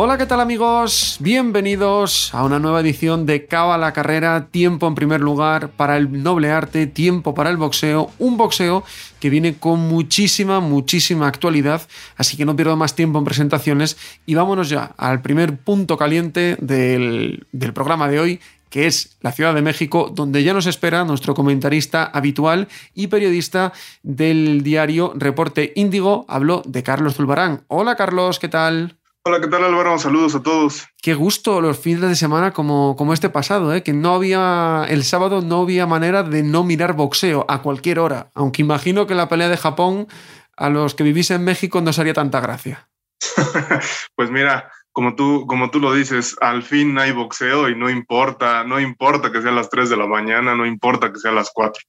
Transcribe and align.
Hola, 0.00 0.16
¿qué 0.16 0.26
tal 0.26 0.38
amigos? 0.38 1.16
Bienvenidos 1.18 2.32
a 2.32 2.44
una 2.44 2.60
nueva 2.60 2.82
edición 2.82 3.26
de 3.26 3.46
Cava 3.46 3.76
la 3.78 3.92
Carrera, 3.92 4.46
tiempo 4.48 4.86
en 4.86 4.94
primer 4.94 5.20
lugar 5.20 5.70
para 5.70 5.96
el 5.96 6.22
noble 6.22 6.52
arte, 6.52 6.86
tiempo 6.86 7.34
para 7.34 7.50
el 7.50 7.56
boxeo, 7.56 8.12
un 8.20 8.36
boxeo 8.36 8.84
que 9.18 9.28
viene 9.28 9.56
con 9.56 9.80
muchísima, 9.80 10.60
muchísima 10.60 11.26
actualidad, 11.26 11.82
así 12.16 12.36
que 12.36 12.44
no 12.44 12.54
pierdo 12.54 12.76
más 12.76 12.94
tiempo 12.94 13.18
en 13.18 13.24
presentaciones 13.24 13.96
y 14.24 14.36
vámonos 14.36 14.68
ya 14.68 14.94
al 14.96 15.20
primer 15.20 15.56
punto 15.56 15.96
caliente 15.96 16.56
del, 16.60 17.48
del 17.50 17.72
programa 17.72 18.06
de 18.06 18.20
hoy, 18.20 18.40
que 18.70 18.86
es 18.86 19.16
la 19.20 19.32
Ciudad 19.32 19.52
de 19.52 19.62
México, 19.62 20.12
donde 20.14 20.44
ya 20.44 20.54
nos 20.54 20.66
espera 20.66 21.04
nuestro 21.04 21.34
comentarista 21.34 22.04
habitual 22.04 22.68
y 22.94 23.08
periodista 23.08 23.72
del 24.04 24.62
diario 24.62 25.12
Reporte 25.16 25.72
Índigo, 25.74 26.24
habló 26.28 26.62
de 26.66 26.84
Carlos 26.84 27.16
Zulbarán. 27.16 27.64
Hola 27.66 27.96
Carlos, 27.96 28.38
¿qué 28.38 28.48
tal? 28.48 28.97
Hola, 29.28 29.42
¿qué 29.42 29.48
tal 29.48 29.62
Álvaro? 29.62 29.98
Saludos 29.98 30.34
a 30.36 30.42
todos. 30.42 30.88
Qué 31.02 31.12
gusto 31.12 31.60
los 31.60 31.78
fines 31.78 32.00
de 32.00 32.16
semana 32.16 32.54
como, 32.54 32.96
como 32.96 33.12
este 33.12 33.28
pasado, 33.28 33.74
¿eh? 33.74 33.82
que 33.82 33.92
no 33.92 34.14
había, 34.14 34.86
el 34.88 35.04
sábado 35.04 35.42
no 35.42 35.60
había 35.60 35.86
manera 35.86 36.22
de 36.22 36.42
no 36.42 36.64
mirar 36.64 36.94
boxeo 36.94 37.44
a 37.46 37.60
cualquier 37.60 37.98
hora, 37.98 38.30
aunque 38.32 38.62
imagino 38.62 39.06
que 39.06 39.14
la 39.14 39.28
pelea 39.28 39.50
de 39.50 39.58
Japón 39.58 40.08
a 40.56 40.70
los 40.70 40.94
que 40.94 41.04
vivís 41.04 41.30
en 41.30 41.44
México 41.44 41.82
no 41.82 41.92
sería 41.92 42.14
tanta 42.14 42.40
gracia. 42.40 42.88
pues 44.16 44.30
mira, 44.30 44.72
como 44.92 45.14
tú, 45.14 45.44
como 45.46 45.68
tú 45.68 45.78
lo 45.78 45.92
dices, 45.92 46.34
al 46.40 46.62
fin 46.62 46.98
hay 46.98 47.12
boxeo 47.12 47.68
y 47.68 47.76
no 47.76 47.90
importa, 47.90 48.64
no 48.64 48.80
importa 48.80 49.30
que 49.30 49.42
sea 49.42 49.50
a 49.50 49.54
las 49.54 49.68
3 49.68 49.90
de 49.90 49.98
la 49.98 50.06
mañana, 50.06 50.54
no 50.54 50.64
importa 50.64 51.12
que 51.12 51.18
sea 51.18 51.32
a 51.32 51.34
las 51.34 51.50
4. 51.52 51.82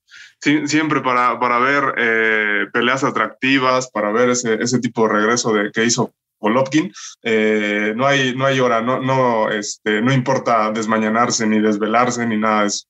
siempre 0.66 1.00
para, 1.00 1.40
para 1.40 1.58
ver 1.59 1.94
eh, 2.00 2.66
peleas 2.74 3.06
atractivas, 3.06 3.90
para 3.92 4.12
ver 4.12 4.31
ese, 4.31 4.56
ese 4.56 4.80
tipo 4.80 5.08
de 5.08 5.14
regreso 5.14 5.53
de, 5.53 5.72
que 5.72 5.86
hizo 5.86 6.14
Golovkin, 6.40 6.92
eh, 7.23 7.94
no, 7.95 8.08
hay, 8.08 8.36
no 8.36 8.45
hay 8.45 8.59
hora, 8.59 8.82
no, 8.82 9.00
no, 9.00 9.50
este, 9.50 10.02
no 10.02 10.14
importa 10.14 10.72
desmañanarse 10.72 11.46
ni 11.48 11.59
desvelarse 11.59 12.26
ni 12.26 12.38
nada 12.38 12.62
de 12.62 12.68
eso. 12.68 12.86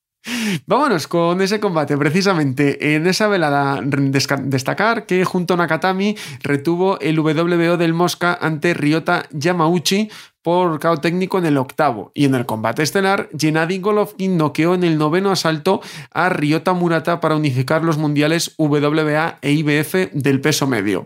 Vámonos 0.66 1.08
con 1.08 1.42
ese 1.42 1.60
combate. 1.60 1.98
Precisamente 1.98 2.96
en 2.96 3.08
esa 3.08 3.28
velada, 3.28 3.82
destacar 3.82 5.06
que 5.06 5.24
junto 5.24 5.54
a 5.54 5.58
Nakatami 5.58 6.18
retuvo 6.42 7.00
el 7.00 7.20
WBO 7.20 7.78
del 7.78 7.94
Mosca 7.94 8.38
ante 8.40 8.74
Ryota 8.74 9.26
Yamauchi 9.32 10.10
por 10.42 10.80
KO 10.80 10.98
técnico 10.98 11.38
en 11.38 11.46
el 11.46 11.58
octavo. 11.58 12.12
Y 12.14 12.26
en 12.26 12.36
el 12.36 12.46
combate 12.46 12.84
estelar, 12.84 13.30
Gennady 13.38 13.80
Golovkin 13.80 14.38
noqueó 14.38 14.74
en 14.74 14.84
el 14.84 14.98
noveno 14.98 15.32
asalto 15.32 15.82
a 16.12 16.30
Ryota 16.30 16.74
Murata 16.74 17.20
para 17.20 17.36
unificar 17.36 17.84
los 17.84 17.98
mundiales 17.98 18.56
WBA 18.58 19.40
e 19.42 19.52
IBF 19.52 20.12
del 20.14 20.42
peso 20.42 20.68
medio. 20.68 21.06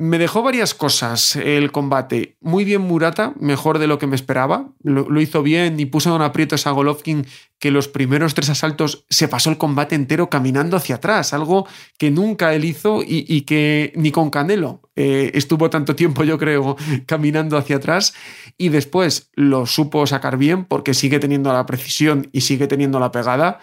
Me 0.00 0.20
dejó 0.20 0.44
varias 0.44 0.74
cosas 0.74 1.34
el 1.34 1.72
combate. 1.72 2.36
Muy 2.40 2.64
bien 2.64 2.82
Murata, 2.82 3.34
mejor 3.40 3.80
de 3.80 3.88
lo 3.88 3.98
que 3.98 4.06
me 4.06 4.14
esperaba. 4.14 4.68
Lo, 4.84 5.20
hizo 5.20 5.42
bien 5.42 5.80
y 5.80 5.86
puso 5.86 6.14
en 6.14 6.22
aprietos 6.22 6.68
a 6.68 6.70
Golovkin 6.70 7.26
que 7.58 7.72
los 7.72 7.88
primeros 7.88 8.32
tres 8.32 8.48
asaltos 8.48 9.06
se 9.10 9.26
pasó 9.26 9.50
el 9.50 9.58
combate 9.58 9.96
entero 9.96 10.30
caminando 10.30 10.76
hacia 10.76 10.94
atrás, 10.94 11.32
algo 11.32 11.66
que 11.98 12.12
nunca 12.12 12.54
él 12.54 12.64
hizo 12.64 13.02
y, 13.04 13.40
que 13.40 13.92
ni 13.96 14.12
con 14.12 14.30
Canelo 14.30 14.82
eh, 14.94 15.32
estuvo 15.34 15.68
tanto 15.68 15.96
tiempo, 15.96 16.22
yo 16.22 16.38
creo, 16.38 16.76
caminando 17.06 17.56
hacia 17.56 17.78
atrás. 17.78 18.14
Y 18.56 18.68
después 18.68 19.32
lo 19.34 19.66
supo 19.66 20.06
sacar 20.06 20.36
bien 20.36 20.64
porque 20.64 20.94
sigue 20.94 21.18
teniendo 21.18 21.52
la 21.52 21.66
precisión 21.66 22.28
y 22.30 22.42
sigue 22.42 22.68
teniendo 22.68 23.00
la 23.00 23.10
pegada. 23.10 23.58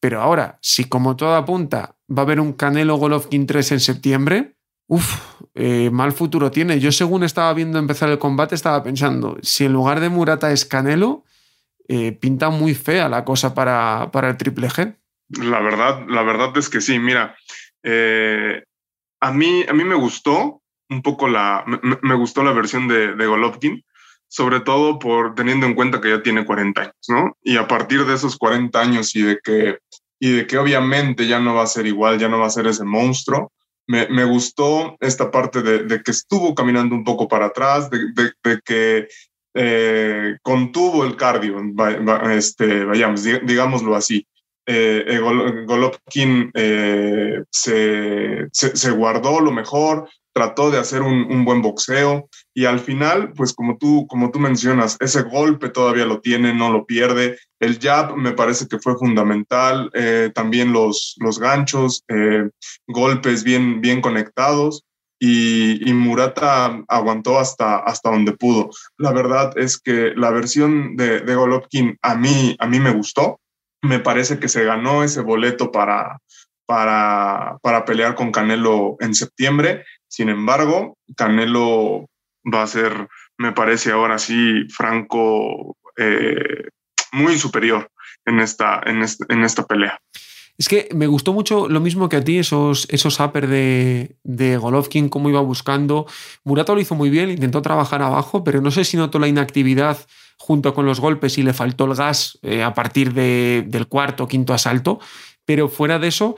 Pero 0.00 0.22
ahora, 0.22 0.58
si 0.62 0.84
como 0.84 1.16
todo 1.16 1.34
apunta 1.34 1.96
va 2.10 2.22
a 2.22 2.24
haber 2.24 2.40
un 2.40 2.54
Canelo 2.54 2.96
Golovkin 2.96 3.46
3 3.46 3.72
en 3.72 3.80
septiembre, 3.80 4.55
Uf, 4.88 5.16
eh, 5.54 5.90
mal 5.90 6.12
futuro 6.12 6.50
tiene. 6.50 6.78
Yo 6.78 6.92
según 6.92 7.24
estaba 7.24 7.52
viendo 7.54 7.78
empezar 7.78 8.08
el 8.08 8.18
combate 8.18 8.54
estaba 8.54 8.82
pensando, 8.82 9.36
si 9.42 9.64
en 9.64 9.72
lugar 9.72 10.00
de 10.00 10.08
Murata 10.08 10.52
es 10.52 10.64
Canelo, 10.64 11.24
eh, 11.88 12.12
pinta 12.12 12.50
muy 12.50 12.74
fea 12.74 13.08
la 13.08 13.24
cosa 13.24 13.54
para, 13.54 14.10
para, 14.12 14.28
el 14.30 14.36
Triple 14.36 14.68
G. 14.68 14.96
La 15.28 15.60
verdad, 15.60 16.04
la 16.08 16.22
verdad 16.22 16.56
es 16.56 16.68
que 16.68 16.80
sí. 16.80 16.98
Mira, 16.98 17.36
eh, 17.82 18.62
a, 19.20 19.32
mí, 19.32 19.64
a 19.68 19.72
mí 19.72 19.84
me 19.84 19.94
gustó 19.94 20.62
un 20.88 21.02
poco 21.02 21.28
la, 21.28 21.64
me, 22.02 22.14
gustó 22.14 22.44
la 22.44 22.52
versión 22.52 22.86
de, 22.86 23.14
de, 23.16 23.26
Golovkin, 23.26 23.84
sobre 24.28 24.60
todo 24.60 25.00
por 25.00 25.34
teniendo 25.34 25.66
en 25.66 25.74
cuenta 25.74 26.00
que 26.00 26.10
ya 26.10 26.22
tiene 26.22 26.44
40 26.44 26.80
años, 26.80 26.94
¿no? 27.08 27.36
Y 27.42 27.56
a 27.56 27.66
partir 27.66 28.04
de 28.04 28.14
esos 28.14 28.36
40 28.36 28.80
años 28.80 29.14
y 29.16 29.22
de 29.22 29.38
que, 29.42 29.78
y 30.20 30.30
de 30.30 30.46
que 30.46 30.58
obviamente 30.58 31.26
ya 31.26 31.40
no 31.40 31.54
va 31.54 31.62
a 31.62 31.68
ser 31.68 31.86
igual, 31.86 32.18
ya 32.18 32.28
no 32.28 32.38
va 32.38 32.46
a 32.46 32.50
ser 32.50 32.68
ese 32.68 32.84
monstruo, 32.84 33.52
me, 33.86 34.24
gustó 34.24 34.96
esta 35.00 35.30
parte 35.30 35.62
de, 35.62 36.02
que 36.02 36.10
estuvo 36.10 36.54
caminando 36.54 36.94
un 36.94 37.04
poco 37.04 37.28
para 37.28 37.46
atrás, 37.46 37.88
de, 37.90 38.60
que 38.64 39.08
eh, 39.54 40.36
contuvo 40.42 41.04
el 41.04 41.16
cardio, 41.16 41.60
este, 42.30 42.84
vayamos, 42.84 43.22
digámoslo 43.22 43.94
así. 43.94 44.26
Eh, 44.68 45.04
eh 45.06 45.64
Golovkin 45.64 46.50
eh, 46.54 47.42
se, 47.50 48.48
se, 48.52 48.90
guardó 48.90 49.40
lo 49.40 49.52
mejor, 49.52 50.08
trató 50.32 50.70
de 50.70 50.78
hacer 50.78 51.02
un, 51.02 51.44
buen 51.44 51.62
boxeo 51.62 52.28
y 52.56 52.64
al 52.64 52.80
final, 52.80 53.34
pues 53.34 53.52
como 53.52 53.76
tú, 53.76 54.06
como 54.06 54.30
tú 54.30 54.38
mencionas, 54.38 54.96
ese 55.00 55.20
golpe 55.24 55.68
todavía 55.68 56.06
lo 56.06 56.22
tiene, 56.22 56.54
no 56.54 56.72
lo 56.72 56.86
pierde. 56.86 57.38
El 57.60 57.78
jab 57.78 58.16
me 58.16 58.32
parece 58.32 58.66
que 58.66 58.78
fue 58.78 58.96
fundamental, 58.96 59.90
eh, 59.92 60.30
también 60.34 60.72
los, 60.72 61.16
los 61.18 61.38
ganchos, 61.38 62.02
eh, 62.08 62.48
golpes 62.86 63.44
bien, 63.44 63.82
bien 63.82 64.00
conectados. 64.00 64.84
Y, 65.20 65.92
Murata 65.92 66.82
aguantó 66.88 67.38
hasta, 67.38 67.76
hasta 67.76 68.10
donde 68.10 68.32
pudo. 68.32 68.70
La 68.96 69.12
verdad 69.12 69.52
es 69.58 69.78
que 69.78 70.14
la 70.16 70.30
versión 70.30 70.96
de, 70.96 71.20
de 71.20 71.34
Golovkin 71.34 71.98
a 72.00 72.14
mí, 72.14 72.56
a 72.58 72.66
mí 72.66 72.80
me 72.80 72.94
gustó. 72.94 73.38
Me 73.82 73.98
parece 73.98 74.38
que 74.38 74.48
se 74.48 74.64
ganó 74.64 75.04
ese 75.04 75.20
boleto 75.20 75.70
para, 75.70 76.20
para, 76.64 77.58
para 77.60 77.84
pelear 77.84 78.14
con 78.14 78.32
Canelo 78.32 78.96
en 79.00 79.14
septiembre 79.14 79.84
sin 80.08 80.28
embargo, 80.28 80.96
Canelo 81.16 82.08
va 82.52 82.62
a 82.62 82.66
ser, 82.66 83.08
me 83.38 83.52
parece 83.52 83.92
ahora 83.92 84.18
sí, 84.18 84.66
Franco 84.68 85.76
eh, 85.96 86.68
muy 87.12 87.38
superior 87.38 87.90
en 88.24 88.40
esta, 88.40 88.80
en, 88.84 89.02
esta 89.42 89.66
pelea. 89.66 90.00
Es 90.58 90.68
que 90.68 90.88
me 90.94 91.06
gustó 91.06 91.32
mucho 91.32 91.68
lo 91.68 91.80
mismo 91.80 92.08
que 92.08 92.16
a 92.16 92.24
ti, 92.24 92.38
esos, 92.38 92.86
esos 92.90 93.20
upper 93.20 93.46
de, 93.46 94.16
de 94.22 94.56
Golovkin, 94.56 95.08
cómo 95.08 95.28
iba 95.28 95.40
buscando. 95.40 96.06
Murato 96.44 96.74
lo 96.74 96.80
hizo 96.80 96.94
muy 96.94 97.10
bien, 97.10 97.30
intentó 97.30 97.60
trabajar 97.60 98.02
abajo, 98.02 98.42
pero 98.42 98.60
no 98.62 98.70
sé 98.70 98.84
si 98.84 98.96
notó 98.96 99.18
la 99.18 99.28
inactividad 99.28 99.98
junto 100.38 100.74
con 100.74 100.86
los 100.86 101.00
golpes 101.00 101.38
y 101.38 101.42
le 101.42 101.52
faltó 101.52 101.84
el 101.84 101.94
gas 101.94 102.38
eh, 102.42 102.62
a 102.62 102.74
partir 102.74 103.12
del 103.12 103.86
cuarto 103.88 104.24
o 104.24 104.28
quinto 104.28 104.54
asalto. 104.54 104.98
Pero 105.44 105.68
fuera 105.68 105.98
de 105.98 106.08
eso, 106.08 106.36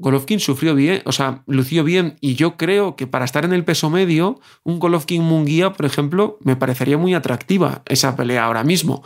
Golovkin 0.00 0.40
sufrió 0.40 0.74
bien, 0.74 1.02
o 1.04 1.12
sea, 1.12 1.42
lució 1.46 1.84
bien 1.84 2.16
y 2.22 2.34
yo 2.34 2.56
creo 2.56 2.96
que 2.96 3.06
para 3.06 3.26
estar 3.26 3.44
en 3.44 3.52
el 3.52 3.64
peso 3.64 3.90
medio, 3.90 4.40
un 4.64 4.78
Golovkin 4.78 5.22
Munguía, 5.22 5.74
por 5.74 5.84
ejemplo, 5.84 6.38
me 6.42 6.56
parecería 6.56 6.96
muy 6.96 7.12
atractiva 7.12 7.82
esa 7.86 8.16
pelea 8.16 8.44
ahora 8.44 8.64
mismo. 8.64 9.04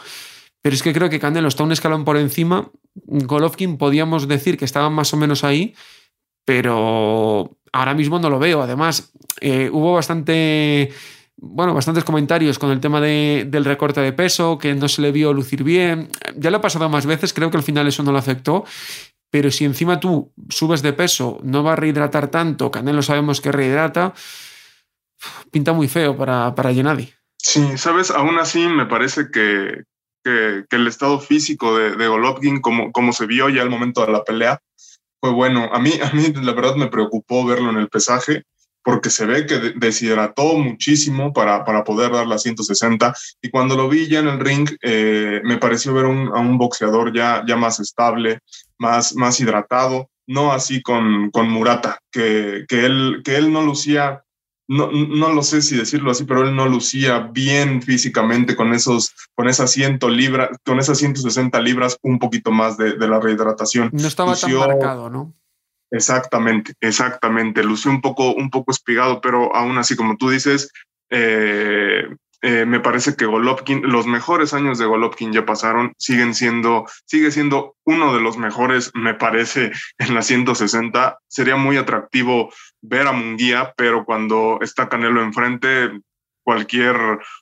Pero 0.62 0.76
es 0.76 0.84
que 0.84 0.92
creo 0.92 1.10
que 1.10 1.18
Canelo 1.18 1.48
está 1.48 1.64
un 1.64 1.72
escalón 1.72 2.04
por 2.04 2.16
encima. 2.16 2.70
Golovkin 2.94 3.76
podíamos 3.76 4.28
decir 4.28 4.56
que 4.56 4.64
estaba 4.64 4.88
más 4.88 5.12
o 5.12 5.16
menos 5.16 5.42
ahí, 5.42 5.74
pero 6.44 7.58
ahora 7.72 7.94
mismo 7.94 8.20
no 8.20 8.30
lo 8.30 8.38
veo. 8.38 8.62
Además, 8.62 9.12
eh, 9.40 9.68
hubo 9.72 9.94
bastante 9.94 10.92
bueno, 11.36 11.74
bastantes 11.74 12.04
comentarios 12.04 12.58
con 12.58 12.70
el 12.70 12.80
tema 12.80 13.00
del 13.00 13.64
recorte 13.64 14.00
de 14.00 14.12
peso, 14.12 14.58
que 14.58 14.74
no 14.74 14.88
se 14.88 15.02
le 15.02 15.12
vio 15.12 15.32
lucir 15.32 15.64
bien. 15.64 16.08
Ya 16.36 16.50
lo 16.50 16.58
ha 16.58 16.60
pasado 16.60 16.88
más 16.88 17.04
veces, 17.06 17.32
creo 17.34 17.50
que 17.50 17.56
al 17.56 17.62
final 17.62 17.86
eso 17.88 18.02
no 18.02 18.12
lo 18.12 18.18
afectó. 18.18 18.64
Pero 19.34 19.50
si 19.50 19.64
encima 19.64 19.98
tú 19.98 20.32
subes 20.48 20.80
de 20.80 20.92
peso, 20.92 21.40
no 21.42 21.64
va 21.64 21.72
a 21.72 21.76
rehidratar 21.76 22.28
tanto, 22.28 22.70
Canelo 22.70 23.02
sabemos 23.02 23.40
que 23.40 23.50
rehidrata, 23.50 24.14
pinta 25.50 25.72
muy 25.72 25.88
feo 25.88 26.16
para, 26.16 26.54
para 26.54 26.72
Gennady. 26.72 27.12
Sí, 27.36 27.76
sabes, 27.76 28.12
aún 28.12 28.38
así 28.38 28.68
me 28.68 28.86
parece 28.86 29.32
que, 29.32 29.82
que, 30.22 30.64
el 30.70 30.86
estado 30.86 31.18
físico 31.18 31.76
de, 31.76 31.96
de 31.96 32.06
Golovkin, 32.06 32.60
como, 32.60 32.92
como 32.92 33.12
se 33.12 33.26
vio 33.26 33.48
ya 33.48 33.62
al 33.62 33.70
momento 33.70 34.06
de 34.06 34.12
la 34.12 34.22
pelea, 34.22 34.60
fue 35.20 35.32
bueno. 35.32 35.68
A 35.72 35.80
mí, 35.80 35.90
a 36.00 36.12
mí 36.12 36.32
la 36.40 36.52
verdad 36.52 36.76
me 36.76 36.86
preocupó 36.86 37.44
verlo 37.44 37.70
en 37.70 37.78
el 37.78 37.88
pesaje 37.88 38.44
porque 38.84 39.10
se 39.10 39.26
ve 39.26 39.46
que 39.46 39.72
deshidrató 39.76 40.58
muchísimo 40.58 41.32
para, 41.32 41.64
para 41.64 41.82
poder 41.82 42.12
dar 42.12 42.26
la 42.26 42.38
160 42.38 43.14
y 43.42 43.50
cuando 43.50 43.76
lo 43.76 43.88
vi 43.88 44.08
ya 44.08 44.20
en 44.20 44.28
el 44.28 44.38
ring 44.38 44.68
eh, 44.82 45.40
me 45.42 45.56
pareció 45.56 45.94
ver 45.94 46.04
un, 46.04 46.28
a 46.28 46.38
un 46.38 46.58
boxeador 46.58 47.12
ya, 47.12 47.42
ya 47.46 47.56
más 47.56 47.80
estable, 47.80 48.40
más, 48.78 49.16
más 49.16 49.40
hidratado, 49.40 50.10
no 50.26 50.52
así 50.52 50.82
con, 50.82 51.30
con 51.30 51.50
Murata, 51.50 51.98
que, 52.12 52.64
que, 52.68 52.84
él, 52.84 53.22
que 53.24 53.36
él 53.36 53.52
no 53.52 53.62
lucía 53.62 54.24
no, 54.66 54.90
no 54.90 55.32
lo 55.32 55.42
sé 55.42 55.60
si 55.60 55.76
decirlo 55.76 56.10
así, 56.10 56.24
pero 56.24 56.42
él 56.42 56.56
no 56.56 56.66
lucía 56.66 57.18
bien 57.32 57.82
físicamente 57.82 58.56
con 58.56 58.72
esos, 58.72 59.14
con 59.34 59.48
esas 59.48 59.70
100 59.72 59.98
libras, 60.08 60.50
con 60.64 60.78
esas 60.78 60.98
160 60.98 61.60
libras, 61.60 61.98
un 62.02 62.18
poquito 62.18 62.50
más 62.50 62.78
de, 62.78 62.96
la 62.96 63.20
rehidratación. 63.20 63.90
No 63.92 64.08
estaba 64.08 64.34
tan 64.34 64.54
marcado, 64.54 65.10
¿no? 65.10 65.34
Exactamente, 65.90 66.74
exactamente. 66.80 67.62
Lució 67.62 67.90
un 67.90 68.00
poco, 68.00 68.34
un 68.34 68.50
poco 68.50 68.72
espigado, 68.72 69.20
pero 69.20 69.54
aún 69.54 69.78
así, 69.78 69.96
como 69.96 70.16
tú 70.16 70.30
dices, 70.30 70.72
eh, 71.10 72.08
eh, 72.46 72.66
me 72.66 72.78
parece 72.80 73.16
que 73.16 73.24
Golovkin, 73.24 73.90
los 73.90 74.06
mejores 74.06 74.52
años 74.52 74.78
de 74.78 74.84
Golovkin 74.84 75.32
ya 75.32 75.46
pasaron, 75.46 75.94
siguen 75.96 76.34
siendo, 76.34 76.84
sigue 77.06 77.30
siendo 77.30 77.74
uno 77.84 78.14
de 78.14 78.20
los 78.20 78.36
mejores, 78.36 78.90
me 78.92 79.14
parece, 79.14 79.72
en 79.98 80.14
la 80.14 80.20
160. 80.20 81.18
Sería 81.26 81.56
muy 81.56 81.78
atractivo 81.78 82.52
ver 82.82 83.06
a 83.06 83.12
Munguía, 83.12 83.72
pero 83.78 84.04
cuando 84.04 84.58
está 84.60 84.90
Canelo 84.90 85.22
enfrente, 85.22 85.90
cualquier 86.42 86.96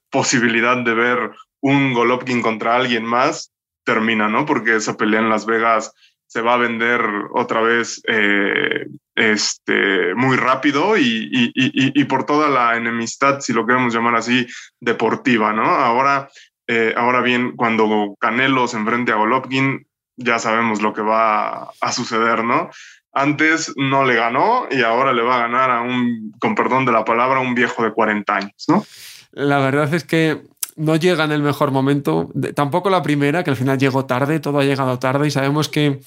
posibilidad 0.08 0.76
de 0.76 0.94
ver 0.94 1.32
un 1.60 1.94
Golovkin 1.94 2.40
contra 2.40 2.76
alguien 2.76 3.04
más 3.04 3.52
termina, 3.84 4.28
¿no? 4.28 4.46
Porque 4.46 4.76
esa 4.76 4.96
pelea 4.96 5.18
en 5.18 5.30
Las 5.30 5.46
Vegas 5.46 5.92
se 6.32 6.40
va 6.40 6.54
a 6.54 6.56
vender 6.56 7.02
otra 7.34 7.60
vez 7.60 8.00
eh, 8.08 8.86
este, 9.14 10.14
muy 10.14 10.38
rápido 10.38 10.96
y, 10.96 11.28
y, 11.30 12.04
por 12.04 12.24
toda 12.24 12.48
la 12.48 12.74
enemistad, 12.74 13.40
si 13.40 13.52
lo 13.52 13.66
queremos 13.66 13.92
llamar 13.92 14.14
así, 14.14 14.46
deportiva, 14.80 15.52
¿no? 15.52 15.64
Ahora, 15.64 16.30
eh, 16.68 16.94
ahora 16.96 17.20
bien, 17.20 17.54
cuando 17.54 18.16
Canelo 18.18 18.66
se 18.66 18.78
enfrente 18.78 19.12
a 19.12 19.16
Golovkin, 19.16 19.86
ya 20.16 20.38
sabemos 20.38 20.80
lo 20.80 20.94
que 20.94 21.02
va 21.02 21.64
a 21.78 21.92
suceder, 21.92 22.44
¿no? 22.44 22.70
Antes 23.12 23.70
no 23.76 24.06
le 24.06 24.14
ganó 24.14 24.68
y 24.70 24.80
ahora 24.80 25.12
le 25.12 25.20
va 25.20 25.36
a 25.36 25.48
ganar 25.48 25.70
a 25.70 25.82
un, 25.82 26.32
con 26.40 26.54
perdón 26.54 26.86
de 26.86 26.92
la 26.92 27.04
palabra, 27.04 27.40
un 27.40 27.54
viejo 27.54 27.84
de 27.84 27.92
40 27.92 28.34
años, 28.34 28.64
¿no? 28.68 28.86
La 29.32 29.58
verdad 29.58 29.92
es 29.92 30.04
que 30.04 30.40
no 30.76 30.96
llega 30.96 31.24
en 31.24 31.32
el 31.32 31.42
mejor 31.42 31.70
momento. 31.70 32.30
Tampoco 32.54 32.90
la 32.90 33.02
primera, 33.02 33.44
que 33.44 33.50
al 33.50 33.56
final 33.56 33.78
llegó 33.78 34.06
tarde, 34.06 34.40
todo 34.40 34.58
ha 34.58 34.64
llegado 34.64 34.98
tarde 34.98 35.28
y 35.28 35.30
sabemos 35.30 35.68
que 35.68 36.00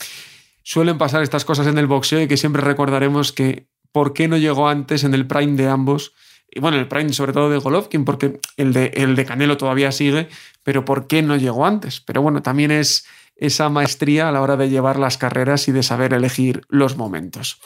suelen 0.63 0.97
pasar 0.97 1.21
estas 1.21 1.45
cosas 1.45 1.67
en 1.67 1.77
el 1.77 1.87
boxeo 1.87 2.21
y 2.21 2.27
que 2.27 2.37
siempre 2.37 2.61
recordaremos 2.61 3.31
que 3.31 3.67
por 3.91 4.13
qué 4.13 4.27
no 4.27 4.37
llegó 4.37 4.67
antes 4.67 5.03
en 5.03 5.13
el 5.13 5.27
prime 5.27 5.55
de 5.55 5.69
ambos. 5.69 6.13
Y 6.49 6.59
bueno, 6.59 6.77
el 6.77 6.87
prime 6.87 7.13
sobre 7.13 7.33
todo 7.33 7.49
de 7.49 7.57
Golovkin, 7.57 8.05
porque 8.05 8.39
el 8.57 8.73
de, 8.73 8.91
el 8.95 9.15
de 9.15 9.25
Canelo 9.25 9.57
todavía 9.57 9.91
sigue, 9.91 10.29
pero 10.63 10.85
¿por 10.85 11.07
qué 11.07 11.21
no 11.21 11.35
llegó 11.35 11.65
antes? 11.65 12.01
Pero 12.01 12.21
bueno, 12.21 12.41
también 12.41 12.71
es 12.71 13.05
esa 13.37 13.69
maestría 13.69 14.29
a 14.29 14.31
la 14.31 14.41
hora 14.41 14.55
de 14.55 14.69
llevar 14.69 14.97
las 14.97 15.17
carreras 15.17 15.67
y 15.67 15.71
de 15.71 15.83
saber 15.83 16.13
elegir 16.13 16.61
los 16.69 16.95
momentos. 16.95 17.59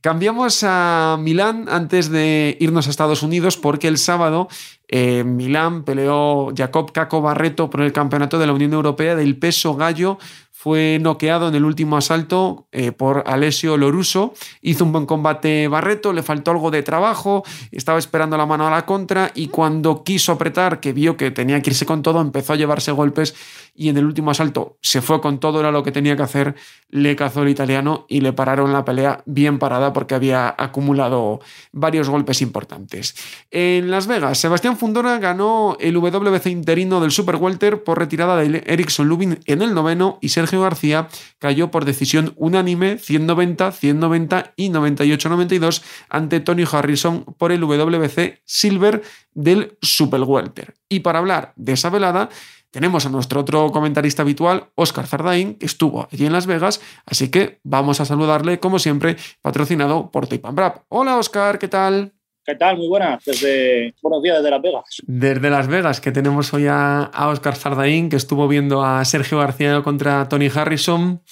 Cambiamos 0.00 0.64
a 0.66 1.18
Milán 1.20 1.66
antes 1.68 2.10
de 2.10 2.56
irnos 2.60 2.86
a 2.86 2.90
Estados 2.90 3.22
Unidos 3.22 3.56
porque 3.56 3.88
el 3.88 3.98
sábado 3.98 4.48
eh, 4.88 5.24
Milán 5.24 5.84
peleó 5.84 6.52
Jacob 6.56 6.92
Caco 6.92 7.20
Barreto 7.20 7.70
por 7.70 7.82
el 7.82 7.92
campeonato 7.92 8.38
de 8.38 8.46
la 8.46 8.52
Unión 8.52 8.72
Europea 8.72 9.14
del 9.14 9.38
peso 9.38 9.74
gallo 9.74 10.18
fue 10.62 10.98
noqueado 11.00 11.48
en 11.48 11.56
el 11.56 11.64
último 11.64 11.96
asalto 11.96 12.68
eh, 12.70 12.92
por 12.92 13.24
Alessio 13.26 13.76
Loruso. 13.76 14.32
Hizo 14.60 14.84
un 14.84 14.92
buen 14.92 15.06
combate 15.06 15.66
Barreto, 15.66 16.12
le 16.12 16.22
faltó 16.22 16.52
algo 16.52 16.70
de 16.70 16.84
trabajo, 16.84 17.42
estaba 17.72 17.98
esperando 17.98 18.36
la 18.36 18.46
mano 18.46 18.68
a 18.68 18.70
la 18.70 18.86
contra 18.86 19.32
y 19.34 19.48
cuando 19.48 20.04
quiso 20.04 20.30
apretar, 20.30 20.78
que 20.78 20.92
vio 20.92 21.16
que 21.16 21.32
tenía 21.32 21.60
que 21.60 21.70
irse 21.70 21.84
con 21.84 22.02
todo, 22.02 22.20
empezó 22.20 22.52
a 22.52 22.56
llevarse 22.56 22.92
golpes 22.92 23.34
y 23.74 23.88
en 23.88 23.96
el 23.96 24.04
último 24.04 24.30
asalto 24.30 24.78
se 24.82 25.02
fue 25.02 25.20
con 25.20 25.40
todo, 25.40 25.58
era 25.58 25.72
lo 25.72 25.82
que 25.82 25.90
tenía 25.90 26.14
que 26.14 26.22
hacer, 26.22 26.54
le 26.90 27.16
cazó 27.16 27.42
el 27.42 27.48
italiano 27.48 28.06
y 28.08 28.20
le 28.20 28.32
pararon 28.32 28.72
la 28.72 28.84
pelea 28.84 29.24
bien 29.26 29.58
parada 29.58 29.92
porque 29.92 30.14
había 30.14 30.54
acumulado 30.56 31.40
varios 31.72 32.08
golpes 32.08 32.40
importantes. 32.40 33.16
En 33.50 33.90
Las 33.90 34.06
Vegas, 34.06 34.38
Sebastián 34.38 34.76
Fundora 34.76 35.18
ganó 35.18 35.76
el 35.80 35.96
WBC 35.96 36.46
interino 36.46 37.00
del 37.00 37.10
Super 37.10 37.36
Welter 37.36 37.82
por 37.82 37.98
retirada 37.98 38.36
de 38.36 38.62
Erickson 38.66 39.08
Lubin 39.08 39.40
en 39.46 39.62
el 39.62 39.74
noveno 39.74 40.18
y 40.20 40.28
Sergio 40.28 40.51
García 40.60 41.08
cayó 41.38 41.70
por 41.70 41.84
decisión 41.84 42.32
unánime 42.36 42.98
190, 42.98 43.72
190 43.72 44.52
y 44.56 44.70
98-92 44.70 45.82
ante 46.08 46.40
Tony 46.40 46.64
Harrison 46.70 47.24
por 47.38 47.52
el 47.52 47.60
WBC 47.62 48.42
Silver 48.44 49.02
del 49.32 49.78
Super 49.80 50.22
Welter. 50.22 50.74
Y 50.88 51.00
para 51.00 51.18
hablar 51.18 51.52
de 51.56 51.72
esa 51.72 51.90
velada, 51.90 52.28
tenemos 52.70 53.04
a 53.04 53.10
nuestro 53.10 53.40
otro 53.40 53.70
comentarista 53.70 54.22
habitual, 54.22 54.70
Oscar 54.74 55.06
Zardain, 55.06 55.56
que 55.56 55.66
estuvo 55.66 56.08
allí 56.10 56.24
en 56.24 56.32
Las 56.32 56.46
Vegas, 56.46 56.80
así 57.04 57.28
que 57.28 57.60
vamos 57.62 58.00
a 58.00 58.06
saludarle, 58.06 58.60
como 58.60 58.78
siempre, 58.78 59.16
patrocinado 59.42 60.10
por 60.10 60.26
Tape. 60.26 60.42
Hola 60.88 61.18
Oscar, 61.18 61.58
¿qué 61.58 61.68
tal? 61.68 62.14
¿Qué 62.44 62.56
tal? 62.56 62.76
Muy 62.76 62.88
buenas. 62.88 63.24
Desde, 63.24 63.94
buenos 64.02 64.20
días 64.20 64.38
desde 64.38 64.50
Las 64.50 64.62
Vegas. 64.62 64.84
Desde 65.06 65.48
Las 65.50 65.68
Vegas, 65.68 66.00
que 66.00 66.10
tenemos 66.10 66.52
hoy 66.52 66.66
a, 66.68 67.08
Oscar 67.30 67.54
Zardaín, 67.54 68.08
que 68.08 68.16
estuvo 68.16 68.48
viendo 68.48 68.82
a 68.82 69.04
Sergio 69.04 69.38
García 69.38 69.80
contra 69.82 70.28
Tony 70.28 70.48
Harrison. 70.52 71.22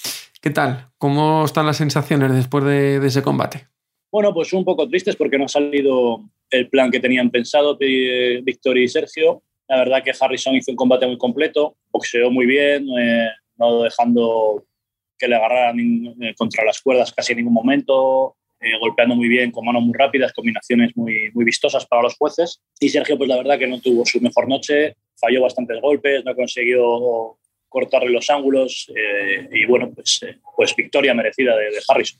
¿Qué 0.41 0.51
tal? 0.51 0.87
¿Cómo 0.97 1.43
están 1.43 1.65
las 1.65 1.75
sensaciones 1.75 2.33
después 2.33 2.63
de, 2.63 3.05
ese 3.05 3.21
combate? 3.21 3.67
Bueno, 4.09 4.33
pues 4.33 4.53
un 4.53 4.63
poco 4.63 4.87
tristes 4.87 5.17
porque 5.17 5.37
no 5.37 5.45
ha 5.45 5.49
salido 5.49 6.21
el 6.49 6.69
plan 6.69 6.89
que 6.89 7.01
tenían 7.01 7.29
pensado 7.29 7.77
Víctor 7.77 8.77
y 8.77 8.87
Sergio. 8.87 9.43
La 9.67 9.79
verdad 9.79 10.03
que 10.03 10.13
Harrison 10.17 10.55
hizo 10.55 10.71
un 10.71 10.77
combate 10.77 11.07
muy 11.07 11.17
completo, 11.17 11.75
boxeó 11.91 12.31
muy 12.31 12.45
bien, 12.45 12.87
eh, 12.97 13.27
no 13.57 13.83
dejando 13.83 14.63
que 15.17 15.27
le 15.27 15.35
agarraran 15.35 15.77
eh, 16.21 16.33
contra 16.37 16.63
las 16.63 16.79
cuerdas 16.79 17.11
casi 17.11 17.33
en 17.33 17.39
ningún 17.39 17.53
momento, 17.53 18.37
eh, 18.61 18.77
golpeando 18.79 19.15
muy 19.15 19.27
bien, 19.27 19.51
con 19.51 19.65
manos 19.65 19.81
muy 19.81 19.93
rápidas, 19.97 20.33
combinaciones 20.33 20.95
muy, 20.95 21.31
muy 21.33 21.43
vistosas 21.43 21.85
para 21.87 22.03
los 22.03 22.15
jueces. 22.15 22.61
Y 22.79 22.89
Sergio, 22.89 23.17
pues 23.17 23.27
la 23.27 23.37
verdad 23.37 23.57
que 23.57 23.65
no 23.65 23.81
tuvo 23.81 24.05
su 24.05 24.21
mejor 24.21 24.47
noche, 24.47 24.97
falló 25.15 25.41
bastantes 25.41 25.81
golpes, 25.81 26.23
no 26.23 26.35
consiguió 26.35 27.37
cortarle 27.67 28.09
los 28.11 28.29
ángulos 28.29 28.91
eh, 28.95 29.49
y 29.51 29.65
bueno, 29.65 29.91
pues, 29.95 30.19
eh, 30.23 30.37
pues 30.55 30.75
victoria 30.75 31.15
merecida 31.15 31.55
de, 31.55 31.69
Harrison. 31.87 32.19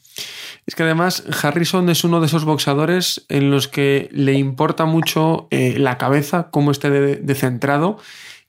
Es 0.65 0.73
que 0.73 0.83
además 0.83 1.23
Harrison 1.43 1.89
es 1.89 2.03
uno 2.03 2.21
de 2.21 2.25
esos 2.25 2.45
boxadores 2.45 3.25
en 3.29 3.51
los 3.51 3.67
que 3.67 4.09
le 4.11 4.33
importa 4.33 4.85
mucho 4.85 5.47
la 5.51 5.97
cabeza, 5.97 6.49
cómo 6.51 6.71
esté 6.71 6.89
de 6.89 7.35
centrado. 7.35 7.97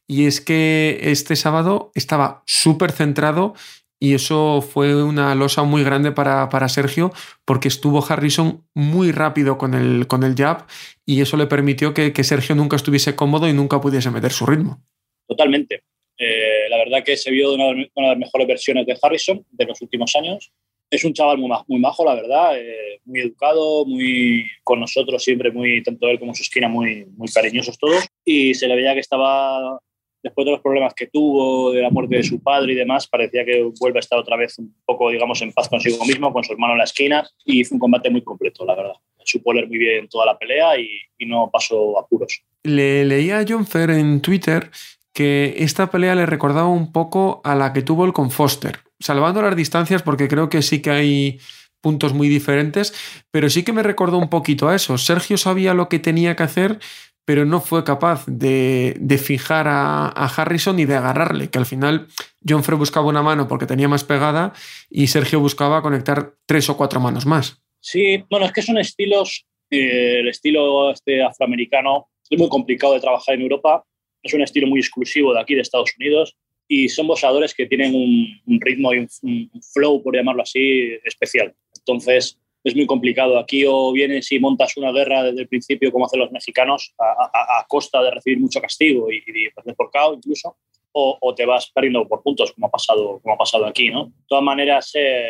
Y 0.07 0.27
es 0.27 0.41
que 0.41 0.99
este 1.03 1.37
sábado 1.37 1.91
estaba 1.95 2.43
súper 2.47 2.93
centrado 2.93 3.55
y 4.03 4.15
eso 4.15 4.63
fue 4.63 5.01
una 5.01 5.33
losa 5.37 5.63
muy 5.63 5.85
grande 5.85 6.11
para, 6.11 6.49
para, 6.49 6.69
Sergio 6.69 7.13
porque 7.45 7.69
estuvo 7.69 8.05
Harrison 8.05 8.67
muy 8.75 9.13
rápido 9.13 9.59
con 9.59 9.75
el, 9.75 10.09
con 10.09 10.25
el 10.25 10.35
jab 10.35 10.67
y 11.07 11.21
eso 11.21 11.37
le 11.37 11.47
permitió 11.47 11.95
que, 11.95 12.13
que 12.13 12.25
Sergio 12.25 12.57
nunca 12.57 12.75
estuviese 12.75 13.15
cómodo 13.15 13.49
y 13.49 13.53
nunca 13.53 13.81
pudiese 13.81 14.11
meter 14.11 14.33
su 14.33 14.45
ritmo. 14.45 14.83
Totalmente. 15.29 15.85
Eh, 16.19 16.69
la 16.69 16.79
verdad 16.79 17.05
que 17.05 17.17
se 17.17 17.31
vio 17.31 17.55
una, 17.55 17.67
de 17.67 17.91
las 17.95 18.19
mejores 18.19 18.49
versiones 18.49 18.87
de 18.87 18.99
Harrison 19.01 19.47
de 19.53 19.67
los 19.67 19.81
últimos 19.81 20.17
años. 20.17 20.51
Es 20.91 21.05
un 21.05 21.13
chaval 21.15 21.39
muy, 21.39 21.57
muy 21.69 21.79
majo, 21.79 22.05
la 22.05 22.17
verdad, 22.17 22.59
eh, 22.59 22.99
muy 23.05 23.21
educado, 23.21 23.87
muy 23.87 24.45
con 24.65 24.81
nosotros 24.81 25.23
siempre, 25.23 25.53
muy 25.53 25.81
tanto 25.85 26.09
él 26.09 26.19
como 26.19 26.35
su 26.35 26.43
esquina, 26.43 26.67
muy, 26.67 27.07
muy 27.17 27.29
cariñosos 27.29 27.79
todos. 27.79 28.05
Y 28.25 28.55
se 28.55 28.67
le 28.67 28.75
veía 28.75 28.95
que 28.95 29.01
estaba 29.01 29.79
después 30.23 30.45
de 30.45 30.53
los 30.53 30.61
problemas 30.61 30.95
que 30.95 31.09
tuvo, 31.09 31.73
de 31.73 31.83
la 31.83 31.91
muerte 31.91 32.17
de 32.17 32.23
su 32.23 32.41
padre 32.41 32.73
y 32.73 32.77
demás, 32.77 33.07
parecía 33.07 33.45
que 33.45 33.71
vuelve 33.81 33.99
a 33.99 34.01
estar 34.01 34.19
otra 34.19 34.37
vez 34.37 34.59
un 34.59 34.75
poco, 34.85 35.11
digamos, 35.11 35.43
en 35.43 35.53
paz 35.53 35.69
consigo 35.69 36.05
mismo, 36.05 36.33
con 36.33 36.45
su 36.45 36.53
hermano 36.53 36.75
en 36.75 36.79
la 36.79 36.85
esquina, 36.85 37.29
y 37.45 37.65
fue 37.65 37.77
un 37.77 37.81
combate 37.81 38.11
muy 38.11 38.23
completo, 38.23 38.65
la 38.65 38.75
verdad. 38.75 38.95
Supo 39.25 39.53
leer 39.53 39.69
muy 39.69 39.79
bien 39.79 40.09
toda 40.09 40.27
la 40.27 40.39
pelea 40.39 40.79
y, 40.79 40.89
no 41.25 41.49
pasó 41.53 42.01
apuros. 42.01 42.43
Le 42.65 43.05
leía 43.05 43.39
a 43.39 43.45
John 43.49 43.65
Fer 43.65 43.91
en 43.91 44.21
Twitter 44.21 44.73
que 45.13 45.55
esta 45.59 45.89
pelea 45.89 46.17
le 46.17 46.27
recordaba 46.27 46.67
un 46.67 46.91
poco 46.91 47.41
a 47.45 47.55
la 47.55 47.73
que 47.73 47.83
tuvo 47.83 48.05
el 48.05 48.13
con 48.13 48.33
Foster, 48.33 48.81
salvando 48.99 49.41
las 49.41 49.55
distancias 49.55 50.03
porque 50.03 50.27
creo 50.27 50.49
que 50.49 50.63
sí 50.63 50.83
que 50.83 50.91
hay 50.91 51.39
puntos 51.81 52.13
muy 52.13 52.29
diferentes, 52.29 52.93
pero 53.31 53.49
sí 53.51 53.63
que 53.63 53.73
me 53.73 53.85
recordó 53.85 54.19
un 54.19 54.31
poquito 54.31 54.69
a 54.69 54.75
eso. 54.75 54.99
Sergio 54.99 55.37
sabía 55.37 55.75
lo 55.75 55.89
que 55.89 56.01
tenía 56.01 56.35
que 56.35 56.43
hacer, 56.43 56.81
pero 57.25 57.45
no 57.45 57.61
fue 57.61 57.85
capaz 57.85 58.25
de, 58.27 58.97
fijar 59.23 59.67
a, 59.69 60.09
Harrison 60.09 60.79
y 60.79 60.85
de 60.85 60.97
agarrarle, 60.97 61.51
que 61.51 61.59
al 61.59 61.67
final 61.67 62.09
John 62.47 62.65
Frey 62.65 62.79
buscaba 62.79 63.07
una 63.07 63.23
mano 63.23 63.47
porque 63.49 63.67
tenía 63.67 63.89
más 63.89 64.05
pegada 64.05 64.53
y 64.91 65.07
Sergio 65.07 65.41
buscaba 65.41 65.83
conectar 65.83 66.35
tres 66.47 66.69
o 66.69 66.77
cuatro 66.77 67.01
manos 67.01 67.27
más. 67.27 67.63
Sí, 67.81 68.25
bueno, 68.31 68.47
es 68.47 68.53
que 68.53 68.63
son 68.63 68.79
estilos, 68.79 69.47
eh, 69.71 70.21
el 70.21 70.29
estilo 70.29 70.91
este 70.91 71.23
afroamericano 71.23 72.09
es 72.29 72.39
muy 72.39 72.49
complicado 72.49 72.95
de 72.95 73.01
trabajar 73.01 73.35
en 73.35 73.43
Europa, 73.43 73.85
es 74.23 74.35
un 74.35 74.43
estilo 74.43 74.67
muy 74.67 74.81
exclusivo 74.81 75.35
de 75.35 75.41
aquí, 75.41 75.55
de 75.55 75.63
Estados 75.63 75.91
Unidos, 75.99 76.37
y 76.69 76.89
son 76.89 77.07
boxeadores 77.07 77.55
que 77.55 77.67
tienen 77.67 77.95
un, 77.95 78.61
ritmo 78.61 78.95
y 78.95 78.99
un, 78.99 79.51
flow, 79.75 80.03
por 80.03 80.17
llamarlo 80.17 80.43
así, 80.43 80.93
especial. 81.05 81.55
Entonces, 81.77 82.39
es 82.65 82.77
muy 82.77 82.87
complicado. 82.87 83.39
Aquí 83.39 83.65
o 83.67 83.93
vienes 83.93 84.31
y 84.33 84.39
montas 84.39 84.77
una 84.77 84.93
guerra 84.93 85.25
desde 85.25 85.43
el 85.43 85.49
principio, 85.49 85.91
como 85.91 86.07
hacen 86.07 86.21
los 86.21 86.33
mexicanos, 86.33 86.95
a, 86.99 87.65
costa 87.69 88.03
de 88.03 88.11
recibir 88.11 88.41
mucho 88.41 88.61
castigo 88.61 89.11
y, 89.11 89.23
y 89.27 89.51
perder 89.51 89.75
por 89.75 89.91
KO 89.91 90.15
incluso, 90.15 90.57
o, 90.93 91.35
te 91.35 91.47
vas 91.47 91.71
perdiendo 91.75 92.07
por 92.07 92.23
puntos, 92.23 92.53
como 92.53 92.67
ha 92.67 92.71
pasado, 92.71 93.21
como 93.21 93.35
ha 93.35 93.39
pasado 93.39 93.67
aquí. 93.67 93.91
¿no? 93.91 94.07
De 94.07 94.25
todas 94.27 94.45
maneras, 94.45 94.91
eh, 94.95 95.27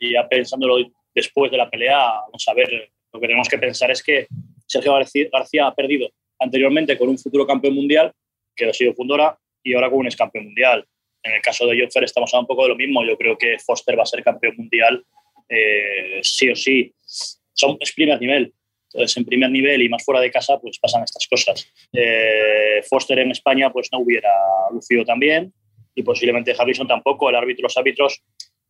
ya 0.00 0.28
pensándolo 0.28 0.76
después 1.14 1.50
de 1.50 1.56
la 1.56 1.70
pelea, 1.70 1.98
vamos 2.26 2.44
a 2.48 2.54
ver, 2.54 2.90
lo 3.12 3.20
que 3.20 3.26
tenemos 3.26 3.48
que 3.48 3.58
pensar 3.58 3.90
es 3.90 4.02
que 4.02 4.26
Sergio 4.66 4.92
García, 4.92 5.66
ha 5.66 5.74
perdido 5.74 6.08
anteriormente 6.40 6.98
con 6.98 7.08
un 7.08 7.18
futuro 7.18 7.46
campeón 7.46 7.74
mundial, 7.74 8.12
que 8.56 8.66
ha 8.66 8.72
sido 8.72 8.92
Fundora, 8.94 9.38
y 9.62 9.74
ahora 9.74 9.88
con 9.88 10.00
un 10.00 10.06
ex 10.06 10.16
campeón 10.16 10.46
mundial. 10.46 10.84
En 11.22 11.32
el 11.32 11.40
caso 11.40 11.66
de 11.66 11.80
Joffer 11.80 12.04
estamos 12.04 12.32
hablando 12.34 12.52
un 12.52 12.56
poco 12.56 12.62
de 12.64 12.68
lo 12.70 12.76
mismo. 12.76 13.04
Yo 13.04 13.16
creo 13.16 13.38
que 13.38 13.56
Foster 13.58 13.98
va 13.98 14.02
a 14.02 14.06
ser 14.06 14.22
campeón 14.22 14.56
mundial 14.58 15.04
eh, 15.48 16.20
sí 16.22 16.50
o 16.50 16.56
sí. 16.56 16.92
Son, 17.00 17.76
es 17.80 17.92
primer 17.92 18.20
nivel. 18.20 18.52
Entonces, 18.92 19.16
en 19.16 19.24
primer 19.24 19.50
nivel 19.50 19.82
y 19.82 19.88
más 19.88 20.04
fuera 20.04 20.20
de 20.20 20.30
casa, 20.30 20.58
pues 20.60 20.78
pasan 20.78 21.02
estas 21.02 21.26
cosas. 21.26 21.68
Eh, 21.92 22.80
Foster 22.88 23.18
en 23.18 23.32
España, 23.32 23.72
pues 23.72 23.88
no 23.92 23.98
hubiera 23.98 24.30
lucido 24.72 25.04
también 25.04 25.52
y 25.94 26.02
posiblemente 26.02 26.54
Harrison 26.56 26.86
tampoco. 26.86 27.28
El 27.28 27.36
árbitro, 27.36 27.64
los 27.64 27.76
árbitros, 27.76 28.22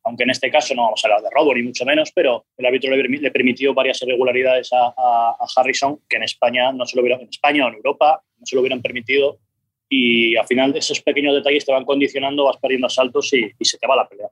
aunque 0.04 0.24
en 0.24 0.30
este 0.30 0.50
caso 0.50 0.74
no 0.74 0.82
vamos 0.82 1.04
a 1.04 1.08
hablar 1.08 1.22
de 1.22 1.30
robo 1.30 1.54
ni 1.54 1.62
mucho 1.62 1.84
menos, 1.84 2.12
pero 2.14 2.46
el 2.56 2.66
árbitro 2.66 2.94
le, 2.94 3.30
permitió 3.30 3.74
varias 3.74 4.02
irregularidades 4.02 4.70
a, 4.72 5.36
Harrison 5.56 6.00
que 6.08 6.16
en 6.16 6.24
España 6.24 6.72
no 6.72 6.86
se 6.86 6.96
lo 6.96 7.02
hubieran, 7.02 7.22
en 7.22 7.28
España 7.28 7.66
o 7.66 7.68
en 7.68 7.74
Europa 7.74 8.22
no 8.38 8.46
se 8.46 8.56
lo 8.56 8.60
hubieran 8.60 8.82
permitido 8.82 9.38
y 9.94 10.36
al 10.36 10.46
final 10.46 10.76
esos 10.76 11.00
pequeños 11.00 11.34
detalles 11.34 11.64
te 11.64 11.72
van 11.72 11.84
condicionando, 11.84 12.44
vas 12.44 12.56
perdiendo 12.60 12.88
asaltos 12.88 13.32
y, 13.32 13.52
se 13.64 13.78
te 13.78 13.86
va 13.86 13.96
la 13.96 14.08
pelea. 14.08 14.26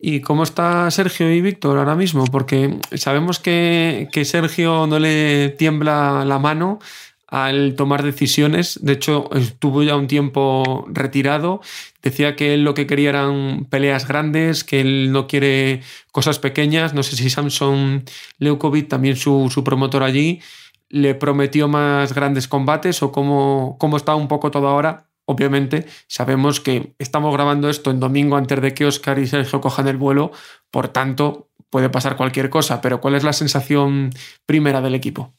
¿Y 0.00 0.20
cómo 0.20 0.42
está 0.42 0.90
Sergio 0.90 1.32
y 1.32 1.40
Víctor 1.40 1.78
ahora 1.78 1.94
mismo? 1.94 2.24
Porque 2.24 2.78
sabemos 2.94 3.38
que, 3.38 4.08
Sergio 4.24 4.86
no 4.86 4.98
le 4.98 5.50
tiembla 5.50 6.24
la 6.24 6.38
mano 6.38 6.80
al 7.28 7.76
tomar 7.76 8.02
decisiones. 8.02 8.80
De 8.82 8.94
hecho, 8.94 9.30
estuvo 9.34 9.82
ya 9.82 9.96
un 9.96 10.08
tiempo 10.08 10.84
retirado. 10.88 11.60
Decía 12.02 12.34
que 12.34 12.54
él 12.54 12.64
lo 12.64 12.74
que 12.74 12.86
quería 12.86 13.10
eran 13.10 13.66
peleas 13.70 14.06
grandes, 14.08 14.64
que 14.64 14.80
él 14.80 15.12
no 15.12 15.26
quiere 15.26 15.82
cosas 16.12 16.38
pequeñas. 16.38 16.92
No 16.92 17.02
sé 17.02 17.16
si 17.16 17.30
Samson 17.30 18.04
Leukovic, 18.38 18.88
también 18.88 19.16
su 19.16 19.62
promotor 19.64 20.02
allí, 20.02 20.40
le 20.88 21.14
prometió 21.14 21.68
más 21.68 22.14
grandes 22.14 22.48
combates 22.48 23.02
o 23.02 23.12
cómo, 23.12 23.76
cómo 23.78 23.96
está 23.96 24.14
un 24.14 24.28
poco 24.28 24.50
todo 24.50 24.68
ahora 24.68 25.06
obviamente 25.26 25.84
sabemos 26.06 26.60
que 26.60 26.94
estamos 26.98 27.32
grabando 27.32 27.68
esto 27.68 27.90
en 27.90 28.00
domingo 28.00 28.36
antes 28.36 28.60
de 28.60 28.74
que 28.74 28.84
Oscar 28.84 29.18
y 29.18 29.26
Sergio 29.26 29.60
cojan 29.60 29.88
el 29.88 29.96
vuelo, 29.96 30.32
por 30.70 30.88
tanto 30.88 31.48
puede 31.70 31.90
pasar 31.90 32.16
cualquier 32.16 32.50
cosa, 32.50 32.80
pero 32.80 33.00
¿cuál 33.00 33.14
es 33.14 33.24
la 33.24 33.32
sensación 33.32 34.10
primera 34.46 34.80
del 34.80 34.94
equipo? 34.94 35.32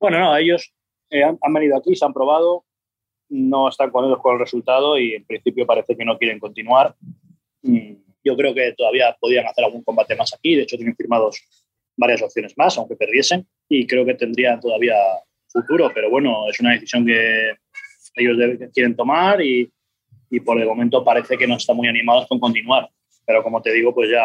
Bueno, 0.00 0.18
no, 0.18 0.36
ellos 0.36 0.72
eh, 1.10 1.22
han, 1.22 1.52
venido 1.52 1.76
aquí, 1.76 1.94
se 1.94 2.04
han 2.04 2.12
probado, 2.12 2.64
no 3.28 3.68
están 3.68 3.90
con 3.90 4.04
ellos 4.04 4.20
con 4.20 4.34
el 4.34 4.40
resultado 4.40 4.98
y 4.98 5.14
en 5.14 5.24
principio 5.24 5.66
parece 5.66 5.96
que 5.96 6.04
no 6.04 6.16
quieren 6.16 6.38
continuar. 6.38 6.94
Mm, 7.62 7.94
yo 8.22 8.36
creo 8.36 8.54
que 8.54 8.72
todavía 8.72 9.14
podrían 9.20 9.46
hacer 9.46 9.64
algún 9.64 9.82
combate 9.82 10.16
más 10.16 10.32
aquí, 10.32 10.54
de 10.54 10.62
hecho 10.62 10.76
tienen 10.76 10.96
firmados 10.96 11.42
varias 11.96 12.22
opciones 12.22 12.54
más, 12.56 12.76
aunque 12.78 12.96
perdiesen, 12.96 13.46
y 13.68 13.86
creo 13.86 14.04
que 14.04 14.14
tendrían 14.14 14.60
todavía 14.60 14.94
futuro, 15.48 15.90
pero 15.94 16.10
bueno, 16.10 16.48
es 16.48 16.58
una 16.60 16.72
decisión 16.72 17.06
que 17.06 17.52
ellos 18.16 18.36
quieren 18.72 18.96
tomar 18.96 19.40
y, 19.40 19.70
y, 20.30 20.40
por 20.40 20.60
el 20.60 20.66
momento 20.66 21.04
parece 21.04 21.36
que 21.36 21.46
no 21.46 21.56
están 21.56 21.76
muy 21.76 21.88
animados 21.88 22.26
con 22.28 22.38
continuar. 22.40 22.88
Pero 23.26 23.42
como 23.42 23.62
te 23.62 23.72
digo, 23.72 23.94
pues 23.94 24.10
ya, 24.10 24.24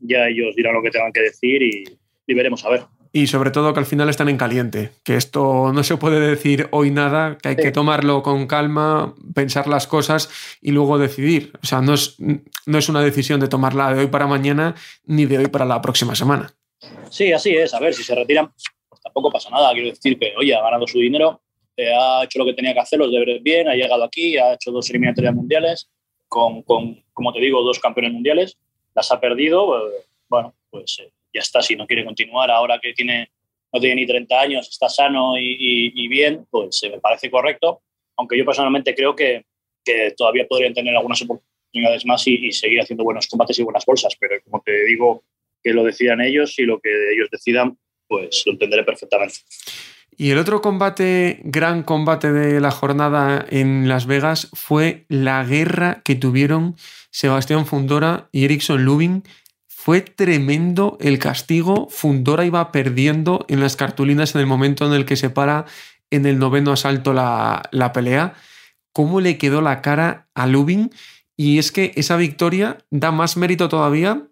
ya 0.00 0.28
ellos 0.28 0.54
dirán 0.54 0.74
lo 0.74 0.82
que 0.82 0.90
tengan 0.90 1.12
que 1.12 1.22
decir 1.22 1.62
y, 1.62 1.84
y 2.26 2.34
veremos 2.34 2.64
a 2.64 2.70
ver. 2.70 2.82
Y 3.12 3.28
sobre 3.28 3.50
todo 3.50 3.72
que 3.72 3.80
al 3.80 3.86
final 3.86 4.10
están 4.10 4.28
en 4.28 4.36
caliente, 4.36 4.90
que 5.02 5.16
esto 5.16 5.72
no 5.72 5.82
se 5.82 5.96
puede 5.96 6.20
decir 6.20 6.68
hoy 6.70 6.90
nada, 6.90 7.38
que 7.38 7.48
hay 7.48 7.56
que 7.56 7.72
tomarlo 7.72 8.22
con 8.22 8.46
calma, 8.46 9.14
pensar 9.34 9.68
las 9.68 9.86
cosas 9.86 10.28
y 10.60 10.72
luego 10.72 10.98
decidir. 10.98 11.52
O 11.62 11.66
sea, 11.66 11.80
no 11.80 11.94
es, 11.94 12.16
no 12.18 12.78
es 12.78 12.88
una 12.90 13.00
decisión 13.00 13.40
de 13.40 13.48
tomarla 13.48 13.94
de 13.94 14.00
hoy 14.00 14.06
para 14.08 14.26
mañana 14.26 14.74
ni 15.06 15.24
de 15.24 15.38
hoy 15.38 15.46
para 15.46 15.64
la 15.64 15.80
próxima 15.80 16.14
semana. 16.14 16.52
Sí, 17.10 17.32
así 17.32 17.54
es. 17.54 17.72
A 17.74 17.80
ver, 17.80 17.94
si 17.94 18.02
se 18.02 18.14
retiran, 18.14 18.52
pues 18.88 19.00
tampoco 19.02 19.30
pasa 19.30 19.50
nada. 19.50 19.72
Quiero 19.72 19.88
decir 19.88 20.18
que, 20.18 20.34
oye, 20.36 20.54
ha 20.54 20.62
ganado 20.62 20.86
su 20.86 20.98
dinero, 20.98 21.40
eh, 21.76 21.92
ha 21.94 22.24
hecho 22.24 22.38
lo 22.38 22.46
que 22.46 22.54
tenía 22.54 22.72
que 22.72 22.80
hacer, 22.80 22.98
los 22.98 23.12
deberes 23.12 23.42
bien, 23.42 23.68
ha 23.68 23.74
llegado 23.74 24.02
aquí, 24.04 24.38
ha 24.38 24.54
hecho 24.54 24.70
dos 24.70 24.88
eliminatorias 24.88 25.34
mundiales, 25.34 25.90
con, 26.26 26.62
con 26.62 27.04
como 27.12 27.32
te 27.32 27.40
digo, 27.40 27.62
dos 27.62 27.78
campeones 27.78 28.12
mundiales, 28.12 28.58
las 28.94 29.12
ha 29.12 29.20
perdido, 29.20 29.88
eh, 29.88 30.04
bueno, 30.28 30.54
pues 30.70 30.98
eh, 31.00 31.10
ya 31.32 31.40
está, 31.40 31.60
si 31.60 31.76
no 31.76 31.86
quiere 31.86 32.04
continuar 32.04 32.50
ahora 32.50 32.78
que 32.80 32.94
tiene, 32.94 33.30
no 33.72 33.78
tiene 33.78 33.96
ni 33.96 34.06
30 34.06 34.40
años, 34.40 34.68
está 34.68 34.88
sano 34.88 35.34
y, 35.38 36.08
bien, 36.08 36.46
pues 36.50 36.80
me 36.90 36.98
parece 36.98 37.30
correcto, 37.30 37.82
aunque 38.16 38.38
yo 38.38 38.46
personalmente 38.46 38.94
creo 38.94 39.14
que, 39.14 39.44
que 39.84 40.14
todavía 40.16 40.46
podrían 40.48 40.72
tener 40.72 40.96
algunas 40.96 41.20
oportunidades 41.22 42.06
más 42.06 42.26
y, 42.26 42.52
seguir 42.52 42.80
haciendo 42.80 43.04
buenos 43.04 43.26
combates 43.26 43.58
y 43.58 43.62
buenas 43.62 43.84
bolsas, 43.84 44.16
pero 44.18 44.36
como 44.44 44.62
te 44.64 44.84
digo, 44.86 45.24
que 45.62 45.72
lo 45.72 45.84
decidan 45.84 46.20
ellos 46.20 46.58
y 46.58 46.62
lo 46.62 46.80
que 46.80 46.90
ellos 47.12 47.28
decidan, 47.30 47.78
pues 48.06 48.42
lo 48.46 48.52
entenderé 48.52 48.84
perfectamente. 48.84 49.36
Y 50.18 50.30
el 50.30 50.38
otro 50.38 50.62
combate, 50.62 51.40
gran 51.44 51.82
combate 51.82 52.32
de 52.32 52.60
la 52.60 52.70
jornada 52.70 53.44
en 53.50 53.86
Las 53.88 54.06
Vegas 54.06 54.48
fue 54.54 55.04
la 55.08 55.44
guerra 55.44 56.00
que 56.04 56.14
tuvieron 56.14 56.76
Sebastián 57.10 57.66
Fundora 57.66 58.28
y 58.32 58.44
Erickson 58.46 58.84
Lubin. 58.84 59.24
Fue 59.66 60.00
tremendo 60.00 60.96
el 61.00 61.18
castigo. 61.18 61.88
Fundora 61.90 62.46
iba 62.46 62.72
perdiendo 62.72 63.44
en 63.48 63.60
las 63.60 63.76
cartulinas 63.76 64.34
en 64.34 64.40
el 64.40 64.46
momento 64.46 64.86
en 64.86 64.94
el 64.94 65.04
que 65.04 65.16
se 65.16 65.28
para 65.28 65.66
en 66.10 66.24
el 66.24 66.38
noveno 66.38 66.72
asalto 66.72 67.12
la, 67.12 67.68
la 67.70 67.92
pelea. 67.92 68.34
¿Cómo 68.92 69.20
le 69.20 69.36
quedó 69.36 69.60
la 69.60 69.82
cara 69.82 70.28
a 70.34 70.46
Lubin? 70.46 70.90
Y 71.36 71.58
es 71.58 71.72
que 71.72 71.92
esa 71.96 72.16
victoria 72.16 72.78
da 72.90 73.12
más 73.12 73.36
mérito 73.36 73.68
todavía 73.68 74.26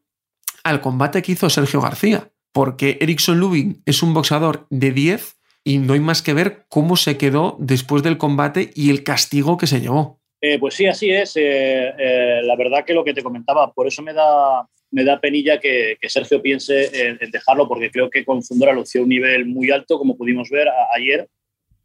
al 0.65 0.81
combate 0.81 1.23
que 1.23 1.33
hizo 1.33 1.49
Sergio 1.51 1.81
García, 1.81 2.31
porque 2.53 2.99
Erickson 3.01 3.39
Lubin 3.39 3.83
es 3.87 4.03
un 4.03 4.15
boxeador 4.15 4.67
de 4.71 4.91
10 4.91 5.37
y 5.63 5.79
no 5.79 5.93
hay 5.93 6.01
más 6.01 6.23
que 6.23 6.35
ver 6.35 6.65
cómo 6.69 6.97
se 6.97 7.17
quedó 7.17 7.57
después 7.61 8.03
del 8.03 8.19
combate 8.19 8.71
y 8.75 8.91
el 8.91 9.05
castigo 9.05 9.57
que 9.57 9.67
se 9.67 9.81
llevó. 9.81 10.21
Eh, 10.41 10.59
pues 10.59 10.75
sí, 10.75 10.87
así 10.87 11.11
es. 11.11 11.37
Eh, 11.37 11.93
eh, 11.99 12.41
la 12.43 12.57
verdad 12.57 12.85
que 12.85 12.93
lo 12.93 13.05
que 13.05 13.15
te 13.15 13.23
comentaba, 13.23 13.73
por 13.73 13.87
eso 13.87 14.03
me 14.03 14.13
da, 14.13 14.69
me 14.91 15.05
da 15.05 15.21
penilla 15.21 15.59
que, 15.59 15.97
Sergio 16.03 16.43
piense 16.43 17.09
en, 17.09 17.31
dejarlo, 17.31 17.67
porque 17.67 17.91
creo 17.91 18.11
que 18.11 18.25
con 18.25 18.43
Fundora 18.43 18.73
lució 18.73 19.03
un 19.03 19.09
nivel 19.09 19.47
muy 19.47 19.71
alto, 19.71 19.99
como 19.99 20.17
pudimos 20.17 20.51
ver 20.51 20.69
ayer, 20.95 21.29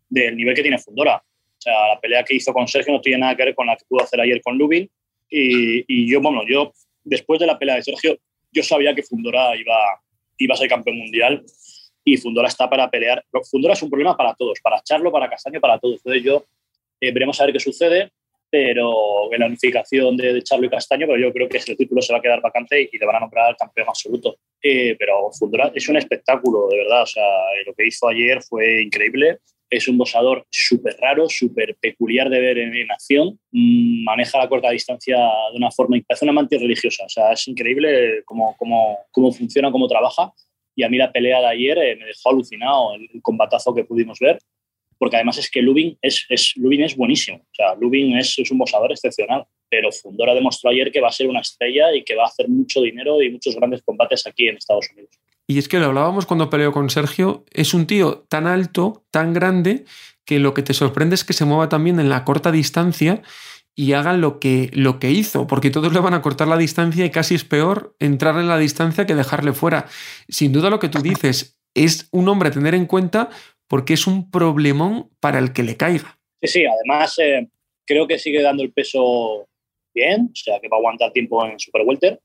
del 0.09 0.35
nivel 0.35 0.55
que 0.55 0.61
tiene 0.61 0.77
Fundora. 0.77 1.17
O 1.17 1.61
sea, 1.61 1.73
la 1.93 1.99
pelea 1.99 2.23
que 2.23 2.35
hizo 2.35 2.53
con 2.53 2.67
Sergio 2.67 2.93
no 2.93 3.01
tiene 3.01 3.19
nada 3.19 3.35
que 3.35 3.45
ver 3.45 3.55
con 3.55 3.67
la 3.67 3.77
que 3.77 3.85
pudo 3.87 4.03
hacer 4.03 4.19
ayer 4.19 4.41
con 4.41 4.57
Lubin. 4.57 4.89
Y, 5.29 5.85
y 5.87 6.11
yo, 6.11 6.21
bueno, 6.21 6.41
yo 6.47 6.73
después 7.03 7.39
de 7.39 7.47
la 7.47 7.57
pelea 7.57 7.75
de 7.75 7.83
Sergio, 7.83 8.17
yo 8.51 8.63
sabía 8.63 8.95
que 8.95 9.03
Fundora 9.03 9.55
iba, 9.55 9.77
iba 10.37 10.53
a 10.53 10.57
ser 10.57 10.69
campeón 10.69 10.97
mundial 10.97 11.43
y 12.03 12.17
Fundora 12.17 12.47
está 12.47 12.69
para 12.69 12.89
pelear. 12.89 13.23
Fundora 13.49 13.73
es 13.73 13.81
un 13.83 13.89
problema 13.89 14.15
para 14.17 14.33
todos, 14.33 14.59
para 14.61 14.81
Charlo, 14.81 15.11
para 15.11 15.29
Castaño, 15.29 15.59
para 15.59 15.79
todos. 15.79 15.97
Entonces 15.97 16.23
yo 16.23 16.45
eh, 16.99 17.11
veremos 17.11 17.39
a 17.39 17.45
ver 17.45 17.53
qué 17.53 17.59
sucede, 17.59 18.11
pero 18.49 19.31
en 19.31 19.39
la 19.39 19.45
unificación 19.45 20.17
de, 20.17 20.41
Charlo 20.41 20.65
y 20.65 20.69
Castaño, 20.69 21.05
pero 21.07 21.19
yo 21.19 21.31
creo 21.31 21.47
que 21.47 21.57
ese 21.57 21.75
título 21.75 22.01
se 22.01 22.13
va 22.13 22.19
a 22.19 22.21
quedar 22.21 22.41
vacante 22.41 22.89
y 22.91 22.97
le 22.97 23.05
van 23.05 23.17
a 23.17 23.19
nombrar 23.19 23.55
campeón 23.57 23.89
absoluto. 23.89 24.37
Eh, 24.61 24.95
pero 24.97 25.29
Fundora 25.37 25.71
es 25.73 25.87
un 25.87 25.97
espectáculo, 25.97 26.67
de 26.69 26.77
verdad. 26.77 27.03
O 27.03 27.07
sea, 27.07 27.27
lo 27.65 27.73
que 27.73 27.87
hizo 27.87 28.07
ayer 28.07 28.41
fue 28.41 28.81
increíble. 28.81 29.39
Es 29.69 29.87
un 29.87 29.97
boxador 29.97 30.45
súper 30.49 30.97
raro, 30.99 31.29
súper 31.29 31.77
peculiar 31.79 32.29
de 32.29 32.39
ver 32.39 32.57
en, 32.57 32.91
acción. 32.91 33.39
Mm, 33.51 34.03
maneja 34.03 34.39
la 34.39 34.49
corta 34.49 34.71
distancia 34.71 35.17
de 35.17 35.57
una 35.57 35.71
forma, 35.71 35.97
parece 36.07 36.25
una 36.25 36.33
mantis 36.33 36.59
religiosa. 36.59 37.05
O 37.05 37.09
sea, 37.09 37.33
es 37.33 37.47
increíble 37.47 38.23
cómo, 38.25 38.55
cómo, 38.57 38.97
cómo 39.11 39.31
funciona, 39.31 39.71
cómo 39.71 39.87
trabaja 39.87 40.33
y 40.79 40.83
a 40.83 40.89
mí 40.89 40.97
la 40.97 41.11
pelea 41.11 41.41
de 41.41 41.47
ayer 41.47 41.77
eh, 41.77 41.97
me 41.97 42.05
dejó 42.05 42.29
alucinado 42.29 42.93
el, 42.95 43.21
combatazo 43.21 43.75
que 43.75 43.83
pudimos 43.83 44.17
ver, 44.19 44.39
porque 44.97 45.17
además 45.17 45.37
es 45.37 45.51
que 45.51 45.61
Lubin 45.61 45.97
es, 46.01 46.25
es, 46.29 46.53
Lubin 46.55 46.83
es 46.83 46.95
buenísimo. 46.95 47.39
O 47.39 47.53
sea, 47.53 47.75
Lubin 47.75 48.17
es, 48.17 48.37
un 48.49 48.57
boxador 48.57 48.89
excepcional, 48.93 49.43
pero 49.69 49.91
Fundora 49.91 50.33
demostró 50.33 50.69
ayer 50.69 50.89
que 50.89 51.01
va 51.01 51.09
a 51.09 51.11
ser 51.11 51.27
una 51.27 51.41
estrella 51.41 51.93
y 51.93 52.05
que 52.05 52.15
va 52.15 52.23
a 52.23 52.27
hacer 52.27 52.47
mucho 52.47 52.81
dinero 52.81 53.21
y 53.21 53.29
muchos 53.29 53.57
grandes 53.57 53.81
combates 53.81 54.25
aquí 54.25 54.47
en 54.47 54.55
Estados 54.55 54.89
Unidos. 54.93 55.18
Y 55.49 55.57
es 55.57 55.67
que 55.67 55.79
lo 55.79 55.87
hablábamos 55.87 56.27
cuando 56.27 56.51
peleó 56.51 56.71
con 56.71 56.91
Sergio, 56.91 57.43
es 57.51 57.73
un 57.73 57.87
tío 57.87 58.23
tan 58.29 58.45
alto, 58.45 59.03
tan 59.09 59.33
grande, 59.33 59.83
que 60.23 60.37
lo 60.37 60.53
que 60.53 60.61
te 60.61 60.75
sorprende 60.75 61.15
es 61.15 61.23
que 61.23 61.33
se 61.33 61.43
mueva 61.43 61.69
también 61.69 61.99
en 61.99 62.07
la 62.07 62.23
corta 62.23 62.51
distancia 62.51 63.23
y 63.75 63.93
hagan 63.93 64.21
lo 64.21 64.39
que, 64.39 64.69
lo 64.73 64.99
que 64.99 65.09
hizo, 65.09 65.47
porque 65.47 65.71
todos 65.71 65.91
le 65.91 66.01
van 66.01 66.13
a 66.13 66.21
cortar 66.21 66.47
la 66.47 66.55
distancia 66.55 67.03
y 67.03 67.09
casi 67.09 67.33
es 67.33 67.45
peor 67.45 67.95
entrar 67.97 68.37
en 68.37 68.47
la 68.47 68.59
distancia 68.59 69.07
que 69.07 69.15
dejarle 69.15 69.53
fuera. 69.53 69.87
Sin 70.27 70.53
duda 70.53 70.69
lo 70.69 70.77
que 70.77 70.87
tú 70.87 71.01
dices 71.01 71.59
es 71.73 72.09
un 72.11 72.29
hombre 72.29 72.49
a 72.49 72.51
tener 72.51 72.75
en 72.75 72.85
cuenta 72.85 73.31
porque 73.67 73.95
es 73.95 74.05
un 74.05 74.29
problemón 74.29 75.09
para 75.19 75.39
el 75.39 75.51
que 75.51 75.63
le 75.63 75.77
caiga. 75.77 76.19
Sí, 76.43 76.47
sí, 76.47 76.65
además 76.67 77.17
eh, 77.17 77.49
creo 77.87 78.05
que 78.05 78.19
sigue 78.19 78.43
dando 78.43 78.61
el 78.61 78.71
peso 78.71 79.47
bien, 79.95 80.29
o 80.31 80.35
sea 80.35 80.59
que 80.59 80.67
va 80.67 80.77
a 80.77 80.79
aguantar 80.79 81.11
tiempo 81.11 81.43
en 81.43 81.59
Super 81.59 81.81
Welter. 81.87 82.19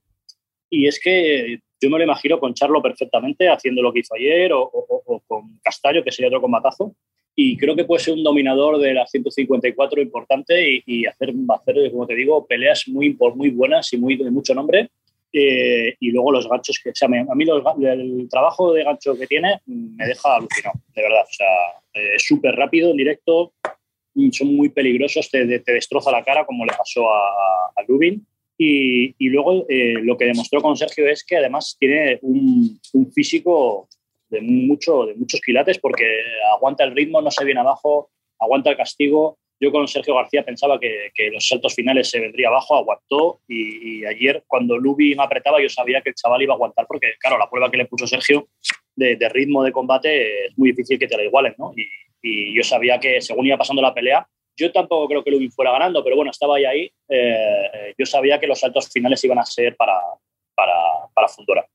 Y 0.68 0.88
es 0.88 1.00
que 1.00 1.60
yo 1.80 1.90
me 1.90 1.98
lo 1.98 2.04
imagino 2.04 2.38
con 2.38 2.54
Charlo 2.54 2.82
perfectamente, 2.82 3.48
haciendo 3.48 3.82
lo 3.82 3.92
que 3.92 4.00
hizo 4.00 4.14
ayer, 4.14 4.52
o, 4.52 4.70
con 5.26 5.58
Castaño, 5.62 6.02
que 6.02 6.12
sería 6.12 6.28
otro 6.28 6.40
combatazo. 6.40 6.94
Y 7.36 7.56
creo 7.56 7.74
que 7.74 7.84
puede 7.84 8.02
ser 8.02 8.14
un 8.14 8.22
dominador 8.22 8.78
de 8.78 8.94
las 8.94 9.10
154 9.10 10.00
importante 10.00 10.82
y, 10.86 11.04
hacer, 11.06 11.34
hacer, 11.48 11.90
como 11.90 12.06
te 12.06 12.14
digo, 12.14 12.46
peleas 12.46 12.86
muy, 12.88 13.16
muy 13.34 13.50
buenas 13.50 13.92
y 13.92 13.98
muy, 13.98 14.16
de 14.16 14.30
mucho 14.30 14.54
nombre. 14.54 14.90
Eh, 15.36 15.96
y 15.98 16.12
luego 16.12 16.30
los 16.30 16.48
ganchos 16.48 16.80
que, 16.82 16.90
o 16.90 17.32
a 17.32 17.34
mí 17.34 17.44
el 17.82 18.28
trabajo 18.30 18.72
de 18.72 18.84
gancho 18.84 19.18
que 19.18 19.26
tiene 19.26 19.60
me 19.66 20.06
deja 20.06 20.36
alucinado, 20.36 20.78
de 20.94 21.02
verdad. 21.02 21.24
O 21.28 21.32
sea, 21.32 21.46
es 21.92 22.24
súper 22.24 22.54
rápido 22.54 22.92
en 22.92 22.96
directo, 22.96 23.52
son 24.30 24.54
muy 24.54 24.68
peligrosos, 24.68 25.28
te, 25.28 25.44
destroza 25.44 26.12
la 26.12 26.22
cara 26.22 26.46
como 26.46 26.64
le 26.64 26.72
pasó 26.76 27.12
a, 27.12 27.72
a 27.74 27.82
Lubin. 27.88 28.24
Y, 28.56 29.14
y 29.18 29.28
luego 29.30 29.66
eh, 29.68 29.94
lo 30.00 30.16
que 30.16 30.26
demostró 30.26 30.60
con 30.60 30.76
Sergio 30.76 31.08
es 31.08 31.24
que 31.24 31.36
además 31.36 31.76
tiene 31.78 32.18
un, 32.22 32.80
físico 33.12 33.88
de, 34.28 34.40
mucho, 34.40 35.06
de 35.06 35.14
muchos 35.14 35.40
quilates 35.40 35.78
porque 35.78 36.06
aguanta 36.54 36.84
el 36.84 36.94
ritmo, 36.94 37.20
no 37.20 37.30
se 37.30 37.44
viene 37.44 37.60
abajo, 37.60 38.10
aguanta 38.38 38.70
el 38.70 38.76
castigo. 38.76 39.38
Yo 39.60 39.72
con 39.72 39.88
Sergio 39.88 40.14
García 40.14 40.44
pensaba 40.44 40.78
que, 40.78 41.10
los 41.32 41.46
saltos 41.46 41.74
finales 41.74 42.10
se 42.10 42.20
vendría 42.20 42.48
abajo, 42.48 42.76
aguantó 42.76 43.40
y, 43.48 44.04
ayer 44.04 44.44
cuando 44.46 44.76
Lubin 44.76 45.20
apretaba 45.20 45.62
yo 45.62 45.68
sabía 45.68 46.00
que 46.00 46.10
el 46.10 46.14
chaval 46.14 46.42
iba 46.42 46.52
a 46.52 46.56
aguantar 46.56 46.86
porque 46.86 47.14
claro, 47.18 47.38
la 47.38 47.48
prueba 47.48 47.70
que 47.70 47.78
le 47.78 47.86
puso 47.86 48.06
Sergio 48.06 48.48
de, 48.94 49.16
ritmo 49.30 49.64
de 49.64 49.72
combate 49.72 50.46
es 50.46 50.58
muy 50.58 50.70
difícil 50.70 50.98
que 50.98 51.08
te 51.08 51.16
la 51.16 51.24
igualen, 51.24 51.54
¿no? 51.58 51.72
Y, 51.76 51.86
y 52.22 52.54
yo 52.54 52.62
sabía 52.62 52.98
que 52.98 53.20
según 53.20 53.46
iba 53.46 53.56
pasando 53.56 53.82
la 53.82 53.94
pelea, 53.94 54.26
yo 54.56 54.72
tampoco 54.72 55.08
creo 55.08 55.24
que 55.24 55.30
Lubin 55.30 55.50
fuera 55.50 55.72
ganando, 55.72 56.02
pero 56.02 56.16
bueno, 56.16 56.30
estaba 56.30 56.56
ahí. 56.56 56.64
ahí. 56.64 56.92
Eh, 57.08 57.94
yo 57.98 58.06
sabía 58.06 58.38
que 58.38 58.46
los 58.46 58.60
saltos 58.60 58.88
finales 58.90 59.22
iban 59.24 59.38
a 59.38 59.44
ser 59.44 59.76
para, 59.76 59.98
para, 60.54 60.72
para 61.12 61.28
Fundora. 61.28 61.66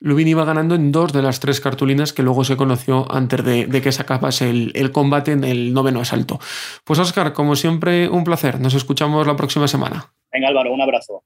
Lubin 0.00 0.28
iba 0.28 0.44
ganando 0.44 0.74
en 0.74 0.92
dos 0.92 1.12
de 1.12 1.22
las 1.22 1.40
tres 1.40 1.60
cartulinas 1.60 2.12
que 2.12 2.22
luego 2.22 2.44
se 2.44 2.56
conoció 2.56 3.10
antes 3.10 3.44
de, 3.44 3.66
de 3.66 3.82
que 3.82 3.92
sacabas 3.92 4.42
el, 4.42 4.72
el, 4.74 4.92
combate 4.92 5.32
en 5.32 5.44
el 5.44 5.72
noveno 5.74 6.00
asalto. 6.00 6.38
Pues 6.84 6.98
Oscar, 6.98 7.32
como 7.32 7.56
siempre, 7.56 8.08
un 8.08 8.24
placer. 8.24 8.60
Nos 8.60 8.74
escuchamos 8.74 9.26
la 9.26 9.36
próxima 9.36 9.68
semana. 9.68 10.12
Venga 10.32 10.48
Álvaro, 10.48 10.72
un 10.72 10.80
abrazo. 10.80 11.24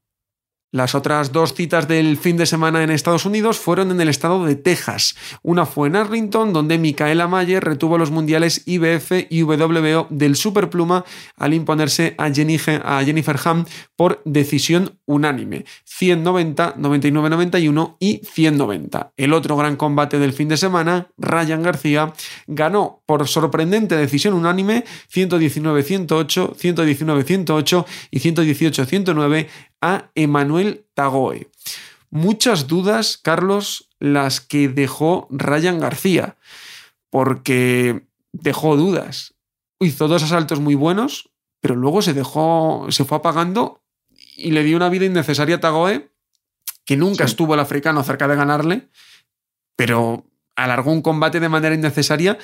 Las 0.75 0.97
otras 0.97 1.31
dos 1.31 1.54
citas 1.54 1.87
del 1.87 2.16
fin 2.16 2.37
de 2.37 2.47
semana 2.47 2.83
en 2.83 2.90
Estados 2.90 3.26
Unidos 3.26 3.61
fueron 3.61 3.93
en 3.93 4.00
el 4.00 4.09
estado 4.09 4.45
de 4.45 4.57
Texas. 4.57 5.14
Una 5.40 5.66
fue 5.66 5.87
en 5.87 5.95
Arlington, 5.95 6.52
donde 6.52 6.78
Micaela 6.78 7.28
Mayer 7.28 7.62
retuvo 7.62 7.97
los 7.97 8.11
mundiales 8.11 8.64
IBF 8.66 9.12
y 9.31 9.43
WBO 9.43 10.09
del 10.11 10.35
superpluma 10.35 11.04
al 11.37 11.54
imponerse 11.54 12.16
a 12.19 12.28
Jennifer 12.35 12.83
Ham 13.45 13.66
por 13.95 14.21
decisión 14.25 14.99
unánime. 15.07 15.64
190, 15.85 16.75
99-91 16.75 17.97
y 18.00 18.23
190. 18.25 19.12
El 19.16 19.33
otro 19.33 19.57
gran 19.57 19.76
combate 19.76 20.19
del 20.19 20.33
fin 20.33 20.49
de 20.49 20.57
semana, 20.57 21.07
Ryan 21.16 21.62
García, 21.62 22.12
ganó 22.49 23.00
por 23.07 23.28
sorprendente 23.28 23.97
decisión 23.97 24.35
unánime 24.35 24.83
119-108, 25.14 26.57
119-108 26.57 27.87
y 28.11 28.19
118-109 28.19 29.47
a 29.85 30.11
Emanuel 30.14 30.87
Tagoe. 30.95 31.50
Muchas 32.09 32.69
dudas, 32.69 33.19
Carlos, 33.23 33.91
las 33.99 34.41
que 34.41 34.69
dejó 34.69 35.29
Ryan 35.31 35.79
García, 35.79 36.37
porque 37.11 38.07
dejó 38.33 38.79
dudas. 38.79 39.35
Hizo 39.81 40.09
dos 40.09 40.23
asaltos 40.23 40.59
muy 40.59 40.75
buenos, 40.75 41.29
pero 41.61 41.76
luego 41.76 42.00
se 42.00 42.14
dejó, 42.14 42.87
se 42.88 43.05
fue 43.05 43.19
apagando 43.19 43.83
y 44.37 44.53
le 44.53 44.64
dio 44.64 44.79
una 44.79 44.88
vida 44.88 45.05
innecesaria 45.05 45.57
a 45.57 45.61
Tagoe, 45.61 46.11
que 46.87 46.97
nunca 46.97 47.25
estuvo 47.25 47.53
el 47.53 47.61
africano 47.61 48.03
cerca 48.05 48.26
de 48.26 48.37
ganarle, 48.37 48.88
pero 49.76 50.25
alargó 50.57 50.93
un 50.93 51.03
combate 51.03 51.41
de 51.41 51.50
manera 51.50 51.75
innecesaria 51.75 52.38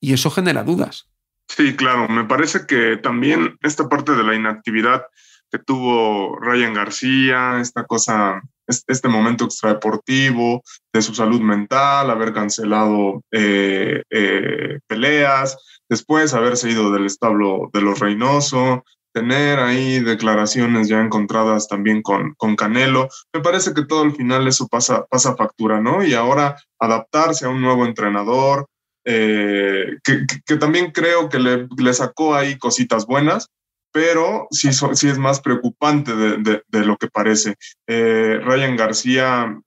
y 0.00 0.12
eso 0.12 0.30
genera 0.32 0.64
dudas. 0.64 1.08
Sí, 1.46 1.76
claro, 1.76 2.08
me 2.08 2.24
parece 2.24 2.66
que 2.66 2.96
también 2.96 3.58
esta 3.62 3.88
parte 3.88 4.12
de 4.16 4.24
la 4.24 4.34
inactividad 4.34 5.04
que 5.50 5.58
tuvo 5.58 6.36
Ryan 6.38 6.74
García, 6.74 7.58
esta 7.60 7.84
cosa, 7.84 8.42
este 8.66 9.08
momento 9.08 9.44
extradeportivo 9.44 10.62
de 10.92 11.02
su 11.02 11.14
salud 11.14 11.40
mental, 11.40 12.10
haber 12.10 12.32
cancelado 12.32 13.22
eh, 13.32 14.02
eh, 14.10 14.78
peleas, 14.86 15.58
después 15.88 16.34
haberse 16.34 16.70
ido 16.70 16.92
del 16.92 17.06
establo 17.06 17.70
de 17.72 17.82
los 17.82 17.98
Reynoso, 17.98 18.84
tener 19.12 19.58
ahí 19.58 20.00
declaraciones 20.00 20.88
ya 20.88 21.00
encontradas 21.00 21.68
también 21.68 22.02
con, 22.02 22.34
con 22.34 22.56
Canelo. 22.56 23.08
Me 23.32 23.40
parece 23.40 23.74
que 23.74 23.84
todo 23.84 24.02
al 24.02 24.14
final 24.14 24.46
eso 24.46 24.68
pasa, 24.68 25.04
pasa 25.06 25.36
factura, 25.36 25.80
¿no? 25.80 26.04
Y 26.04 26.14
ahora 26.14 26.56
adaptarse 26.78 27.46
a 27.46 27.48
un 27.48 27.60
nuevo 27.60 27.86
entrenador, 27.86 28.66
eh, 29.04 29.96
que, 30.04 30.26
que, 30.46 30.56
también 30.56 30.92
creo 30.92 31.28
que 31.28 31.38
le, 31.38 31.66
le, 31.76 31.94
sacó 31.94 32.34
ahí 32.34 32.58
cositas 32.58 33.06
buenas, 33.06 33.48
pero 33.92 34.46
sí, 34.50 34.70
sí 34.72 35.08
es 35.08 35.18
más 35.18 35.40
preocupante 35.40 36.14
de, 36.14 36.62
de, 36.66 36.84
lo 36.84 36.96
que 36.96 37.08
parece. 37.08 37.56
Eh, 37.86 38.38
Ryan 38.42 38.76
García 38.76 39.60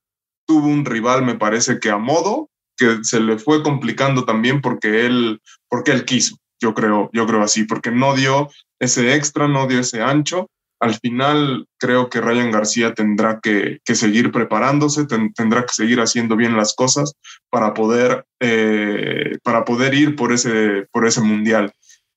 tuvo 0.46 0.68
un 0.68 0.84
rival, 0.84 1.24
me 1.24 1.36
parece 1.36 1.78
que 1.78 1.90
a 1.90 1.98
modo, 1.98 2.50
que 2.76 2.98
se 3.02 3.20
le 3.20 3.38
fue 3.38 3.62
complicando 3.62 4.24
también 4.24 4.60
porque 4.60 5.06
él, 5.06 5.40
porque 5.68 5.92
él 5.92 6.04
quiso, 6.04 6.36
yo 6.60 6.74
creo, 6.74 7.10
yo 7.12 7.26
creo 7.26 7.42
así, 7.42 7.64
porque 7.64 7.90
no 7.90 8.14
dio 8.14 8.48
ese 8.78 9.14
extra, 9.14 9.48
no 9.48 9.66
dio 9.66 9.80
ese 9.80 10.02
ancho. 10.02 10.48
Al 10.80 10.94
final 10.94 11.66
creo 11.78 12.10
que 12.10 12.20
Ryan 12.20 12.50
García 12.50 12.94
tendrá 12.94 13.40
que, 13.40 13.78
que 13.84 13.94
seguir 13.94 14.32
preparándose, 14.32 15.06
tendrá 15.06 15.62
que 15.62 15.72
seguir 15.72 16.00
haciendo 16.00 16.36
bien 16.36 16.56
las 16.56 16.74
cosas 16.74 17.14
para 17.48 17.72
poder, 17.72 18.26
eh, 18.40 19.38
para 19.42 19.64
poder 19.64 19.94
ir 19.94 20.16
por 20.16 20.32
ese, 20.32 20.86
por 20.90 21.06
ese 21.06 21.20
mundial 21.20 21.72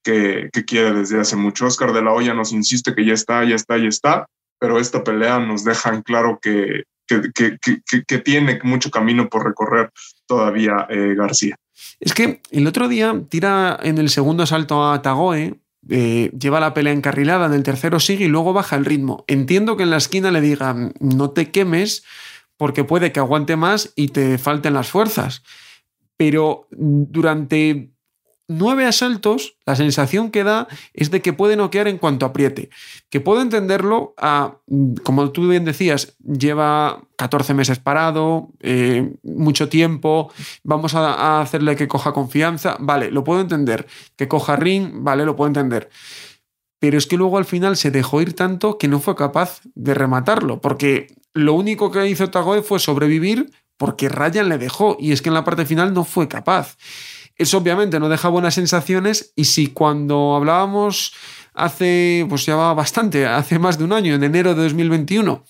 que, 0.08 0.66
quiere 0.66 0.94
desde 0.94 1.20
hace 1.20 1.36
mucho. 1.36 1.66
Oscar 1.66 1.92
de 1.92 2.02
la 2.02 2.14
Hoya 2.14 2.34
nos 2.34 2.54
insiste 2.54 2.96
que 2.96 3.06
ya 3.06 3.14
está, 3.14 3.44
ya 3.44 3.56
está, 3.56 3.78
ya 3.78 3.88
está, 3.88 4.28
pero 4.60 4.80
esta 4.80 5.04
pelea 5.04 5.40
nos 5.40 5.64
deja 5.64 5.94
en 5.94 6.02
claro 6.02 6.40
que, 6.42 6.84
que, 7.08 8.18
tiene 8.20 8.60
mucho 8.64 8.90
camino 8.90 9.30
por 9.30 9.46
recorrer 9.46 9.92
todavía 10.26 10.88
eh, 10.90 11.14
García. 11.16 11.56
Es 12.00 12.14
que 12.14 12.42
el 12.52 12.68
otro 12.68 12.88
día 12.88 13.22
tira 13.30 13.78
en 13.82 13.98
el 13.98 14.10
segundo 14.10 14.44
asalto 14.44 14.90
a 14.90 15.02
Tagoe, 15.02 15.60
eh, 15.90 16.32
lleva 16.38 16.60
la 16.60 16.74
pelea 16.74 16.94
encarrilada, 16.94 17.46
en 17.46 17.54
el 17.54 17.64
tercero 17.64 18.00
sigue 18.00 18.26
y 18.26 18.30
luego 18.30 18.54
baja 18.54 18.76
el 18.76 18.86
ritmo. 18.86 19.26
Entiendo 19.28 19.78
que 19.78 19.84
en 19.84 19.90
la 19.90 19.98
esquina 19.98 20.32
le 20.32 20.42
digan 20.42 20.94
no 21.00 21.32
te 21.32 21.52
quemes 21.52 22.04
porque 22.58 22.84
puede 22.84 23.12
que 23.12 23.20
aguante 23.20 23.56
más 23.56 23.94
y 23.96 24.10
te 24.10 24.38
falten 24.38 24.74
las 24.74 24.90
fuerzas. 24.90 25.44
Pero 26.18 26.68
durante 26.72 27.92
nueve 28.48 28.86
asaltos, 28.86 29.58
la 29.66 29.76
sensación 29.76 30.32
que 30.32 30.44
da 30.44 30.68
es 30.94 31.12
de 31.12 31.22
que 31.22 31.34
puede 31.34 31.56
noquear 31.56 31.88
en 31.88 31.98
cuanto 31.98 32.26
apriete. 32.26 32.70
Que 33.10 33.20
puedo 33.20 33.42
entenderlo, 33.42 34.14
a, 34.18 34.58
como 35.04 35.32
tú 35.32 35.48
bien 35.48 35.66
decías, 35.66 36.16
lleva 36.20 37.02
14 37.18 37.54
meses 37.54 37.80
parado, 37.80 38.50
eh, 38.62 39.14
mucho 39.24 39.70
tiempo, 39.70 40.32
vamos 40.64 40.96
a, 40.96 41.42
hacerle 41.42 41.76
que 41.76 41.88
coja 41.88 42.14
confianza, 42.14 42.78
vale, 42.80 43.12
lo 43.12 43.24
puedo 43.24 43.42
entender. 43.42 43.88
Que 44.16 44.28
coja 44.28 44.56
ring, 44.56 44.92
vale, 45.04 45.26
lo 45.26 45.36
puedo 45.36 45.48
entender. 45.48 45.90
Pero 46.80 46.98
es 46.98 47.08
que 47.08 47.18
luego 47.18 47.38
al 47.38 47.46
final 47.46 47.76
se 47.76 47.92
dejó 47.92 48.22
ir 48.22 48.34
tanto 48.34 48.78
que 48.78 48.88
no 48.88 49.00
fue 49.00 49.16
capaz 49.16 49.62
de 49.76 49.94
rematarlo, 49.94 50.62
porque 50.62 51.08
lo 51.34 51.54
único 51.54 51.92
que 51.92 52.08
hizo 52.08 52.30
Tagoe 52.30 52.62
fue 52.62 52.80
sobrevivir 52.80 53.52
porque 53.78 54.10
Ryan 54.10 54.50
le 54.50 54.58
dejó, 54.58 54.98
y 55.00 55.12
es 55.12 55.22
que 55.22 55.30
en 55.30 55.36
la 55.36 55.44
parte 55.44 55.66
final 55.66 55.94
no 55.94 56.04
fue 56.04 56.28
capaz. 56.28 56.78
Eso 57.38 57.58
obviamente 57.58 58.00
no 58.00 58.10
deja 58.10 58.30
buenas 58.30 58.56
sensaciones 58.56 59.34
y 59.36 59.46
si 59.46 59.68
cuando 59.68 60.36
hablábamos 60.36 61.14
hace, 61.54 62.26
pues 62.30 62.46
ya 62.46 62.56
va 62.56 62.74
bastante, 62.74 63.26
hace 63.26 63.60
más 63.60 63.78
de 63.78 63.84
un 63.84 63.94
año, 63.94 64.14
en 64.16 64.24
enero 64.24 64.56
de 64.56 64.64
2021, 64.64 65.44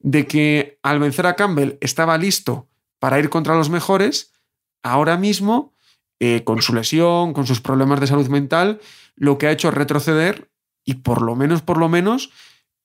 de 0.00 0.26
que 0.26 0.78
al 0.82 1.00
vencer 1.00 1.26
a 1.26 1.34
Campbell 1.34 1.78
estaba 1.80 2.18
listo 2.18 2.68
para 2.98 3.18
ir 3.18 3.28
contra 3.28 3.56
los 3.56 3.70
mejores, 3.70 4.32
ahora 4.82 5.16
mismo, 5.16 5.74
eh, 6.20 6.42
con 6.44 6.62
su 6.62 6.74
lesión, 6.74 7.32
con 7.32 7.46
sus 7.46 7.60
problemas 7.60 8.00
de 8.00 8.06
salud 8.08 8.28
mental, 8.28 8.80
lo 9.16 9.38
que 9.38 9.46
ha 9.46 9.52
hecho 9.52 9.68
es 9.68 9.74
retroceder 9.74 10.50
y 10.84 10.94
por 10.94 11.22
lo 11.22 11.36
menos, 11.36 11.62
por 11.62 11.78
lo 11.78 11.88
menos, 11.88 12.30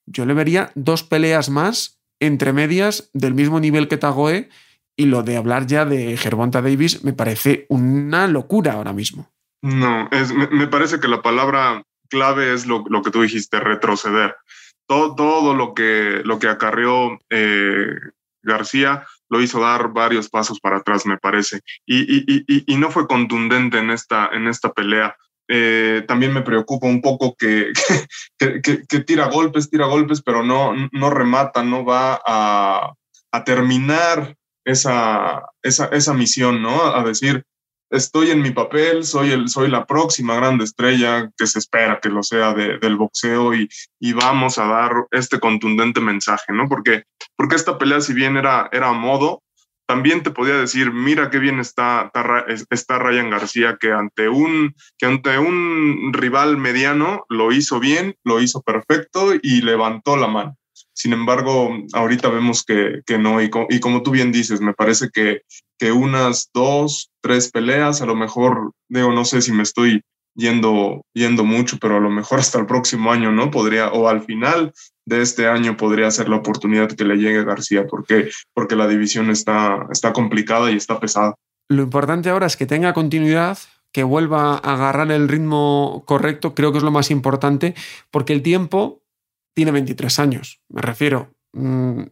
yo 0.05 0.25
le 0.25 0.33
vería 0.33 0.71
dos 0.75 1.03
peleas 1.03 1.49
más 1.49 1.99
entre 2.19 2.53
medias 2.53 3.09
del 3.13 3.33
mismo 3.33 3.59
nivel 3.59 3.87
que 3.87 3.97
Tagoe 3.97 4.49
y 4.95 5.05
lo 5.05 5.23
de 5.23 5.37
hablar 5.37 5.65
ya 5.65 5.85
de 5.85 6.17
Gervonta 6.17 6.61
Davis 6.61 7.03
me 7.03 7.13
parece 7.13 7.65
una 7.69 8.27
locura 8.27 8.73
ahora 8.73 8.93
mismo. 8.93 9.29
No, 9.61 10.09
es, 10.11 10.33
me, 10.33 10.67
parece 10.67 10.99
que 10.99 11.07
la 11.07 11.21
palabra 11.21 11.83
clave 12.09 12.53
es 12.53 12.65
lo, 12.67 12.83
que 12.83 13.11
tú 13.11 13.21
dijiste, 13.21 13.59
retroceder. 13.59 14.35
Todo, 14.87 15.15
todo 15.15 15.55
lo, 15.55 15.73
que, 15.73 16.21
lo 16.25 16.37
que 16.37 16.49
acarreó 16.49 17.17
eh, 17.29 17.95
García 18.43 19.05
lo 19.29 19.41
hizo 19.41 19.61
dar 19.61 19.93
varios 19.93 20.29
pasos 20.29 20.59
para 20.59 20.77
atrás, 20.77 21.05
me 21.05 21.17
parece. 21.17 21.61
Y, 21.85 22.01
y, 22.01 22.43
y, 22.45 22.73
y, 22.73 22.77
no 22.77 22.91
fue 22.91 23.07
contundente 23.07 23.79
en 23.79 23.89
esta, 23.89 24.29
en 24.33 24.47
esta 24.47 24.73
pelea. 24.73 25.15
eh, 25.47 26.03
también 26.07 26.33
me 26.33 26.41
preocupa 26.41 26.87
un 26.87 27.01
poco 27.01 27.35
que, 27.35 27.71
que, 28.37 28.99
tira 28.99 29.29
golpes, 29.29 29.69
tira 29.69 29.87
golpes, 29.87 30.21
pero 30.21 30.43
no, 30.43 30.73
no 30.91 31.09
remata, 31.09 31.63
no 31.63 31.85
va 31.85 32.21
a, 32.25 32.93
a 33.31 33.43
terminar 33.45 34.35
esa, 34.65 35.43
esa, 35.61 35.85
esa, 35.87 36.13
misión, 36.13 36.61
¿no? 36.61 36.83
A 36.83 37.03
decir, 37.03 37.43
estoy 37.89 38.31
en 38.31 38.41
mi 38.41 38.51
papel, 38.51 39.03
soy, 39.03 39.31
el, 39.31 39.49
soy 39.49 39.69
la 39.69 39.85
próxima 39.85 40.35
grande 40.35 40.63
estrella 40.63 41.29
que 41.37 41.47
se 41.47 41.59
espera 41.59 41.99
que 42.01 42.09
lo 42.09 42.23
sea 42.23 42.53
del 42.53 42.95
boxeo 42.95 43.53
y, 43.53 43.69
y, 43.99 44.13
vamos 44.13 44.57
a 44.57 44.65
dar 44.65 44.91
este 45.11 45.39
contundente 45.39 46.01
mensaje, 46.01 46.53
¿no? 46.53 46.67
Porque, 46.67 47.03
porque 47.35 47.55
esta 47.55 47.77
pelea, 47.77 48.01
si 48.01 48.13
bien 48.13 48.37
era, 48.37 48.69
era 48.71 48.89
a 48.89 48.93
modo, 48.93 49.43
también 49.85 50.23
te 50.23 50.31
podía 50.31 50.55
decir, 50.55 50.91
mira 50.91 51.29
qué 51.29 51.39
bien 51.39 51.59
está, 51.59 52.11
está 52.69 52.99
Ryan 52.99 53.29
García, 53.29 53.77
que 53.79 53.91
ante, 53.91 54.29
un, 54.29 54.73
que 54.97 55.05
ante 55.05 55.37
un 55.37 56.11
rival 56.13 56.57
mediano 56.57 57.25
lo 57.29 57.51
hizo 57.51 57.79
bien, 57.79 58.15
lo 58.23 58.41
hizo 58.41 58.61
perfecto 58.61 59.33
y 59.41 59.61
levantó 59.61 60.15
la 60.15 60.27
mano. 60.27 60.57
Sin 60.93 61.13
embargo, 61.13 61.75
ahorita 61.93 62.29
vemos 62.29 62.63
que, 62.63 63.01
que 63.05 63.17
no, 63.17 63.41
y, 63.41 63.49
y, 63.69 63.79
como 63.79 64.03
tú 64.03 64.11
bien 64.11 64.31
dices, 64.31 64.61
me 64.61 64.73
parece 64.73 65.09
que, 65.11 65.41
que 65.79 65.91
unas 65.91 66.49
dos, 66.53 67.09
tres 67.21 67.51
peleas, 67.51 68.01
a 68.01 68.05
lo 68.05 68.15
mejor, 68.15 68.71
digo, 68.89 69.11
no 69.11 69.25
sé 69.25 69.41
si 69.41 69.51
me 69.51 69.63
estoy 69.63 70.03
yendo, 70.35 71.01
yendo 71.13 71.43
mucho, 71.43 71.77
pero 71.79 71.97
a 71.97 71.99
lo 71.99 72.09
mejor 72.09 72.39
hasta 72.39 72.59
el 72.59 72.65
próximo 72.65 73.11
año, 73.11 73.31
¿no? 73.31 73.51
Podría, 73.51 73.91
o 73.91 74.07
al 74.07 74.21
final 74.21 74.73
de 75.05 75.21
este 75.21 75.47
año 75.47 75.77
podría 75.77 76.09
ser 76.11 76.29
la 76.29 76.37
oportunidad 76.37 76.91
que 76.91 77.05
le 77.05 77.17
llegue 77.17 77.39
a 77.39 77.43
García, 77.43 77.85
porque, 77.87 78.29
porque 78.53 78.75
la 78.75 78.87
división 78.87 79.29
está, 79.29 79.87
está 79.91 80.13
complicada 80.13 80.71
y 80.71 80.77
está 80.77 80.99
pesada. 80.99 81.35
Lo 81.69 81.83
importante 81.83 82.29
ahora 82.29 82.47
es 82.47 82.57
que 82.57 82.65
tenga 82.65 82.93
continuidad, 82.93 83.57
que 83.91 84.03
vuelva 84.03 84.55
a 84.55 84.73
agarrar 84.73 85.11
el 85.11 85.29
ritmo 85.29 86.03
correcto, 86.05 86.55
creo 86.55 86.71
que 86.71 86.79
es 86.79 86.83
lo 86.83 86.91
más 86.91 87.11
importante, 87.11 87.75
porque 88.09 88.33
el 88.33 88.41
tiempo 88.41 89.02
tiene 89.53 89.71
23 89.71 90.19
años, 90.19 90.61
me 90.69 90.81
refiero. 90.81 91.33
Mm, 91.53 92.03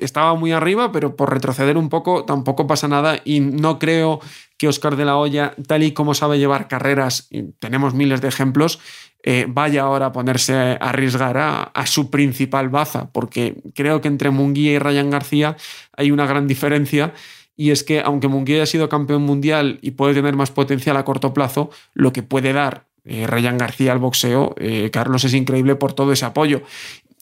estaba 0.00 0.34
muy 0.34 0.50
arriba, 0.50 0.90
pero 0.90 1.14
por 1.14 1.32
retroceder 1.32 1.76
un 1.76 1.88
poco 1.88 2.24
tampoco 2.24 2.66
pasa 2.66 2.88
nada 2.88 3.20
y 3.24 3.38
no 3.38 3.78
creo 3.78 4.20
que 4.58 4.66
Oscar 4.66 4.96
de 4.96 5.04
la 5.04 5.16
Hoya, 5.16 5.54
tal 5.68 5.84
y 5.84 5.92
como 5.92 6.12
sabe 6.12 6.38
llevar 6.38 6.66
carreras, 6.66 7.28
y 7.30 7.52
tenemos 7.52 7.94
miles 7.94 8.20
de 8.20 8.28
ejemplos, 8.28 8.80
eh, 9.22 9.46
vaya 9.48 9.82
ahora 9.82 10.06
a 10.06 10.12
ponerse 10.12 10.54
a 10.54 10.72
arriesgar 10.74 11.38
a, 11.38 11.86
su 11.86 12.10
principal 12.10 12.68
baza, 12.68 13.10
porque 13.12 13.62
creo 13.74 14.00
que 14.00 14.08
entre 14.08 14.30
Munguía 14.30 14.72
y 14.72 14.78
Ryan 14.78 15.10
García 15.10 15.56
hay 15.96 16.10
una 16.10 16.26
gran 16.26 16.46
diferencia 16.46 17.14
y 17.56 17.70
es 17.70 17.84
que 17.84 18.00
aunque 18.00 18.28
Munguía 18.28 18.56
haya 18.56 18.66
sido 18.66 18.88
campeón 18.88 19.22
mundial 19.22 19.78
y 19.82 19.92
puede 19.92 20.14
tener 20.14 20.34
más 20.34 20.50
potencial 20.50 20.96
a 20.96 21.04
corto 21.04 21.34
plazo, 21.34 21.70
lo 21.94 22.12
que 22.12 22.22
puede 22.22 22.52
dar 22.52 22.89
eh, 23.04 23.26
García 23.26 23.92
al 23.92 23.98
boxeo, 23.98 24.54
eh, 24.58 24.90
Carlos, 24.92 25.24
es 25.24 25.34
increíble 25.34 25.76
por 25.76 25.92
todo 25.92 26.12
ese 26.12 26.24
apoyo. 26.24 26.62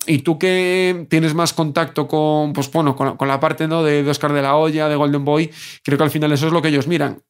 Y 0.06 0.18
tú 0.20 0.38
que 0.38 1.06
tienes 1.10 1.34
más 1.34 1.52
contacto 1.52 2.08
con, 2.08 2.52
pues 2.52 2.70
bueno, 2.72 2.96
con, 2.96 3.28
la 3.28 3.40
parte 3.40 3.68
¿no? 3.68 3.82
de, 3.82 4.02
de, 4.02 4.10
Oscar 4.10 4.32
de 4.32 4.42
la 4.42 4.56
Hoya, 4.56 4.88
de 4.88 4.96
Golden 4.96 5.24
Boy, 5.24 5.50
creo 5.82 5.98
que 5.98 6.04
al 6.04 6.10
final 6.10 6.32
eso 6.32 6.46
es 6.46 6.52
lo 6.52 6.62
que 6.62 6.68
ellos 6.68 6.86
miran. 6.86 7.22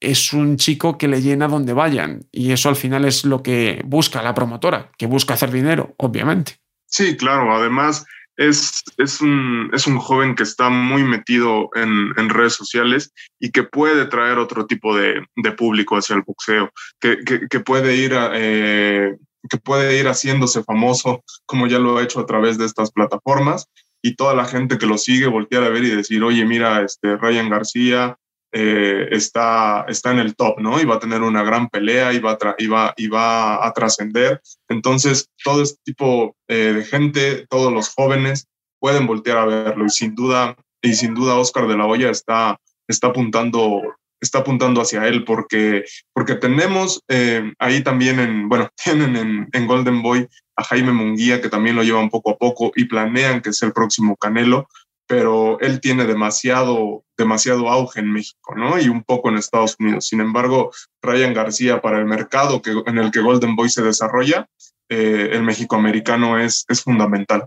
Es 0.00 0.32
un 0.32 0.56
chico 0.56 0.98
que 0.98 1.06
le 1.06 1.22
llena 1.22 1.46
donde 1.46 1.72
vayan. 1.72 2.26
Y 2.32 2.50
eso 2.50 2.68
al 2.68 2.76
final 2.76 3.04
es 3.04 3.24
lo 3.24 3.42
que 3.42 3.82
busca 3.84 4.22
la 4.22 4.34
promotora, 4.34 4.90
que 4.98 5.06
busca 5.06 5.34
hacer 5.34 5.50
dinero, 5.52 5.94
obviamente. 5.96 6.56
Sí, 6.86 7.16
claro. 7.16 7.54
Además, 7.54 8.04
es, 8.36 8.82
es, 8.98 9.20
un, 9.20 9.70
es 9.72 9.86
un 9.86 9.98
joven 9.98 10.34
que 10.34 10.42
está 10.42 10.68
muy 10.70 11.02
metido 11.04 11.70
en, 11.74 12.12
en 12.16 12.28
redes 12.28 12.54
sociales 12.54 13.12
y 13.38 13.50
que 13.50 13.62
puede 13.62 14.06
traer 14.06 14.38
otro 14.38 14.66
tipo 14.66 14.96
de, 14.96 15.26
de 15.36 15.52
público 15.52 15.96
hacia 15.96 16.16
el 16.16 16.22
boxeo, 16.22 16.70
que, 17.00 17.18
que, 17.24 17.60
puede 17.60 17.96
ir 17.96 18.12
eh, 18.14 19.16
que 19.48 19.58
puede 19.58 19.98
ir 19.98 20.08
haciéndose 20.08 20.62
famoso 20.64 21.22
como 21.46 21.66
ya 21.66 21.78
lo 21.78 21.98
ha 21.98 22.02
hecho 22.02 22.20
a 22.20 22.26
través 22.26 22.58
de 22.58 22.64
estas 22.64 22.90
plataformas 22.90 23.66
y 24.02 24.16
toda 24.16 24.34
la 24.34 24.44
gente 24.44 24.78
que 24.78 24.86
lo 24.86 24.98
sigue 24.98 25.26
voltear 25.26 25.64
a 25.64 25.70
ver 25.70 25.84
y 25.84 25.90
decir, 25.90 26.22
oye, 26.22 26.44
mira, 26.44 26.82
este 26.82 27.16
Ryan 27.16 27.48
García 27.48 28.18
eh, 28.56 29.08
está, 29.10 29.84
está 29.88 30.12
en 30.12 30.20
el 30.20 30.36
top, 30.36 30.60
¿no? 30.60 30.80
Y 30.80 30.84
va 30.84 30.94
a 30.94 31.00
tener 31.00 31.22
una 31.22 31.42
gran 31.42 31.68
pelea 31.68 32.12
y 32.12 32.20
va 32.20 32.38
a, 32.40 32.54
va, 32.72 32.94
va 33.12 33.66
a 33.66 33.72
trascender. 33.72 34.40
Entonces, 34.68 35.28
todo 35.42 35.60
este 35.60 35.80
tipo 35.84 36.36
eh, 36.46 36.72
de 36.72 36.84
gente, 36.84 37.46
todos 37.48 37.72
los 37.72 37.88
jóvenes 37.88 38.46
pueden 38.78 39.08
voltear 39.08 39.38
a 39.38 39.44
verlo 39.44 39.86
y 39.86 39.90
sin 39.90 40.14
duda, 40.14 40.56
y 40.80 40.94
sin 40.94 41.14
duda 41.14 41.34
Oscar 41.34 41.66
de 41.66 41.76
la 41.76 41.86
Hoya 41.86 42.10
está, 42.10 42.60
está 42.86 43.08
apuntando 43.08 43.82
está 44.20 44.38
apuntando 44.38 44.80
hacia 44.80 45.06
él 45.06 45.24
porque, 45.24 45.84
porque 46.14 46.34
tenemos 46.36 47.02
eh, 47.08 47.52
ahí 47.58 47.82
también 47.82 48.18
en, 48.18 48.48
bueno, 48.48 48.70
tienen 48.82 49.16
en, 49.16 49.48
en, 49.52 49.66
Golden 49.66 50.00
Boy 50.00 50.26
a 50.56 50.64
Jaime 50.64 50.92
Munguía 50.92 51.42
que 51.42 51.50
también 51.50 51.76
lo 51.76 51.82
llevan 51.82 52.08
poco 52.08 52.30
a 52.30 52.38
poco 52.38 52.72
y 52.74 52.86
planean 52.86 53.42
que 53.42 53.52
sea 53.52 53.66
el 53.66 53.74
próximo 53.74 54.16
Canelo, 54.16 54.68
pero 55.06 55.58
él 55.60 55.80
tiene 55.80 56.04
demasiado, 56.04 57.04
demasiado 57.16 57.68
auge 57.68 58.00
en 58.00 58.12
México, 58.12 58.54
¿no? 58.54 58.78
Y 58.78 58.88
un 58.88 59.02
poco 59.02 59.28
en 59.28 59.36
Estados 59.36 59.76
Unidos. 59.78 60.06
Sin 60.06 60.20
embargo, 60.20 60.70
Ryan 61.02 61.34
García 61.34 61.80
para 61.80 61.98
el 61.98 62.06
mercado 62.06 62.62
que, 62.62 62.72
en 62.86 62.98
el 62.98 63.10
que 63.10 63.20
Golden 63.20 63.56
Boy 63.56 63.68
se 63.68 63.82
desarrolla, 63.82 64.48
eh, 64.88 65.30
el 65.32 65.42
México-americano 65.42 66.38
es, 66.38 66.64
es 66.68 66.82
fundamental. 66.82 67.46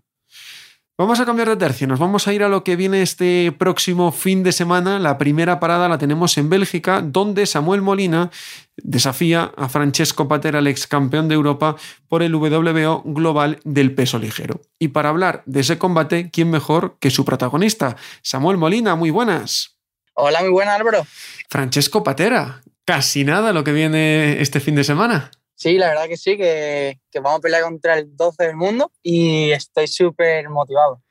Vamos 1.00 1.20
a 1.20 1.26
cambiar 1.28 1.48
de 1.48 1.58
tercio, 1.58 1.86
nos 1.86 2.00
vamos 2.00 2.28
a 2.28 2.34
ir 2.34 2.42
a 2.42 2.50
lo 2.50 2.64
que 2.64 2.76
viene 2.76 3.04
este 3.04 3.52
próximo 3.52 4.12
fin 4.12 4.42
de 4.42 4.52
semana. 4.52 4.98
La 4.98 5.20
primera 5.20 5.60
parada 5.60 5.88
la 5.88 6.00
tenemos 6.00 6.36
en 6.40 6.50
Bélgica, 6.50 7.02
donde 7.04 7.46
Samuel 7.46 7.84
Molina 7.84 8.32
desafía 8.78 9.52
a 9.56 9.70
Francesco 9.70 10.28
Patera, 10.28 10.58
el 10.58 10.66
ex 10.66 10.88
campeón 10.88 11.28
de 11.28 11.36
Europa, 11.36 11.76
por 12.08 12.24
el 12.24 12.34
WBO 12.34 13.04
global 13.06 13.60
del 13.64 13.94
peso 13.94 14.18
ligero. 14.18 14.62
Y 14.80 14.88
para 14.88 15.10
hablar 15.10 15.44
de 15.46 15.60
ese 15.60 15.78
combate, 15.78 16.32
¿quién 16.32 16.50
mejor 16.50 16.98
que 17.00 17.12
su 17.12 17.24
protagonista? 17.24 17.96
Samuel 18.24 18.58
Molina, 18.58 18.96
muy 18.96 19.12
buenas. 19.12 19.78
Hola, 20.16 20.40
muy 20.40 20.50
buenas, 20.50 20.80
Álvaro. 20.80 21.06
Francesco 21.48 22.04
Patera, 22.04 22.64
casi 22.86 23.24
nada 23.24 23.54
lo 23.54 23.64
que 23.64 23.72
viene 23.72 24.42
este 24.42 24.60
fin 24.60 24.74
de 24.74 24.84
semana. 24.84 25.30
Sí, 25.58 25.80
la 25.80 25.88
verdad 25.88 26.08
que 26.08 26.18
sí, 26.18 26.38
que, 26.38 27.00
vamos 27.16 27.40
a 27.40 27.42
pelear 27.42 27.64
contra 27.64 27.98
el 27.98 28.16
12 28.16 28.44
del 28.44 28.56
mundo 28.56 28.92
y 29.02 29.50
estoy 29.50 29.88
súper 29.88 30.48
motivado. 30.50 31.02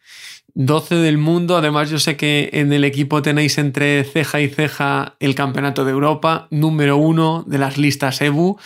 12 0.54 0.94
del 0.94 1.18
mundo, 1.18 1.56
además 1.56 1.90
yo 1.90 1.98
sé 1.98 2.16
que 2.16 2.50
en 2.52 2.72
el 2.72 2.84
equipo 2.84 3.22
tenéis 3.22 3.58
entre 3.58 4.04
ceja 4.04 4.40
y 4.40 4.48
ceja 4.48 5.16
el 5.18 5.34
Campeonato 5.34 5.84
de 5.84 5.90
Europa, 5.90 6.46
número 6.52 6.96
uno 6.96 7.42
de 7.44 7.58
las 7.58 7.76
listas 7.76 8.20
EBU. 8.22 8.56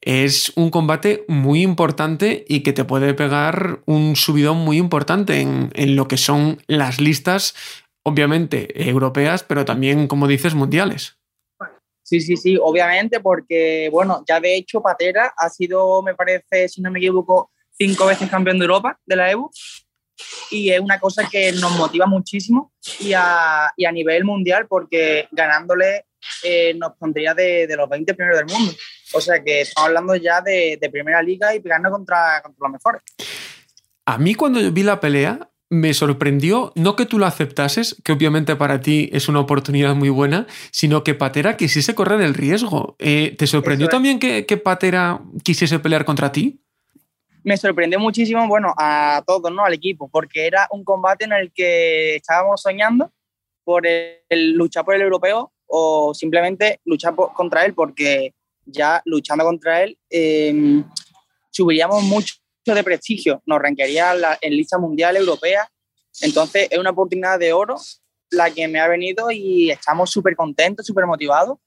Es 0.00 0.52
un 0.54 0.70
combate 0.70 1.24
muy 1.26 1.62
importante 1.62 2.44
y 2.48 2.60
que 2.60 2.72
te 2.72 2.84
puede 2.84 3.12
pegar 3.12 3.80
un 3.86 4.14
subidón 4.14 4.58
muy 4.58 4.78
importante 4.78 5.40
en, 5.40 5.72
en 5.74 5.96
lo 5.96 6.06
que 6.06 6.16
son 6.16 6.62
las 6.68 7.00
listas, 7.00 7.56
obviamente 8.04 8.88
europeas, 8.88 9.42
pero 9.42 9.64
también, 9.64 10.06
como 10.06 10.28
dices, 10.28 10.54
mundiales. 10.54 11.17
Sí, 12.08 12.22
sí, 12.22 12.38
sí, 12.38 12.56
obviamente, 12.58 13.20
porque, 13.20 13.90
bueno, 13.92 14.24
ya 14.26 14.40
de 14.40 14.56
hecho 14.56 14.80
Patera 14.80 15.34
ha 15.36 15.50
sido, 15.50 16.02
me 16.02 16.14
parece, 16.14 16.66
si 16.66 16.80
no 16.80 16.90
me 16.90 17.00
equivoco, 17.00 17.50
cinco 17.70 18.06
veces 18.06 18.30
campeón 18.30 18.58
de 18.58 18.64
Europa 18.64 18.98
de 19.04 19.14
la 19.14 19.30
EVU 19.30 19.50
y 20.50 20.70
es 20.70 20.80
una 20.80 20.98
cosa 20.98 21.28
que 21.30 21.52
nos 21.52 21.70
motiva 21.76 22.06
muchísimo 22.06 22.72
y 22.98 23.12
a, 23.12 23.70
y 23.76 23.84
a 23.84 23.92
nivel 23.92 24.24
mundial 24.24 24.66
porque 24.66 25.28
ganándole 25.32 26.06
eh, 26.44 26.72
nos 26.78 26.96
pondría 26.96 27.34
de, 27.34 27.68
los 27.76 27.86
20 27.86 28.14
primeros 28.14 28.38
del 28.38 28.46
mundo. 28.46 28.72
O 29.12 29.20
sea 29.20 29.44
que 29.44 29.60
estamos 29.60 29.88
hablando 29.88 30.16
ya 30.16 30.40
de, 30.40 30.78
de 30.80 30.88
primera 30.88 31.22
liga 31.22 31.54
y 31.54 31.60
pegando 31.60 31.90
contra, 31.90 32.40
contra 32.42 32.58
los 32.58 32.72
mejores. 32.72 33.02
A 34.06 34.16
mí 34.16 34.34
cuando 34.34 34.60
yo 34.62 34.72
vi 34.72 34.82
la 34.82 34.98
pelea, 34.98 35.50
me 35.70 35.92
sorprendió, 35.92 36.72
no 36.74 36.96
que 36.96 37.06
tú 37.06 37.18
lo 37.18 37.26
aceptases, 37.26 38.00
que 38.02 38.12
obviamente 38.12 38.56
para 38.56 38.80
ti 38.80 39.10
es 39.12 39.28
una 39.28 39.40
oportunidad 39.40 39.94
muy 39.94 40.08
buena, 40.08 40.46
sino 40.70 41.04
que 41.04 41.14
Patera 41.14 41.56
quisiese 41.56 41.94
correr 41.94 42.20
el 42.22 42.34
riesgo. 42.34 42.96
Eh, 42.98 43.34
¿Te 43.36 43.46
sorprendió 43.46 43.88
también 43.88 44.18
que, 44.18 44.46
que, 44.46 44.56
Patera 44.56 45.20
quisiese 45.42 45.78
pelear 45.78 46.04
contra 46.04 46.32
ti? 46.32 46.60
Me 47.44 47.56
sorprendió 47.56 48.00
muchísimo, 48.00 48.46
bueno, 48.48 48.74
a 48.76 49.22
todos, 49.26 49.52
¿no? 49.52 49.64
Al 49.64 49.74
equipo, 49.74 50.08
porque 50.08 50.46
era 50.46 50.66
un 50.70 50.84
combate 50.84 51.24
en 51.24 51.32
el 51.32 51.52
que 51.52 52.16
estábamos 52.16 52.62
soñando 52.62 53.12
por 53.62 53.86
el, 53.86 54.52
luchar 54.54 54.84
por 54.84 54.94
el 54.94 55.02
europeo 55.02 55.52
o 55.66 56.14
simplemente 56.14 56.80
luchar 56.86 57.14
contra 57.14 57.66
él, 57.66 57.74
porque 57.74 58.32
ya 58.64 59.02
luchando 59.04 59.44
contra 59.44 59.82
él 59.82 59.98
eh, 60.10 60.82
subiríamos 61.50 62.02
mucho 62.04 62.34
de 62.74 62.84
prestigio, 62.84 63.42
nos 63.46 63.60
ranquearía 63.60 64.14
en 64.40 64.56
lista 64.56 64.78
mundial 64.78 65.16
europea. 65.16 65.70
Entonces 66.20 66.68
es 66.70 66.78
una 66.78 66.90
oportunidad 66.90 67.38
de 67.38 67.52
oro 67.52 67.76
la 68.30 68.50
que 68.50 68.68
me 68.68 68.80
ha 68.80 68.88
venido 68.88 69.30
y 69.30 69.70
estamos 69.70 70.10
súper 70.10 70.36
contentos, 70.36 70.86
súper 70.86 71.06
motivados 71.06 71.58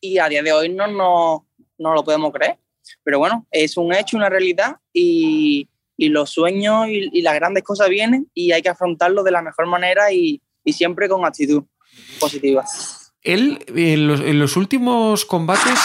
y 0.00 0.18
a 0.18 0.28
día 0.28 0.42
de 0.42 0.52
hoy 0.52 0.68
no, 0.68 0.86
no, 0.86 1.46
no, 1.78 1.94
lo 1.94 2.04
podemos 2.04 2.32
creer. 2.32 2.58
Pero 3.02 3.18
bueno, 3.18 3.46
es 3.50 3.76
un 3.76 3.94
hecho, 3.94 4.16
una 4.16 4.28
realidad 4.28 4.76
y, 4.92 5.68
y 5.96 6.08
los 6.08 6.30
sueños 6.30 6.88
y, 6.88 7.08
y, 7.12 7.22
las 7.22 7.34
grandes 7.34 7.62
cosas 7.62 7.88
vienen 7.88 8.30
y 8.34 8.52
hay 8.52 8.60
que 8.60 8.68
afrontarlo 8.68 9.22
de 9.22 9.30
la 9.30 9.40
mejor 9.40 9.66
manera 9.66 10.12
y, 10.12 10.42
y 10.62 10.72
siempre 10.72 11.08
con 11.08 11.24
actitud 11.24 11.64
positiva. 12.20 12.64
Él 13.24 13.64
en 13.74 14.38
los, 14.38 14.56
últimos 14.56 15.24
combates 15.24 15.78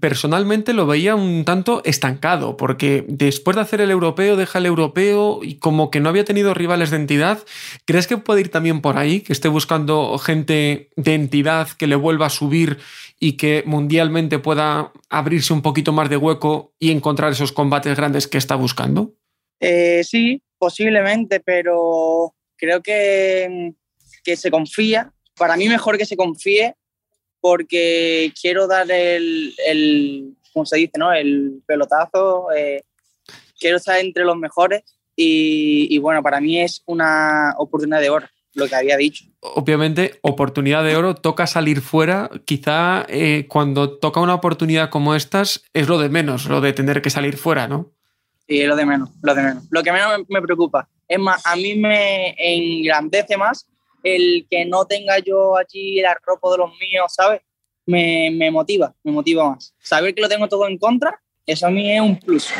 personalmente 0.00 0.72
lo 0.72 0.86
veía 0.86 1.16
un 1.16 1.44
tanto 1.44 1.82
estancado, 1.84 2.56
porque 2.56 3.04
después 3.08 3.56
de 3.56 3.62
hacer 3.62 3.80
el 3.80 3.90
europeo, 3.90 4.36
deja 4.36 4.58
el 4.58 4.66
europeo 4.66 5.40
y 5.42 5.56
como 5.56 5.90
que 5.90 6.00
no 6.00 6.08
había 6.08 6.24
tenido 6.24 6.54
rivales 6.54 6.90
de 6.90 6.96
entidad, 6.96 7.40
¿crees 7.84 8.06
que 8.06 8.16
puede 8.16 8.42
ir 8.42 8.50
también 8.50 8.80
por 8.80 8.96
ahí, 8.96 9.20
que 9.20 9.32
esté 9.32 9.48
buscando 9.48 10.16
gente 10.18 10.90
de 10.96 11.14
entidad 11.14 11.68
que 11.68 11.88
le 11.88 11.96
vuelva 11.96 12.26
a 12.26 12.30
subir 12.30 12.78
y 13.18 13.32
que 13.32 13.64
mundialmente 13.66 14.38
pueda 14.38 14.92
abrirse 15.10 15.52
un 15.52 15.62
poquito 15.62 15.92
más 15.92 16.08
de 16.08 16.16
hueco 16.16 16.74
y 16.78 16.90
encontrar 16.90 17.32
esos 17.32 17.52
combates 17.52 17.96
grandes 17.96 18.28
que 18.28 18.38
está 18.38 18.54
buscando? 18.54 19.14
Eh, 19.60 20.02
sí, 20.04 20.42
posiblemente, 20.58 21.40
pero 21.40 22.34
creo 22.56 22.82
que, 22.82 23.72
que 24.22 24.36
se 24.36 24.50
confía. 24.50 25.12
Para 25.36 25.56
mí 25.56 25.68
mejor 25.68 25.98
que 25.98 26.06
se 26.06 26.16
confíe 26.16 26.76
porque 27.44 28.32
quiero 28.40 28.66
dar 28.66 28.90
el, 28.90 29.54
el 29.66 30.34
como 30.54 30.64
se 30.64 30.78
dice, 30.78 30.92
¿no? 30.96 31.12
El 31.12 31.60
pelotazo. 31.66 32.46
Eh, 32.56 32.84
quiero 33.60 33.76
estar 33.76 33.98
entre 33.98 34.24
los 34.24 34.38
mejores 34.38 34.82
y, 35.14 35.98
bueno, 35.98 36.22
para 36.22 36.40
mí 36.40 36.58
es 36.58 36.82
una 36.86 37.52
oportunidad 37.58 38.00
de 38.00 38.08
oro, 38.08 38.26
lo 38.54 38.66
que 38.66 38.74
había 38.74 38.96
dicho. 38.96 39.26
Obviamente, 39.40 40.20
oportunidad 40.22 40.84
de 40.84 40.96
oro, 40.96 41.16
toca 41.16 41.46
salir 41.46 41.82
fuera. 41.82 42.30
Quizá 42.46 43.04
eh, 43.10 43.44
cuando 43.46 43.98
toca 43.98 44.20
una 44.20 44.32
oportunidad 44.32 44.88
como 44.88 45.14
estas 45.14 45.64
es 45.74 45.86
lo 45.86 45.98
de 45.98 46.08
menos, 46.08 46.46
lo 46.46 46.62
de 46.62 46.72
tener 46.72 47.02
que 47.02 47.10
salir 47.10 47.36
fuera, 47.36 47.68
¿no? 47.68 47.92
Sí, 48.48 48.62
lo 48.62 48.74
de 48.74 48.86
menos, 48.86 49.10
lo 49.20 49.34
de 49.34 49.42
menos. 49.42 49.64
Lo 49.68 49.82
que 49.82 49.92
menos 49.92 50.18
me, 50.18 50.40
me 50.40 50.40
preocupa. 50.40 50.88
Es 51.06 51.18
más, 51.18 51.44
a 51.44 51.56
mí 51.56 51.74
me 51.74 52.34
engrandece 52.38 53.36
más 53.36 53.66
el 54.04 54.46
que 54.48 54.64
no 54.64 54.84
tenga 54.84 55.18
yo 55.18 55.56
allí 55.56 55.98
el 55.98 56.06
arropo 56.06 56.52
de 56.52 56.58
los 56.58 56.70
míos, 56.78 57.12
¿sabes? 57.12 57.40
Me, 57.86 58.30
me, 58.30 58.50
motiva, 58.50 58.94
me 59.02 59.10
motiva 59.10 59.50
más. 59.50 59.74
Saber 59.80 60.14
que 60.14 60.22
lo 60.22 60.28
tengo 60.28 60.48
todo 60.48 60.68
en 60.68 60.78
contra, 60.78 61.20
eso 61.46 61.66
a 61.66 61.70
mí 61.70 61.90
es 61.90 62.00
un 62.00 62.18
plus. 62.18 62.50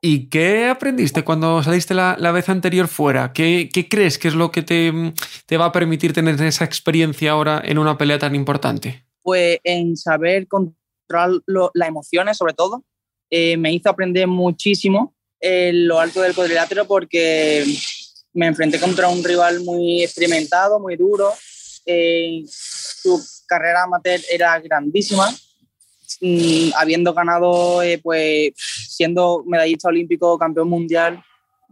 ¿Y 0.00 0.28
qué 0.28 0.66
aprendiste 0.66 1.24
cuando 1.24 1.62
saliste 1.62 1.92
la, 1.92 2.16
la 2.18 2.30
vez 2.30 2.48
anterior 2.48 2.86
fuera? 2.86 3.32
¿Qué, 3.32 3.68
¿Qué, 3.72 3.88
crees 3.88 4.18
que 4.18 4.28
es 4.28 4.34
lo 4.34 4.50
que 4.50 4.62
te, 4.62 4.92
te, 5.46 5.56
va 5.56 5.66
a 5.66 5.72
permitir 5.72 6.12
tener 6.12 6.40
esa 6.42 6.64
experiencia 6.64 7.32
ahora 7.32 7.60
en 7.64 7.78
una 7.78 7.98
pelea 7.98 8.18
tan 8.18 8.34
importante? 8.34 9.04
Pues 9.22 9.58
en 9.64 9.96
saber 9.96 10.46
controlar 10.46 11.40
las 11.74 11.88
emociones, 11.88 12.36
sobre 12.36 12.54
todo. 12.54 12.84
Eh, 13.30 13.56
me 13.56 13.72
hizo 13.72 13.90
aprender 13.90 14.28
muchísimo 14.28 15.14
en 15.40 15.88
lo 15.88 15.98
alto 15.98 16.22
del 16.22 16.34
cuadrilátero 16.34 16.84
porque 16.84 17.64
me 18.36 18.46
enfrenté 18.46 18.78
contra 18.78 19.08
un 19.08 19.24
rival 19.24 19.60
muy 19.64 20.04
experimentado, 20.04 20.78
muy 20.78 20.94
duro. 20.96 21.32
Eh, 21.86 22.44
su 22.46 23.20
carrera 23.46 23.84
amateur 23.84 24.20
era 24.30 24.60
grandísima, 24.60 25.34
mm, 26.20 26.70
habiendo 26.76 27.14
ganado, 27.14 27.82
eh, 27.82 27.98
pues 28.02 28.52
siendo 28.88 29.42
medallista 29.46 29.88
olímpico, 29.88 30.38
campeón 30.38 30.68
mundial. 30.68 31.22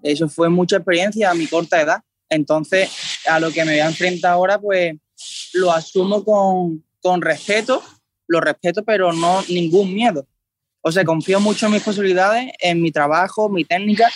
Eso 0.02 0.28
fue 0.28 0.48
mucha 0.48 0.76
experiencia 0.76 1.30
a 1.30 1.34
mi 1.34 1.46
corta 1.46 1.80
edad. 1.80 2.00
Entonces, 2.30 2.90
a 3.28 3.38
lo 3.38 3.50
que 3.50 3.64
me 3.64 3.72
voy 3.72 3.80
a 3.80 3.88
enfrentar 3.88 4.32
ahora, 4.32 4.58
pues 4.58 4.94
lo 5.52 5.70
asumo 5.70 6.24
con, 6.24 6.82
con 7.02 7.20
respeto, 7.20 7.82
lo 8.26 8.40
respeto, 8.40 8.82
pero 8.84 9.12
no 9.12 9.42
ningún 9.48 9.92
miedo. 9.92 10.26
O 10.80 10.90
sea, 10.90 11.04
confío 11.04 11.40
mucho 11.40 11.66
en 11.66 11.72
mis 11.72 11.82
posibilidades, 11.82 12.52
en 12.58 12.80
mi 12.80 12.90
trabajo, 12.90 13.50
mi 13.50 13.64
técnica 13.64 14.10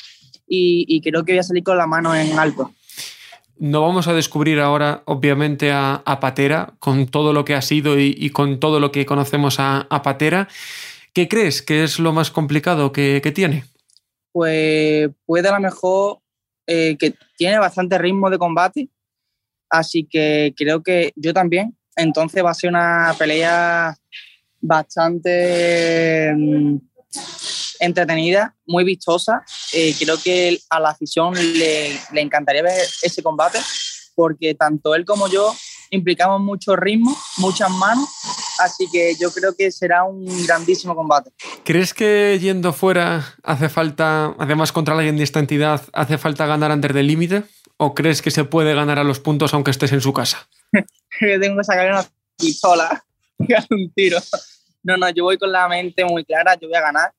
y, 0.49 1.01
creo 1.03 1.25
que 1.25 1.33
voy 1.33 1.39
a 1.39 1.43
salir 1.43 1.63
con 1.63 1.77
la 1.77 1.87
mano 1.87 2.15
en 2.15 2.39
alto. 2.39 2.73
No 3.59 3.83
vamos 3.83 4.07
a 4.07 4.15
descubrir 4.15 4.61
ahora, 4.61 5.03
obviamente, 5.07 5.73
a, 5.73 6.03
Patera, 6.21 6.75
con 6.79 7.07
todo 7.07 7.33
lo 7.33 7.45
que 7.45 7.55
ha 7.55 7.63
sido 7.63 7.99
y, 7.99 8.31
con 8.31 8.61
todo 8.61 8.81
lo 8.81 8.93
que 8.93 9.07
conocemos 9.07 9.57
a, 9.59 9.87
Patera. 10.03 10.49
¿Qué 11.13 11.29
crees 11.29 11.63
que 11.63 11.83
es 11.83 11.99
lo 11.99 12.13
más 12.13 12.31
complicado 12.31 12.93
que, 12.93 13.33
tiene? 13.35 13.65
Pues 14.33 15.11
puede 15.27 15.49
a 15.49 15.53
lo 15.53 15.61
mejor 15.61 16.19
eh, 16.67 16.97
que 16.97 17.15
tiene 17.37 17.59
bastante 17.59 17.99
ritmo 17.99 18.31
de 18.31 18.39
combate, 18.39 18.89
así 19.69 20.07
que 20.09 20.55
creo 20.57 20.83
que 20.83 21.13
yo 21.17 21.35
también. 21.35 21.77
Entonces 21.97 22.45
va 22.45 22.51
a 22.51 22.55
ser 22.55 22.71
una 22.71 23.15
pelea 23.19 23.97
bastante 24.61 26.33
mm, 26.37 26.77
entretenida, 27.81 28.55
muy 28.67 28.85
vistosa. 28.85 29.45
Eh, 29.73 29.95
creo 29.99 30.17
que 30.21 30.59
a 30.71 30.81
la 30.81 30.91
afición 30.91 31.35
le, 31.35 31.99
le, 32.13 32.21
encantaría 32.21 32.63
ver 32.63 32.87
ese 33.03 33.23
combate 33.23 33.59
porque 34.15 34.55
tanto 34.55 34.95
él 34.95 35.05
como 35.05 35.29
yo 35.29 35.55
implicamos 35.91 36.41
mucho 36.41 36.77
ritmo, 36.77 37.17
muchas 37.39 37.71
manos, 37.71 38.09
así 38.59 38.87
que 38.91 39.15
yo 39.15 39.31
creo 39.31 39.55
que 39.57 39.71
será 39.71 40.05
un 40.05 40.27
grandísimo 40.47 40.95
combate. 40.95 41.31
¿Crees 41.65 41.95
que 41.95 42.39
yendo 42.41 42.73
fuera 42.73 43.37
hace 43.43 43.69
falta, 43.69 44.35
además 44.39 44.73
contra 44.73 44.95
alguien 44.95 45.17
de 45.17 45.25
esta 45.25 45.39
entidad, 45.39 45.83
hace 45.93 46.19
falta 46.19 46.47
ganar 46.47 46.71
antes 46.71 46.93
del 46.93 47.07
límite? 47.07 47.45
¿O 47.77 47.95
crees 47.95 48.23
que 48.23 48.33
se 48.33 48.45
puede 48.45 48.75
ganar 48.75 48.99
a 48.99 49.05
los 49.05 49.21
puntos 49.21 49.55
aunque 49.55 49.71
estés 49.71 49.93
en 49.93 50.01
su 50.01 50.13
casa? 50.13 50.49
Tengo 51.21 51.59
que 51.59 51.65
sacar 51.65 51.91
una 51.93 52.05
pistola 52.37 53.05
y 53.39 53.55
un 53.75 53.93
tiro. 53.93 54.19
No, 54.83 54.97
no, 54.97 55.09
yo 55.11 55.25
voy 55.25 55.39
con 55.39 55.53
la 55.53 55.69
mente 55.69 56.05
muy 56.05 56.25
clara, 56.25 56.55
yo 56.61 56.69
voy 56.69 56.77
a 56.77 56.83
ganar 56.83 57.13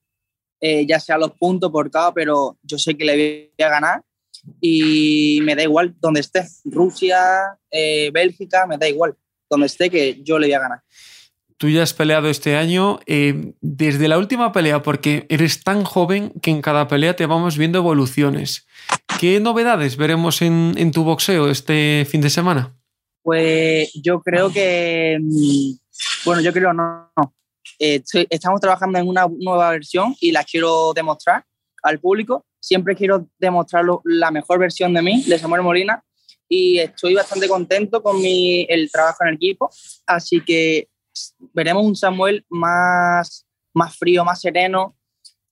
eh, 0.61 0.85
ya 0.85 0.99
sea 0.99 1.17
los 1.17 1.31
puntos 1.31 1.71
por 1.71 1.89
cada, 1.89 2.13
pero 2.13 2.57
yo 2.63 2.77
sé 2.77 2.95
que 2.95 3.05
le 3.05 3.15
voy 3.57 3.65
a 3.65 3.69
ganar 3.69 4.01
y 4.61 5.39
me 5.43 5.55
da 5.55 5.63
igual 5.63 5.95
donde 5.99 6.19
esté, 6.21 6.45
Rusia, 6.65 7.19
eh, 7.71 8.11
Bélgica, 8.11 8.65
me 8.67 8.77
da 8.77 8.87
igual, 8.87 9.15
donde 9.49 9.67
esté 9.67 9.89
que 9.89 10.21
yo 10.23 10.39
le 10.39 10.47
voy 10.47 10.53
a 10.53 10.59
ganar. 10.59 10.83
Tú 11.57 11.67
ya 11.67 11.83
has 11.83 11.93
peleado 11.93 12.29
este 12.29 12.55
año 12.55 12.99
eh, 13.05 13.53
desde 13.59 14.07
la 14.07 14.17
última 14.17 14.53
pelea, 14.53 14.81
porque 14.81 15.25
eres 15.29 15.61
tan 15.63 15.83
joven 15.83 16.31
que 16.41 16.51
en 16.51 16.61
cada 16.61 16.87
pelea 16.87 17.17
te 17.17 17.25
vamos 17.25 17.57
viendo 17.57 17.79
evoluciones. 17.79 18.65
¿Qué 19.19 19.41
novedades 19.41 19.97
veremos 19.97 20.41
en, 20.41 20.73
en 20.77 20.91
tu 20.91 21.03
boxeo 21.03 21.49
este 21.49 22.07
fin 22.09 22.21
de 22.21 22.29
semana? 22.29 22.77
Pues 23.23 23.91
yo 23.93 24.21
creo 24.21 24.51
que, 24.51 25.17
mm, 25.21 25.71
bueno, 26.23 26.41
yo 26.41 26.53
creo 26.53 26.71
no, 26.71 27.11
no 27.17 27.33
estamos 27.77 28.62
trabajando 28.62 28.99
en 28.99 29.08
una 29.08 29.27
nueva 29.27 29.71
versión 29.71 30.15
y 30.19 30.32
la 30.32 30.43
quiero 30.43 30.93
demostrar 30.93 31.45
al 31.84 31.99
público. 31.99 32.45
Siempre 32.60 32.95
quiero 32.95 33.27
demostrar 33.38 33.86
la 34.03 34.32
mejor 34.32 34.60
versión 34.60 34.93
de 34.93 35.01
mí, 35.01 35.23
de 35.23 35.39
Samuel 35.39 35.62
Molina, 35.62 36.03
y 36.47 36.79
estoy 36.79 37.13
bastante 37.13 37.47
contento 37.47 38.01
con 38.01 38.21
mi, 38.21 38.65
el 38.69 38.91
trabajo 38.91 39.23
en 39.23 39.29
el 39.29 39.36
equipo. 39.36 39.69
Así 40.05 40.41
que 40.41 40.89
veremos 41.53 41.86
un 41.86 41.95
Samuel 41.95 42.45
más, 42.49 43.45
más 43.73 43.95
frío, 43.97 44.25
más 44.25 44.41
sereno, 44.41 44.97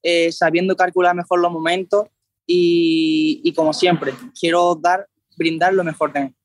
eh, 0.03 0.32
sabiendo 0.32 0.75
calcular 0.75 1.15
mejor 1.15 1.39
los 1.39 1.51
momentos 1.51 2.08
y, 2.45 3.41
y 3.43 3.53
como 3.53 3.73
siempre, 3.73 4.13
quiero 4.39 4.75
dar, 4.75 5.08
brindar 5.38 5.73
lo 5.73 5.84
mejor 5.84 6.13
de 6.13 6.25
mí. 6.25 6.36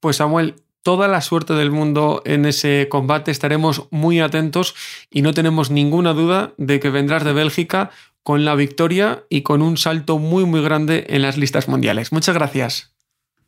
Pues 0.00 0.16
Samuel, 0.16 0.54
toda 0.88 1.06
la 1.06 1.20
suerte 1.20 1.52
del 1.52 1.70
mundo 1.70 2.22
en 2.24 2.46
ese 2.46 2.88
combate. 2.88 3.30
Estaremos 3.30 3.88
muy 3.90 4.20
atentos 4.20 4.74
y 5.10 5.20
no 5.20 5.34
tenemos 5.34 5.70
ninguna 5.70 6.14
duda 6.14 6.54
de 6.56 6.80
que 6.80 6.88
vendrás 6.88 7.24
de 7.24 7.34
Bélgica 7.34 7.90
con 8.22 8.46
la 8.46 8.54
victoria 8.54 9.22
y 9.28 9.42
con 9.42 9.60
un 9.60 9.76
salto 9.76 10.16
muy, 10.16 10.46
muy 10.46 10.62
grande 10.62 11.04
en 11.10 11.20
las 11.20 11.36
listas 11.36 11.68
mundiales. 11.68 12.10
Muchas 12.10 12.34
gracias. 12.34 12.94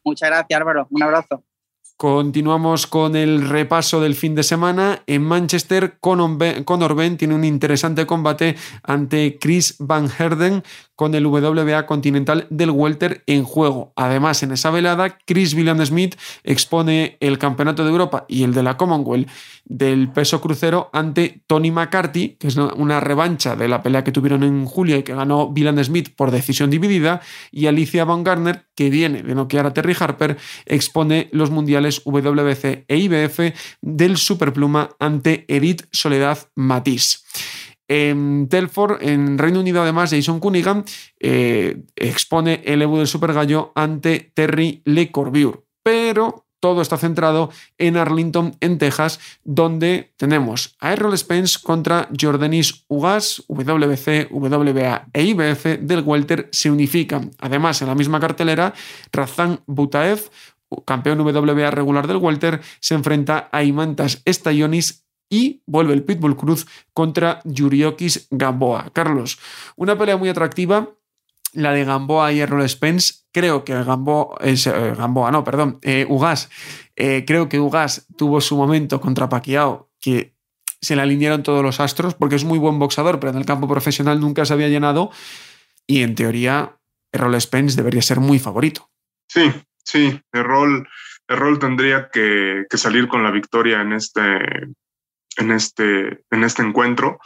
Muchas 0.05 0.29
gracias, 0.29 0.61
Álvaro. 0.61 0.87
Un 0.91 1.03
abrazo. 1.03 1.43
Continuamos 1.97 2.87
con 2.87 3.17
el 3.17 3.49
repaso 3.49 4.03
del 4.03 4.17
fin 4.17 4.35
de 4.35 4.43
semana. 4.43 5.03
En 5.07 5.23
Manchester, 5.23 5.99
Conor 5.99 6.95
Ben 6.95 7.17
tiene 7.17 7.35
un 7.35 7.45
interesante 7.45 8.07
combate 8.07 8.57
ante 8.83 9.39
Chris 9.39 9.77
Van 9.79 10.11
Herden 10.11 10.63
con 11.01 11.15
el 11.15 11.25
WBA 11.25 11.87
Continental 11.87 12.47
del 12.51 12.69
Welter 12.69 13.23
en 13.27 13.43
juego. 13.45 13.95
Además, 13.97 14.43
en 14.43 14.53
esa 14.53 14.71
velada, 14.71 15.17
Chris 15.25 15.55
William 15.55 15.83
Smith 15.87 16.15
expone 16.45 17.17
el 17.21 17.39
Campeonato 17.39 17.85
de 17.85 17.91
Europa 17.91 18.27
y 18.29 18.43
el 18.43 18.53
de 18.53 18.63
la 18.63 18.77
Commonwealth 18.77 19.31
del 19.65 20.13
peso 20.13 20.43
crucero 20.43 20.91
ante 20.93 21.41
Tony 21.47 21.71
McCarthy, 21.71 22.37
que 22.39 22.49
es 22.49 22.57
una 22.59 23.01
revancha 23.01 23.57
de 23.57 23.67
la 23.67 23.83
pelea 23.83 24.05
que 24.05 24.13
tuvieron 24.13 24.43
en 24.43 24.67
julio 24.67 24.99
y 24.99 25.03
que 25.03 25.15
ganó 25.15 25.45
William 25.45 25.83
Smith 25.83 26.11
por 26.15 26.31
decisión 26.31 26.69
dividida, 26.69 27.23
y 27.51 27.67
Alicia 27.67 28.05
Van 28.05 28.23
Garner, 28.23 28.67
que 28.75 28.91
viene 28.91 29.23
de 29.23 29.35
noquear 29.35 29.65
a 29.65 29.73
Terry 29.73 29.97
Harper, 29.99 30.37
expone 30.67 31.31
los 31.33 31.51
mundiales 31.51 32.03
WBC 32.05 32.85
e 32.89 32.99
IBF 32.99 33.55
del 33.81 34.19
superpluma 34.19 34.91
ante 34.99 35.47
Edith 35.49 35.87
Soledad 35.93 36.37
Matisse. 36.57 37.21
En 37.93 38.47
Telford, 38.49 39.03
en 39.03 39.37
Reino 39.37 39.59
Unido, 39.59 39.83
además, 39.83 40.11
Jason 40.11 40.39
Cunningham 40.39 40.85
eh, 41.19 41.83
expone 41.97 42.63
el 42.65 42.83
Evo 42.83 42.99
del 42.99 43.09
Super 43.09 43.33
Gallo 43.33 43.73
ante 43.75 44.31
Terry 44.33 44.81
Le 44.85 45.11
Corbier. 45.11 45.65
Pero 45.83 46.47
todo 46.61 46.83
está 46.83 46.99
centrado 46.99 47.51
en 47.79 47.97
Arlington, 47.97 48.55
en 48.61 48.79
Texas, 48.79 49.19
donde 49.43 50.13
tenemos 50.17 50.77
a 50.79 50.93
Errol 50.93 51.19
Spence 51.19 51.59
contra 51.61 52.09
Jordanis 52.17 52.85
Ugas, 52.87 53.43
WBC, 53.49 54.29
WBA 54.31 55.09
e 55.13 55.25
IBF 55.25 55.81
del 55.81 56.05
Welter 56.05 56.49
se 56.53 56.71
unifican. 56.71 57.33
Además, 57.41 57.83
en 57.83 57.89
la 57.89 57.97
misma 57.97 58.21
cartelera, 58.21 58.73
Razan 59.11 59.63
Butaev 59.67 60.31
campeón 60.85 61.19
WBA 61.21 61.73
regular 61.73 62.07
del 62.07 62.19
Welter, 62.19 62.61
se 62.79 62.95
enfrenta 62.95 63.49
a 63.51 63.65
Imantas 63.65 64.23
Estayonis 64.25 65.05
y 65.31 65.63
vuelve 65.65 65.95
el 65.95 66.03
Pitbull 66.03 66.37
Cruz 66.37 66.67
contra 66.93 67.41
Yuriokis 67.45 68.27
Gamboa. 68.31 68.91
Carlos, 68.93 69.39
una 69.77 69.97
pelea 69.97 70.17
muy 70.17 70.29
atractiva, 70.29 70.91
la 71.53 71.73
de 71.73 71.85
Gamboa 71.85 72.33
y 72.33 72.41
Errol 72.41 72.69
Spence. 72.69 73.15
Creo 73.33 73.65
que 73.65 73.73
Gamboa, 73.73 74.37
es, 74.41 74.67
eh, 74.67 74.95
Gamboa 74.97 75.31
no, 75.31 75.45
perdón, 75.45 75.79
eh, 75.83 76.05
Ugas. 76.09 76.51
Eh, 76.97 77.25
creo 77.27 77.49
que 77.49 77.61
Ugas 77.61 78.07
tuvo 78.17 78.41
su 78.41 78.57
momento 78.57 79.01
contra 79.01 79.29
Pacquiao, 79.29 79.89
que 80.01 80.35
se 80.83 80.97
le 80.97 81.03
alinearon 81.03 81.45
todos 81.45 81.63
los 81.63 81.79
astros, 81.79 82.15
porque 82.15 82.35
es 82.35 82.45
muy 82.45 82.59
buen 82.59 82.79
boxador, 82.79 83.21
pero 83.21 83.31
en 83.31 83.39
el 83.39 83.47
campo 83.47 83.69
profesional 83.69 84.21
nunca 84.21 84.45
se 84.45 84.53
había 84.53 84.69
llenado. 84.69 85.11
Y 85.87 86.03
en 86.03 86.17
teoría, 86.17 86.77
Errol 87.13 87.41
Spence 87.41 87.77
debería 87.77 88.03
ser 88.03 88.19
muy 88.19 88.39
favorito. 88.41 88.91
Sí, 89.29 89.53
sí, 89.85 90.21
Errol, 90.33 90.89
Errol 91.29 91.59
tendría 91.61 92.09
que 92.13 92.67
salir 92.75 93.07
con 93.07 93.23
la 93.23 93.31
victoria 93.31 93.81
en 93.83 93.93
este, 93.93 94.21
en 95.41 95.51
este, 95.51 96.23
en 96.31 96.45
este 96.45 96.63
encuentro, 96.63 97.19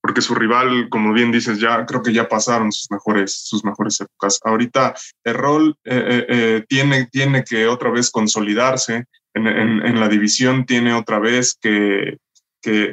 porque 0.00 0.20
su 0.20 0.34
rival, 0.34 0.88
como 0.88 1.12
bien 1.12 1.32
dices, 1.32 1.58
ya 1.58 1.84
creo 1.84 2.02
que 2.02 2.12
ya 2.12 2.28
pasaron 2.28 2.70
sus 2.70 2.90
mejores, 2.90 3.48
sus 3.48 3.64
mejores 3.64 4.00
épocas. 4.00 4.38
Ahorita 4.44 4.94
el 5.24 5.34
rol 5.34 5.76
eh, 5.84 6.04
eh, 6.08 6.26
eh, 6.28 6.64
tiene, 6.68 7.06
tiene 7.06 7.42
que 7.42 7.66
otra 7.66 7.90
vez 7.90 8.10
consolidarse 8.10 9.06
en, 9.34 9.46
en, 9.46 10.00
la 10.00 10.08
división, 10.08 10.64
tiene 10.64 10.94
otra 10.94 11.18
vez 11.18 11.58
que, 11.60 12.18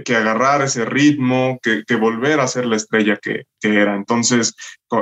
que, 0.04 0.16
agarrar 0.16 0.62
ese 0.62 0.86
ritmo, 0.86 1.60
que, 1.62 1.96
volver 1.96 2.40
a 2.40 2.48
ser 2.48 2.66
la 2.66 2.76
estrella 2.76 3.18
que, 3.22 3.46
era. 3.62 3.96
Entonces, 3.96 4.56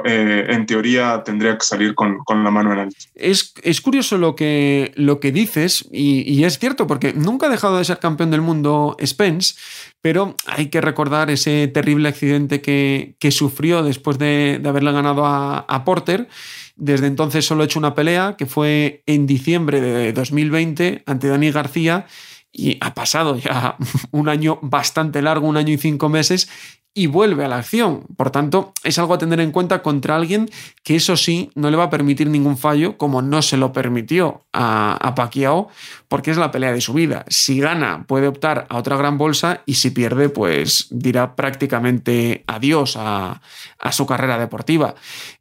eh, 0.06 0.46
en 0.50 0.66
teoría, 0.66 1.24
tendría 1.26 1.58
que 1.58 1.66
salir 1.66 1.96
con, 1.96 2.20
la 2.28 2.52
mano 2.52 2.72
en 2.74 2.80
alto. 2.80 2.96
Es, 3.16 3.54
es, 3.64 3.82
curioso 3.82 4.18
lo 4.18 4.36
que, 4.36 4.94
lo 4.96 5.20
que 5.20 5.32
dices, 5.32 5.88
y, 5.92 6.44
es 6.44 6.60
cierto, 6.60 6.88
porque 6.88 7.14
nunca 7.14 7.48
ha 7.48 7.50
dejado 7.50 7.80
de 7.80 7.86
ser 7.86 8.00
campeón 8.00 8.32
del 8.32 8.42
mundo 8.42 8.96
Spence, 9.04 9.56
pero 10.00 10.36
hay 10.46 10.68
que 10.68 10.80
recordar 10.80 11.30
ese 11.32 11.68
terrible 11.68 12.10
accidente 12.10 12.62
que, 12.62 13.16
sufrió 13.32 13.84
después 13.84 14.20
de, 14.20 14.62
haberle 14.64 14.92
ganado 14.92 15.26
a, 15.26 15.60
a 15.60 15.84
Porter. 15.84 16.30
Desde 16.76 17.08
entonces 17.08 17.46
solo 17.46 17.64
ha 17.64 17.66
hecho 17.66 17.80
una 17.80 17.96
pelea, 17.96 18.36
que 18.38 18.46
fue 18.46 19.04
en 19.06 19.28
diciembre 19.28 19.82
de 19.82 20.14
2020 20.14 21.04
ante 21.06 21.28
Dani 21.28 21.52
García 21.52 22.06
y 22.52 22.78
ha 22.82 22.94
pasado 22.94 23.38
ya 23.38 23.78
un 24.12 24.30
año 24.30 24.60
bastante 24.62 25.22
largo, 25.22 25.48
un 25.48 25.58
año 25.58 25.74
y 25.74 25.78
cinco 25.78 26.10
meses, 26.10 26.50
y 26.94 27.08
vuelve 27.08 27.46
a 27.46 27.48
la 27.48 27.58
acción. 27.58 28.06
Por 28.18 28.32
tanto, 28.32 28.74
es 28.84 29.00
algo 29.00 29.14
a 29.14 29.18
tener 29.18 29.40
en 29.40 29.52
cuenta 29.52 29.82
contra 29.82 30.16
alguien 30.18 30.50
que 30.84 30.96
eso 30.96 31.16
sí 31.16 31.50
no 31.56 31.72
le 31.72 31.78
va 31.78 31.86
a 31.86 31.90
permitir 31.90 32.28
ningún 32.28 32.58
fallo, 32.58 32.98
como 32.98 33.22
no 33.22 33.42
se 33.42 33.56
lo 33.56 33.72
permitió 33.72 34.46
a, 34.52 34.96
a 34.96 35.16
Pacquiao, 35.16 35.70
porque 36.10 36.32
es 36.32 36.38
la 36.38 36.52
pelea 36.52 36.74
de 36.74 36.82
su 36.82 36.94
vida. 36.94 37.24
Si 37.30 37.60
gana, 37.60 38.06
puede 38.08 38.28
optar 38.28 38.68
a 38.70 38.78
otra 38.78 38.98
gran 38.98 39.18
bolsa 39.18 39.62
y 39.66 39.76
si 39.76 39.92
pierde, 39.92 40.28
pues 40.28 40.88
dirá 40.90 41.36
prácticamente 41.36 42.44
adiós 42.48 42.98
a, 42.98 43.42
su 43.92 44.06
carrera 44.06 44.38
deportiva. 44.38 44.96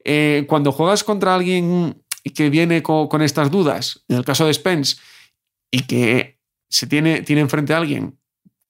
Eh, 0.05 0.45
cuando 0.49 0.73
juegas 0.73 1.03
contra 1.03 1.35
alguien 1.35 2.01
que 2.35 2.51
viene 2.51 2.83
con 2.83 3.23
estas 3.23 3.51
dudas, 3.51 4.05
en 4.09 4.19
el 4.19 4.25
caso 4.25 4.47
de 4.47 4.55
Spence, 4.55 4.97
y 5.71 5.83
que 5.83 6.40
se 6.71 6.87
tiene, 6.87 7.23
tiene 7.23 7.43
enfrente 7.43 7.75
a 7.75 7.79
alguien 7.79 8.19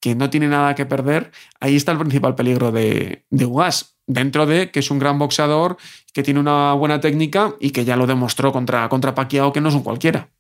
que 0.00 0.14
no 0.14 0.30
tiene 0.30 0.48
nada 0.48 0.74
que 0.74 0.86
perder, 0.86 1.30
ahí 1.60 1.76
está 1.76 1.92
el 1.92 1.98
principal 1.98 2.34
peligro 2.34 2.72
de, 2.72 3.26
de 3.30 3.44
Ugas. 3.44 3.96
Dentro 4.06 4.44
de 4.46 4.72
que 4.72 4.80
es 4.80 4.90
un 4.90 4.98
gran 4.98 5.18
boxeador, 5.18 5.76
que 6.12 6.24
tiene 6.24 6.40
una 6.40 6.72
buena 6.72 7.00
técnica 7.00 7.54
y 7.60 7.70
que 7.70 7.84
ya 7.84 7.96
lo 7.96 8.08
demostró 8.08 8.50
contra, 8.50 8.88
contra 8.88 9.14
Pacquiao, 9.14 9.52
que 9.52 9.60
no 9.60 9.68
es 9.68 9.74
un 9.74 9.84
cualquiera. 9.84 10.30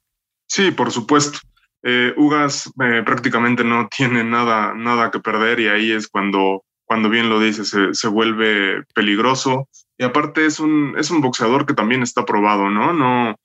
Sí, 0.48 0.72
por 0.72 0.90
supuesto. 0.90 1.38
Eh, 1.82 2.12
Ugas 2.16 2.66
eh, 2.82 3.02
prácticamente 3.04 3.62
no 3.62 3.88
tiene 3.88 4.24
nada, 4.24 4.74
nada 4.74 5.10
que 5.10 5.20
perder 5.20 5.60
y 5.60 5.68
ahí 5.68 5.92
es 5.92 6.08
cuando, 6.08 6.64
cuando 6.84 7.08
bien 7.08 7.28
lo 7.28 7.38
dice, 7.38 7.64
se, 7.64 7.94
se, 7.94 8.08
vuelve 8.08 8.82
peligroso. 8.94 9.68
Y 9.96 10.04
aparte 10.04 10.46
es 10.46 10.58
un, 10.58 10.94
es 10.98 11.10
un 11.10 11.20
boxeador 11.20 11.64
que 11.64 11.74
también 11.74 12.02
está 12.02 12.24
probado, 12.24 12.70
¿no? 12.70 12.92
No, 12.92 13.36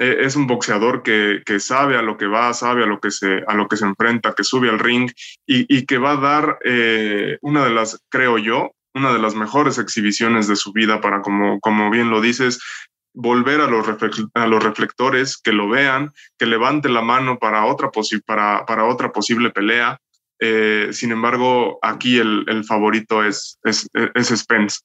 es 0.00 0.34
un 0.34 0.46
boxeador 0.46 1.02
que, 1.02 1.42
sabe 1.60 1.98
a 1.98 2.02
lo 2.02 2.16
que 2.16 2.26
va, 2.26 2.54
sabe 2.54 2.82
a 2.82 2.86
lo 2.86 3.00
que 3.00 3.10
se, 3.10 3.42
a 3.46 3.54
lo 3.54 3.68
que 3.68 3.76
se 3.76 3.84
enfrenta, 3.84 4.34
que 4.34 4.44
sube 4.44 4.70
al 4.70 4.78
ring 4.78 5.10
y, 5.46 5.84
que 5.84 5.98
va 5.98 6.12
a 6.12 6.16
dar 6.16 6.58
eh, 6.64 7.36
una 7.42 7.64
de 7.64 7.70
las, 7.70 8.02
creo 8.08 8.38
yo, 8.38 8.72
una 8.94 9.12
de 9.12 9.18
las 9.18 9.34
mejores 9.34 9.78
exhibiciones 9.78 10.48
de 10.48 10.56
su 10.56 10.72
vida 10.72 11.02
para, 11.02 11.20
como, 11.20 11.60
como 11.60 11.90
bien 11.90 12.08
lo 12.08 12.22
dices, 12.22 12.60
volver 13.12 13.60
a 13.60 13.66
los, 13.66 13.86
a 14.34 14.46
los 14.46 14.64
reflectores, 14.64 15.36
que 15.36 15.52
lo 15.52 15.68
vean, 15.68 16.12
que 16.38 16.46
levante 16.46 16.88
la 16.88 17.02
mano 17.02 17.38
para 17.38 17.66
otra, 17.66 17.90
para, 18.24 18.64
para 18.64 18.86
otra 18.86 19.12
posible 19.12 19.50
pelea. 19.50 19.98
Eh, 20.40 20.88
sin 20.92 21.12
embargo, 21.12 21.78
aquí 21.82 22.18
el, 22.18 22.46
el 22.48 22.64
favorito 22.64 23.22
es, 23.22 23.58
es, 23.64 23.86
es 24.14 24.28
Spence. 24.28 24.78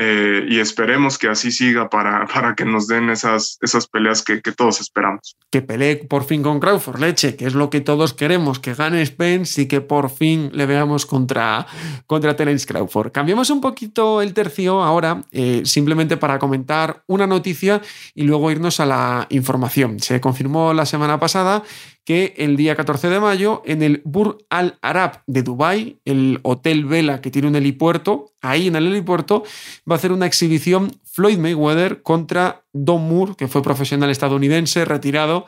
Eh, 0.00 0.46
y 0.48 0.60
esperemos 0.60 1.18
que 1.18 1.26
así 1.26 1.50
siga 1.50 1.90
para, 1.90 2.24
para 2.32 2.54
que 2.54 2.64
nos 2.64 2.86
den 2.86 3.10
esas, 3.10 3.58
esas 3.60 3.88
peleas 3.88 4.22
que, 4.22 4.40
todos 4.56 4.80
esperamos. 4.80 5.36
Que 5.50 5.60
pelee 5.60 5.96
por 5.96 6.24
fin 6.24 6.42
con 6.42 6.60
Crawford, 6.60 7.00
leche, 7.00 7.34
que 7.34 7.46
es 7.46 7.54
lo 7.54 7.68
que 7.68 7.80
todos 7.80 8.14
queremos, 8.14 8.60
que 8.60 8.74
gane 8.74 9.04
Spence 9.04 9.62
y 9.62 9.66
que 9.66 9.80
por 9.80 10.10
fin 10.10 10.50
le 10.52 10.66
veamos 10.66 11.04
contra, 11.04 11.66
contra 12.06 12.36
Terence 12.36 12.66
Crawford. 12.66 13.10
Cambiamos 13.10 13.50
un 13.50 13.60
poquito 13.60 14.22
el 14.22 14.32
tercio 14.34 14.82
ahora, 14.82 15.24
eh, 15.32 15.62
simplemente 15.64 16.16
para 16.16 16.38
comentar 16.38 17.02
una 17.08 17.26
noticia 17.26 17.82
y 18.14 18.22
luego 18.22 18.50
irnos 18.52 18.78
a 18.78 18.86
la 18.86 19.26
información. 19.30 19.98
Se 19.98 20.20
confirmó 20.20 20.72
la 20.72 20.86
semana 20.86 21.18
pasada 21.18 21.64
que 22.08 22.32
el 22.38 22.56
día 22.56 22.74
14 22.74 23.10
de 23.10 23.20
mayo 23.20 23.60
en 23.66 23.82
el 23.82 24.00
Bur 24.02 24.38
Al 24.48 24.78
Arab 24.80 25.20
de 25.26 25.42
Dubái, 25.42 25.98
el 26.06 26.40
hotel 26.42 26.86
Vela 26.86 27.20
que 27.20 27.30
tiene 27.30 27.48
un 27.48 27.54
helipuerto, 27.54 28.32
ahí 28.40 28.68
en 28.68 28.76
el 28.76 28.86
helipuerto 28.86 29.44
va 29.86 29.96
a 29.96 29.98
hacer 29.98 30.12
una 30.12 30.24
exhibición 30.24 30.90
Floyd 31.04 31.36
Mayweather 31.36 32.00
contra 32.00 32.64
Don 32.72 33.06
Moore, 33.06 33.34
que 33.36 33.46
fue 33.46 33.62
profesional 33.62 34.08
estadounidense 34.08 34.86
retirado 34.86 35.44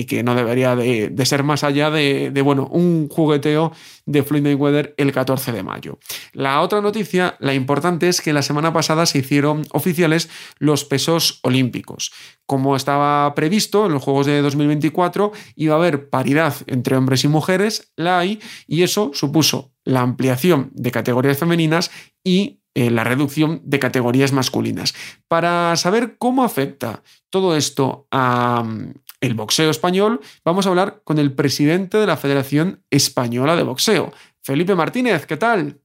y 0.00 0.06
que 0.06 0.22
no 0.22 0.34
debería 0.34 0.74
de, 0.76 1.12
ser 1.26 1.44
más 1.44 1.62
allá 1.62 1.90
de, 1.90 2.32
bueno, 2.42 2.66
un 2.72 3.06
jugueteo 3.10 3.70
de 4.06 4.22
Floyd 4.22 4.40
Mayweather 4.40 4.94
el 4.96 5.12
14 5.12 5.52
de 5.52 5.62
mayo. 5.62 5.98
La 6.32 6.62
otra 6.62 6.80
noticia, 6.80 7.36
la 7.38 7.52
importante, 7.52 8.08
es 8.08 8.22
que 8.22 8.32
la 8.32 8.40
semana 8.40 8.72
pasada 8.72 9.04
se 9.04 9.18
hicieron 9.18 9.66
oficiales 9.72 10.30
los 10.58 10.86
pesos 10.86 11.40
olímpicos. 11.42 12.12
Como 12.46 12.76
estaba 12.76 13.34
previsto 13.34 13.84
en 13.84 13.92
los 13.92 14.02
Juegos 14.02 14.24
de 14.24 14.40
2024, 14.40 15.32
iba 15.56 15.74
a 15.74 15.76
haber 15.76 16.08
paridad 16.08 16.54
entre 16.66 16.96
hombres 16.96 17.24
y 17.24 17.28
mujeres, 17.28 17.92
la 17.94 18.20
hay, 18.20 18.40
y 18.66 18.84
eso 18.84 19.10
supuso 19.12 19.74
la 19.84 20.00
ampliación 20.00 20.70
de 20.72 20.92
categorías 20.92 21.36
femeninas 21.36 21.90
y 22.24 22.62
eh, 22.74 22.90
la 22.90 23.04
reducción 23.04 23.60
de 23.64 23.78
categorías 23.78 24.32
masculinas. 24.32 24.94
Para 25.28 25.76
saber 25.76 26.16
cómo 26.16 26.42
afecta 26.42 27.02
todo 27.28 27.54
esto 27.54 28.06
a, 28.10 28.64
el 29.20 29.34
boxeo 29.34 29.70
español, 29.70 30.20
vamos 30.44 30.66
a 30.66 30.70
hablar 30.70 31.00
con 31.04 31.18
el 31.18 31.32
presidente 31.32 31.98
de 31.98 32.06
la 32.06 32.16
Federación 32.16 32.80
Española 32.90 33.56
de 33.56 33.62
Boxeo, 33.62 34.12
Felipe 34.42 34.74
Martínez. 34.74 35.26
¿Qué 35.26 35.36
tal? 35.36 35.78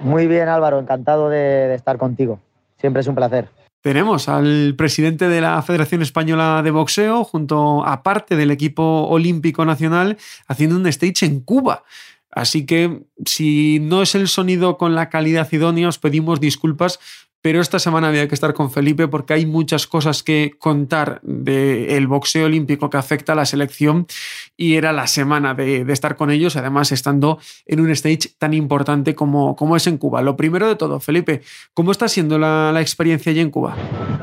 Muy 0.00 0.26
bien, 0.26 0.48
Álvaro, 0.48 0.78
encantado 0.78 1.28
de, 1.28 1.74
estar 1.74 1.98
contigo. 1.98 2.40
Siempre 2.78 3.00
es 3.00 3.06
un 3.06 3.14
placer. 3.14 3.48
Tenemos 3.82 4.28
al 4.28 4.74
presidente 4.76 5.28
de 5.28 5.40
la 5.40 5.62
Federación 5.62 6.02
Española 6.02 6.62
de 6.62 6.70
Boxeo, 6.70 7.24
junto 7.24 7.84
a 7.86 8.02
parte 8.02 8.34
del 8.34 8.50
equipo 8.50 9.06
olímpico 9.08 9.64
nacional, 9.64 10.16
haciendo 10.48 10.76
un 10.76 10.86
stage 10.86 11.24
en 11.26 11.40
Cuba. 11.40 11.84
Así 12.30 12.66
que 12.66 13.04
si 13.24 13.78
no 13.80 14.02
es 14.02 14.14
el 14.14 14.28
sonido 14.28 14.76
con 14.76 14.94
la 14.94 15.08
calidad 15.08 15.50
idónea, 15.52 15.88
os 15.88 15.98
pedimos 15.98 16.40
disculpas 16.40 16.98
pero 17.46 17.60
esta 17.60 17.78
semana 17.78 18.08
había 18.08 18.26
que 18.26 18.34
estar 18.34 18.54
con 18.54 18.72
Felipe 18.72 19.06
porque 19.06 19.32
hay 19.32 19.46
muchas 19.46 19.86
cosas 19.86 20.24
que 20.24 20.54
contar 20.58 21.20
del 21.22 22.08
boxeo 22.08 22.46
olímpico 22.46 22.90
que 22.90 22.96
afecta 22.96 23.34
a 23.34 23.36
la 23.36 23.44
selección 23.44 24.08
y 24.56 24.74
era 24.74 24.92
la 24.92 25.06
semana 25.06 25.54
de, 25.54 25.82
estar 25.92 26.16
con 26.16 26.32
ellos, 26.32 26.56
además 26.56 26.90
estando 26.90 27.38
en 27.64 27.78
un 27.78 27.90
stage 27.90 28.30
tan 28.36 28.52
importante 28.52 29.14
como, 29.14 29.76
es 29.76 29.86
en 29.86 29.96
Cuba. 29.96 30.22
Lo 30.22 30.36
primero 30.36 30.66
de 30.66 30.74
todo, 30.74 30.98
Felipe, 30.98 31.42
¿cómo 31.72 31.92
está 31.92 32.08
siendo 32.08 32.36
la, 32.36 32.76
experiencia 32.80 33.30
allí 33.30 33.38
en 33.38 33.52
Cuba? 33.52 33.76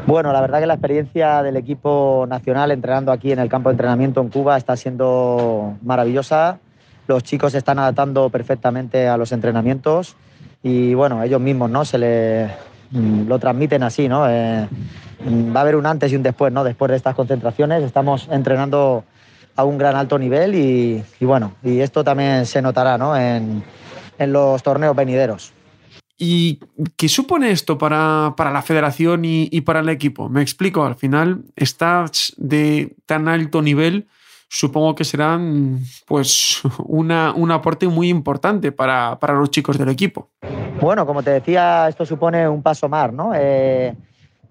Bueno, 0.06 0.34
la 0.34 0.42
verdad 0.42 0.60
que 0.60 0.68
la 0.68 0.74
experiencia 0.74 1.42
del 1.44 1.56
equipo 1.56 2.26
nacional 2.28 2.72
entrenando 2.72 3.14
aquí 3.14 3.32
en 3.32 3.40
el 3.40 3.48
campo 3.48 3.70
de 3.70 3.76
entrenamiento 3.76 4.20
en 4.20 4.28
Cuba 4.28 4.58
está 4.58 4.76
siendo 4.76 5.78
maravillosa. 5.82 6.60
Los 7.08 7.24
chicos 7.24 7.54
se 7.54 7.60
están 7.60 7.80
adaptando 7.80 8.30
perfectamente 8.30 9.08
a 9.08 9.16
los 9.16 9.32
entrenamientos 9.32 10.18
y 10.62 10.94
bueno, 10.94 11.24
ellos 11.24 11.40
mismos 11.40 11.70
no 11.70 11.86
se 11.86 11.98
les 11.98 12.52
lo 12.94 13.40
transmiten 13.40 13.84
así, 13.84 14.08
¿no? 14.08 14.30
Eh, 14.30 14.68
mm, 15.26 15.56
va 15.56 15.60
a 15.60 15.64
haber 15.64 15.76
un 15.76 15.86
antes 15.86 16.12
y 16.12 16.16
un 16.16 16.24
después, 16.24 16.54
¿no? 16.54 16.64
Después 16.64 16.92
de 16.92 16.98
estas 16.98 17.16
concentraciones 17.16 17.84
estamos 17.84 18.28
entrenando 18.32 19.04
a 19.56 19.64
un 19.64 19.78
gran 19.78 19.96
alto 19.96 20.18
nivel 20.18 20.56
y, 20.56 21.04
bueno, 21.22 21.54
y 21.64 21.80
esto 21.80 22.04
también 22.04 22.46
se 22.46 22.62
notará, 22.62 22.98
¿no? 22.98 23.16
En, 23.18 23.64
los 24.20 24.64
torneos 24.64 24.96
venideros. 24.96 25.52
¿Y 26.18 26.62
qué 26.96 27.10
supone 27.10 27.52
esto 27.52 27.78
para, 27.78 28.36
para 28.38 28.52
la 28.52 28.62
federación 28.62 29.26
y, 29.26 29.50
y, 29.52 29.62
para 29.62 29.82
el 29.82 29.90
equipo? 29.90 30.30
Me 30.30 30.42
explico, 30.42 30.86
al 30.86 30.96
final, 30.96 31.42
estás 31.58 32.34
de 32.38 32.96
tan 33.06 33.28
alto 33.28 33.62
nivel, 33.62 34.08
supongo 34.54 34.94
que 34.94 35.04
serán 35.04 35.80
pues 36.06 36.62
una, 36.86 37.34
un 37.36 37.52
aporte 37.52 37.88
muy 37.88 38.10
importante 38.10 38.72
para, 38.72 39.18
para, 39.20 39.34
los 39.34 39.50
chicos 39.50 39.80
del 39.80 39.90
equipo. 39.90 40.30
Bueno, 40.80 41.08
como 41.08 41.24
te 41.24 41.32
decía, 41.32 41.88
esto 41.90 42.06
supone 42.06 42.48
un 42.48 42.62
paso 42.62 42.88
más, 42.88 43.12
¿no? 43.12 43.32
Eh, 43.36 43.96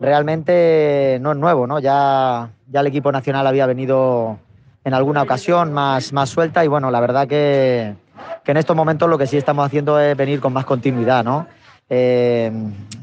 realmente 0.01 1.19
no 1.21 1.33
es 1.33 1.39
nuevo, 1.39 1.69
¿no? 1.69 1.79
Ya, 1.79 2.51
ya 2.69 2.81
el 2.81 2.87
equipo 2.89 3.13
nacional 3.13 3.47
había 3.47 3.67
venido 3.67 4.39
en 4.85 4.93
alguna 4.93 5.23
ocasión 5.23 5.73
más, 5.73 6.13
más 6.13 6.29
suelta 6.29 6.65
y 6.65 6.69
bueno, 6.69 6.91
la 6.91 6.99
verdad 6.99 7.29
que, 7.29 7.95
que 8.43 8.51
en 8.51 8.57
estos 8.57 8.75
momentos 8.75 9.09
lo 9.09 9.19
que 9.19 9.29
sí 9.29 9.37
estamos 9.37 9.65
haciendo 9.65 10.01
es 10.01 10.17
venir 10.17 10.41
con 10.41 10.53
más 10.53 10.65
continuidad, 10.65 11.23
¿no? 11.23 11.47
Eh, 11.89 12.51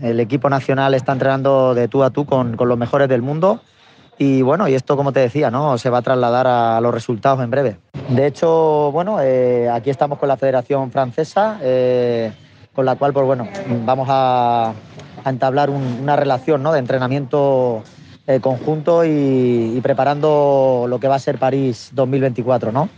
el 0.01 0.19
equipo 0.19 0.49
nacional 0.49 0.93
está 0.95 1.13
entrenando 1.13 1.73
de 1.73 1.87
tú 1.87 2.03
a 2.03 2.09
tú 2.09 2.25
con, 2.25 2.57
con, 2.57 2.67
los 2.67 2.77
mejores 2.77 3.07
del 3.07 3.21
mundo 3.21 3.61
y 4.19 4.41
bueno, 4.41 4.67
y 4.67 4.75
esto 4.75 4.97
como 4.97 5.13
te 5.13 5.21
decía, 5.21 5.49
¿no? 5.49 5.77
Se 5.77 5.89
va 5.89 5.99
a 5.99 6.01
trasladar 6.01 6.45
a 6.45 6.81
los 6.81 6.93
resultados 6.93 7.41
en 7.41 7.49
breve. 7.49 7.77
De 8.09 8.27
hecho, 8.27 8.91
bueno, 8.91 9.19
eh, 9.21 9.69
aquí 9.69 9.89
estamos 9.89 10.19
con 10.19 10.27
la 10.27 10.35
Federación 10.35 10.91
Francesa, 10.91 11.57
eh, 11.61 12.33
con 12.75 12.85
la 12.85 12.97
cual, 12.97 13.13
pues 13.13 13.25
bueno, 13.25 13.47
vamos 13.85 14.09
a, 14.11 14.73
a 15.23 15.29
entablar 15.29 15.69
un, 15.69 15.99
una 16.01 16.17
relación 16.17 16.61
¿no? 16.61 16.73
de 16.73 16.79
entrenamiento 16.79 17.81
eh, 18.27 18.41
conjunto 18.41 19.05
y, 19.05 19.73
y, 19.77 19.79
preparando 19.81 20.85
lo 20.89 20.99
que 20.99 21.07
va 21.07 21.15
a 21.15 21.19
ser 21.19 21.37
París 21.37 21.91
2024, 21.93 22.73
¿no? 22.73 22.89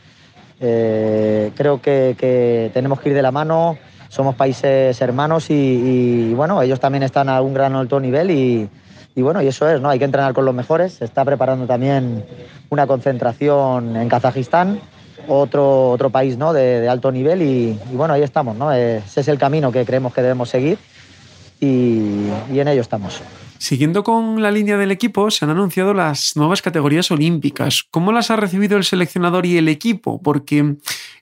Eh, 0.60 1.52
creo 1.56 1.82
que, 1.82 2.16
que, 2.18 2.72
tenemos 2.74 3.00
que 3.00 3.10
ir 3.10 3.16
de 3.16 3.22
la 3.22 3.32
mano, 3.32 3.78
somos 4.10 4.34
países 4.34 5.00
hermanos 5.02 5.52
y, 5.52 5.54
y, 5.54 6.34
bueno, 6.34 6.64
ellos 6.64 6.80
también 6.80 7.04
están 7.04 7.30
a 7.30 7.42
un 7.42 7.54
gran 7.54 7.76
alto 7.76 8.00
nivel 8.00 8.32
y, 8.32 8.70
y, 9.16 9.22
bueno, 9.22 9.42
y 9.42 9.48
eso 9.48 9.70
es, 9.70 9.82
¿no? 9.82 9.90
Hay 9.90 10.00
que 10.00 10.06
entrenar 10.06 10.34
con 10.34 10.46
los 10.46 10.56
mejores. 10.56 10.94
Se 10.94 11.06
está 11.06 11.26
preparando 11.26 11.66
también 11.66 12.24
una 12.70 12.88
concentración 12.88 13.96
en 13.96 14.08
Kazajistán, 14.08 14.80
otro, 15.28 15.90
otro 15.90 16.10
país 16.10 16.38
¿no? 16.38 16.54
de, 16.54 16.82
de 16.82 16.90
alto 16.90 17.12
nivel 17.12 17.42
y, 17.42 17.80
bueno, 17.94 18.14
ahí 18.14 18.24
estamos, 18.24 18.56
¿no? 18.56 18.72
Ese 18.72 19.22
es 19.22 19.28
el 19.28 19.38
camino 19.38 19.72
que 19.72 19.86
creemos 19.86 20.14
que 20.14 20.22
debemos 20.22 20.50
seguir 20.50 20.78
y, 21.60 22.28
y 22.52 22.60
en 22.60 22.68
ello 22.68 22.82
estamos. 22.82 23.22
Siguiendo 23.58 24.04
con 24.04 24.42
la 24.42 24.50
línea 24.50 24.76
del 24.76 24.90
equipo, 24.90 25.30
se 25.30 25.46
han 25.46 25.52
anunciado 25.52 25.94
las 25.94 26.36
nuevas 26.36 26.64
categorías 26.64 27.12
olímpicas. 27.12 27.84
¿Cómo 27.92 28.12
las 28.12 28.32
ha 28.32 28.36
recibido 28.36 28.76
el 28.76 28.84
seleccionador 28.84 29.46
y 29.46 29.58
el 29.58 29.68
equipo? 29.68 30.20
Porque 30.20 30.78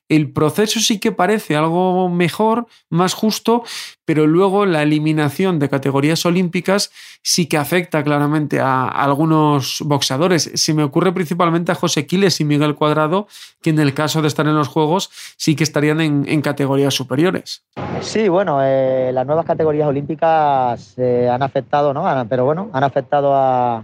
el 0.10 0.32
proceso 0.32 0.80
sí 0.80 0.99
que 0.99 1.12
parece 1.12 1.55
algo 1.55 2.10
mejor, 2.10 2.66
más 2.89 3.14
justo, 3.14 3.64
pero 4.05 4.26
luego 4.26 4.66
la 4.66 4.82
eliminación 4.82 5.60
de 5.60 5.70
categorías 5.70 6.26
olímpicas 6.26 6.91
sí 7.22 7.45
que 7.45 7.57
afecta 7.57 8.03
claramente 8.03 8.60
a, 8.60 8.88
algunos 8.88 9.84
boxeadores. 9.86 10.51
Se 10.55 10.74
me 10.74 10.84
ocurre 10.84 11.14
principalmente 11.14 11.72
a 11.72 11.76
José 11.76 12.07
Quiles 12.07 12.41
y 12.41 12.45
Miguel 12.45 12.74
Cuadrado, 12.74 13.28
que 13.62 13.70
en 13.70 13.80
el 13.80 13.93
caso 13.93 14.24
de 14.24 14.28
estar 14.28 14.47
en 14.47 14.55
los 14.55 14.68
Juegos 14.68 15.12
sí 15.38 15.55
que 15.55 15.64
estarían 15.64 16.01
en, 16.01 16.41
categorías 16.41 16.93
superiores. 16.93 17.64
Sí, 18.01 18.30
bueno, 18.30 18.60
eh, 18.64 19.12
las 19.14 19.28
nuevas 19.28 19.45
categorías 19.45 19.88
olímpicas 19.88 20.95
eh, 20.97 21.30
han 21.32 21.43
afectado, 21.43 21.93
¿no? 21.93 22.03
Pero 22.28 22.45
bueno, 22.45 22.70
han 22.74 22.84
afectado 22.84 23.36
a, 23.36 23.84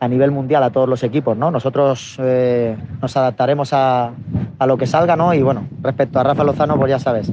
a 0.00 0.08
nivel 0.08 0.30
mundial 0.30 0.62
a 0.62 0.70
todos 0.70 0.88
los 0.88 1.02
equipos, 1.02 1.36
¿no? 1.36 1.50
Nosotros 1.50 2.16
eh, 2.20 2.74
nos 3.02 3.14
adaptaremos 3.18 3.74
a, 3.74 4.12
a, 4.58 4.66
lo 4.66 4.78
que 4.78 4.86
salga, 4.86 5.14
¿no? 5.14 5.34
Y 5.34 5.42
bueno, 5.42 5.68
respecto 5.82 6.18
a 6.18 6.22
Rafa 6.22 6.42
Lozano, 6.42 6.78
pues 6.78 6.88
ya 6.88 6.98
sabes, 6.98 7.30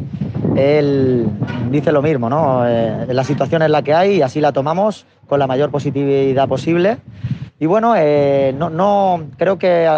él 0.58 1.30
dice 1.72 1.94
lo 1.94 2.02
mismo, 2.02 2.30
¿no? 2.30 2.68
Eh, 2.68 3.08
la 3.10 3.24
situación 3.24 3.62
es 3.62 3.70
la 3.70 3.84
que 3.84 3.94
hay 3.94 4.16
y 4.18 4.22
así 4.22 4.42
la 4.42 4.52
tomamos 4.52 5.06
con 5.28 5.40
la 5.40 5.48
mayor 5.48 5.72
positividad 5.72 6.50
posible. 6.50 6.98
Y 7.58 7.68
bueno, 7.68 7.96
eh, 7.96 8.54
no, 8.58 8.70
no, 8.70 9.24
creo 9.38 9.58
que 9.58 9.90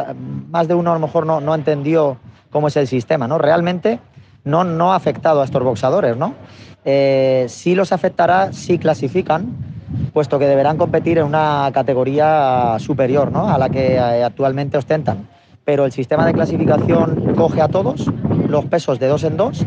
más 0.50 0.68
de 0.68 0.76
uno 0.76 0.92
a 0.92 0.94
lo 0.94 1.00
mejor 1.00 1.26
no, 1.26 1.42
no 1.42 1.56
entendió 1.56 2.18
cómo 2.52 2.68
es 2.68 2.78
el 2.78 2.86
sistema, 2.86 3.28
¿no? 3.28 3.40
Realmente 3.40 4.00
no, 4.44 4.64
no 4.64 4.94
ha 4.94 4.96
afectado 4.96 5.42
a 5.42 5.46
estos 5.46 5.64
boxadores, 5.64 6.16
¿no? 6.16 6.36
Sí 7.48 7.76
los 7.76 7.92
afectará 7.92 8.52
si 8.52 8.80
clasifican, 8.80 9.56
puesto 10.14 10.40
que 10.40 10.46
deberán 10.46 10.78
competir 10.78 11.18
en 11.18 11.26
una 11.26 11.70
categoría 11.74 12.78
superior 12.80 13.32
¿no? 13.32 13.50
a 13.50 13.58
la 13.58 13.70
que 13.70 13.96
eh, 13.96 14.24
actualmente 14.24 14.78
ostentan. 14.78 15.28
Pero 15.66 15.86
el 15.86 15.92
sistema 15.92 16.26
de 16.26 16.34
clasificación 16.34 17.36
coge 17.36 17.62
a 17.62 17.68
todos, 17.68 18.10
los 18.48 18.66
pesos 18.66 19.00
de 19.00 19.08
dos 19.08 19.24
en 19.24 19.38
dos, 19.38 19.66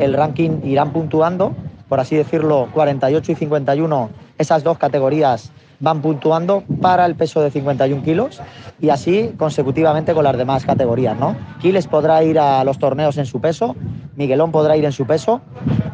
el 0.00 0.14
ranking 0.14 0.60
irán 0.64 0.92
puntuando, 0.92 1.54
por 1.88 2.00
así 2.00 2.16
decirlo, 2.16 2.68
48 2.72 3.32
y 3.32 3.34
51, 3.34 4.10
esas 4.38 4.64
dos 4.64 4.78
categorías 4.78 5.52
van 5.84 6.00
puntuando 6.00 6.64
para 6.80 7.06
el 7.06 7.14
peso 7.14 7.42
de 7.42 7.50
51 7.50 8.02
kilos 8.02 8.40
y 8.80 8.88
así 8.88 9.34
consecutivamente 9.38 10.14
con 10.14 10.24
las 10.24 10.36
demás 10.36 10.64
categorías. 10.64 11.16
¿no? 11.16 11.36
Quiles 11.60 11.86
podrá 11.86 12.24
ir 12.24 12.38
a 12.38 12.64
los 12.64 12.78
torneos 12.78 13.18
en 13.18 13.26
su 13.26 13.40
peso, 13.40 13.76
Miguelón 14.16 14.50
podrá 14.50 14.76
ir 14.76 14.84
en 14.84 14.92
su 14.92 15.06
peso 15.06 15.42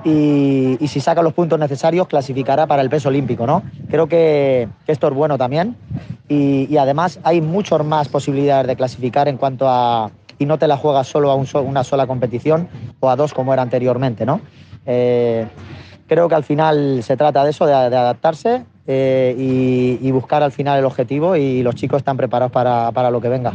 y, 0.05 0.79
y, 0.81 0.89
si 0.89 1.01
saca 1.01 1.23
los 1.23 1.35
puntos 1.35 1.59
necesarios 1.59 2.07
clasificará 2.07 2.67
para 2.67 2.81
el 2.83 2.89
peso 2.89 3.09
olímpico. 3.09 3.47
¿no? 3.47 3.63
Creo 3.91 4.07
que, 4.07 4.69
que 4.87 4.93
esto 4.93 5.09
es 5.09 5.15
bueno 5.15 5.37
también 5.37 5.77
y, 6.29 6.67
y, 6.71 6.79
además 6.79 7.19
hay 7.25 7.41
muchas 7.41 7.85
más 7.85 8.09
posibilidades 8.09 8.69
de 8.69 8.77
clasificar 8.77 9.29
en 9.29 9.37
cuanto 9.37 9.69
a... 9.69 10.11
y 10.39 10.47
no 10.47 10.57
te 10.59 10.69
la 10.69 10.77
juegas 10.77 11.09
solo 11.09 11.31
a 11.31 11.35
un 11.35 11.47
una 11.67 11.85
sola 11.85 12.07
competición 12.07 12.69
o 13.01 13.11
a 13.11 13.17
dos 13.17 13.35
como 13.35 13.53
era 13.53 13.63
anteriormente. 13.63 14.25
¿no? 14.25 14.41
Eh, 14.87 15.47
creo 16.07 16.29
que 16.29 16.35
al 16.37 16.45
final 16.45 17.03
se 17.03 17.17
trata 17.17 17.43
de 17.45 17.51
eso, 17.51 17.67
de, 17.67 17.73
de 17.73 17.97
adaptarse 17.97 18.65
eh, 18.87 19.35
y, 19.39 19.99
y, 20.01 20.11
buscar 20.11 20.43
al 20.43 20.53
final 20.53 20.79
el 20.79 20.85
objetivo 20.85 21.37
y 21.37 21.63
los 21.63 21.75
chicos 21.75 21.99
están 21.99 22.17
preparados 22.17 22.53
para, 22.53 22.91
para 22.93 23.11
lo 23.11 23.21
que 23.21 23.29
venga. 23.29 23.55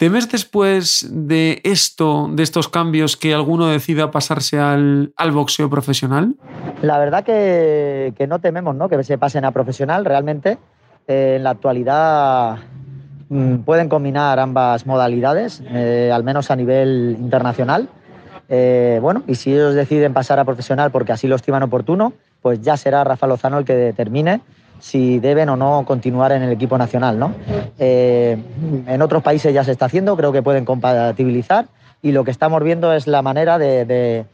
¿Temes 0.00 0.30
después 0.30 1.06
de 1.10 1.60
esto, 1.62 2.30
de 2.32 2.42
estos 2.42 2.70
cambios, 2.70 3.18
que 3.18 3.34
alguno 3.34 3.66
decida 3.66 4.10
pasarse 4.10 4.58
al, 4.58 5.12
al 5.14 5.30
boxeo 5.30 5.68
profesional? 5.68 6.36
La 6.80 6.98
verdad 6.98 7.22
que, 7.22 8.14
que, 8.16 8.26
no 8.26 8.38
tememos 8.38 8.74
¿no? 8.74 8.88
que 8.88 9.04
se 9.04 9.18
pasen 9.18 9.44
a 9.44 9.50
profesional. 9.50 10.06
Realmente, 10.06 10.56
eh, 11.06 11.34
en 11.36 11.44
la 11.44 11.50
actualidad 11.50 12.60
mmm, 13.28 13.56
pueden 13.56 13.90
combinar 13.90 14.38
ambas 14.38 14.86
modalidades, 14.86 15.62
eh, 15.66 16.10
al 16.10 16.24
menos 16.24 16.50
a 16.50 16.56
nivel 16.56 17.18
internacional. 17.20 17.90
Eh, 18.48 19.00
bueno, 19.02 19.22
y 19.26 19.34
si 19.34 19.52
ellos 19.52 19.74
deciden 19.74 20.14
pasar 20.14 20.38
a 20.38 20.46
profesional 20.46 20.90
porque 20.90 21.12
así 21.12 21.28
lo 21.28 21.36
estiman 21.36 21.62
oportuno, 21.62 22.14
pues 22.40 22.62
ya 22.62 22.78
será 22.78 23.04
Rafa 23.04 23.26
Lozano 23.26 23.58
el 23.58 23.66
que 23.66 23.74
determine 23.74 24.40
si 24.80 25.18
deben 25.18 25.48
o 25.48 25.56
no 25.56 25.84
continuar 25.86 26.32
en 26.32 26.42
el 26.42 26.52
equipo 26.52 26.76
nacional. 26.76 27.18
¿no? 27.18 27.34
Eh, 27.78 28.36
en 28.86 29.02
otros 29.02 29.22
países 29.22 29.54
ya 29.54 29.64
se 29.64 29.72
está 29.72 29.86
haciendo, 29.86 30.16
creo 30.16 30.32
que 30.32 30.42
pueden 30.42 30.64
compatibilizar 30.64 31.66
y 32.02 32.12
lo 32.12 32.24
que 32.24 32.30
estamos 32.30 32.62
viendo 32.62 32.92
es 32.92 33.06
la 33.06 33.22
manera 33.22 33.58
de, 33.58 33.84
de, 33.84 34.24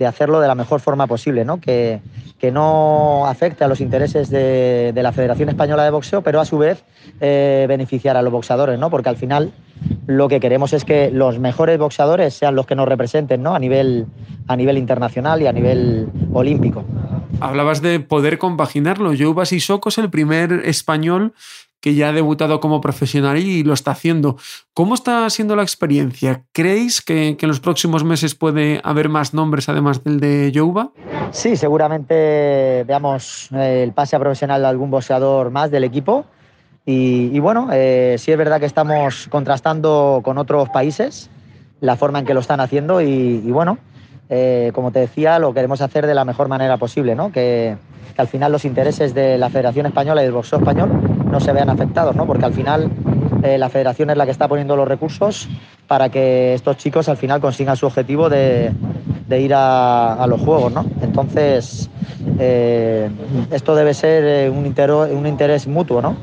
de 0.00 0.06
hacerlo 0.06 0.40
de 0.40 0.48
la 0.48 0.54
mejor 0.54 0.80
forma 0.80 1.06
posible, 1.06 1.44
¿no? 1.44 1.60
Que, 1.60 2.00
que 2.38 2.50
no 2.50 3.26
afecte 3.26 3.64
a 3.64 3.68
los 3.68 3.82
intereses 3.82 4.30
de, 4.30 4.92
de, 4.94 5.02
la 5.02 5.12
Federación 5.12 5.50
Española 5.50 5.84
de 5.84 5.90
Boxeo, 5.90 6.22
pero 6.22 6.40
a 6.40 6.46
su 6.46 6.56
vez 6.56 6.82
eh, 7.20 7.66
beneficiar 7.68 8.16
a 8.16 8.22
los 8.22 8.32
boxeadores, 8.32 8.78
¿no? 8.78 8.88
porque 8.88 9.10
al 9.10 9.16
final 9.16 9.52
lo 10.06 10.26
que 10.28 10.40
queremos 10.40 10.72
es 10.72 10.86
que 10.86 11.10
los 11.10 11.38
mejores 11.38 11.78
boxeadores 11.78 12.32
sean 12.32 12.54
los 12.56 12.64
que 12.64 12.74
nos 12.74 12.88
representen 12.88 13.42
¿no? 13.42 13.54
a, 13.54 13.58
nivel, 13.58 14.06
a 14.48 14.56
nivel 14.56 14.78
internacional 14.78 15.42
y 15.42 15.48
a 15.48 15.52
nivel 15.52 16.08
olímpico. 16.32 16.82
Hablabas 17.40 17.82
de 17.82 18.00
poder 18.00 18.38
compaginarlo. 18.38 19.12
Joe 19.18 19.44
Sissoko 19.44 19.90
es 19.90 19.98
el 19.98 20.08
primer 20.08 20.62
español 20.64 21.34
que 21.80 21.94
ya 21.94 22.10
ha 22.10 22.12
debutado 22.12 22.60
como 22.60 22.80
profesional 22.80 23.38
y 23.38 23.64
lo 23.64 23.74
está 23.74 23.92
haciendo. 23.92 24.36
¿Cómo 24.74 24.94
está 24.94 25.28
siendo 25.30 25.56
la 25.56 25.62
experiencia? 25.62 26.44
¿Creéis 26.52 27.00
que, 27.00 27.36
en 27.40 27.48
los 27.48 27.60
próximos 27.60 28.04
meses 28.04 28.34
puede 28.34 28.80
haber 28.84 29.08
más 29.08 29.34
nombres 29.34 29.68
además 29.68 30.04
del 30.04 30.20
de 30.20 30.52
Jouba? 30.54 30.90
Sí, 31.30 31.56
seguramente 31.56 32.84
veamos 32.86 33.48
eh, 33.52 33.82
el 33.82 33.92
pase 33.92 34.16
a 34.16 34.18
profesional 34.18 34.60
de 34.60 34.68
algún 34.68 34.90
boxeador 34.90 35.50
más 35.50 35.70
del 35.70 35.84
equipo. 35.84 36.26
Y, 36.86 37.38
bueno, 37.38 37.68
eh, 37.72 38.16
sí 38.18 38.32
es 38.32 38.38
verdad 38.38 38.58
que 38.58 38.66
estamos 38.66 39.28
contrastando 39.30 40.22
con 40.24 40.38
otros 40.38 40.68
países 40.70 41.30
la 41.80 41.96
forma 41.96 42.18
en 42.18 42.26
que 42.26 42.34
lo 42.34 42.40
están 42.40 42.58
haciendo 42.58 43.00
y, 43.00 43.38
bueno, 43.52 43.78
eh, 44.28 44.72
como 44.74 44.90
te 44.90 44.98
decía, 44.98 45.38
lo 45.38 45.54
queremos 45.54 45.80
hacer 45.82 46.06
de 46.06 46.14
la 46.14 46.24
mejor 46.24 46.48
manera 46.48 46.78
posible, 46.78 47.14
¿no? 47.14 47.30
que, 47.30 47.76
al 48.16 48.28
final 48.28 48.52
los 48.52 48.66
intereses 48.66 49.14
de 49.14 49.38
la 49.38 49.48
Federación 49.48 49.86
Española 49.86 50.20
y 50.20 50.24
del 50.24 50.34
boxeo 50.34 50.58
español 50.58 50.90
no 51.30 51.40
se 51.40 51.52
vean 51.52 51.70
afectados, 51.70 52.14
¿no? 52.16 52.26
porque 52.26 52.44
al 52.44 52.52
final 52.52 52.90
eh, 53.42 53.58
la 53.58 53.68
Federación 53.68 54.10
es 54.10 54.16
la 54.16 54.24
que 54.24 54.32
está 54.32 54.48
poniendo 54.48 54.76
los 54.76 54.86
recursos 54.86 55.48
para 55.86 56.08
que 56.08 56.54
estos 56.54 56.76
chicos 56.76 57.08
al 57.08 57.16
final 57.16 57.40
consigan 57.40 57.76
su 57.76 57.86
objetivo 57.86 58.28
de, 58.28 58.72
ir 59.30 59.52
a, 59.54 60.24
los 60.28 60.40
Juegos. 60.40 60.72
¿no? 60.72 60.84
Entonces, 61.02 61.88
eh, 62.38 63.08
esto 63.50 63.74
debe 63.74 63.94
ser 63.94 64.50
un, 64.50 64.66
intero, 64.66 65.02
un 65.02 65.26
interés 65.26 65.66
mutuo. 65.66 66.02
¿no? 66.02 66.16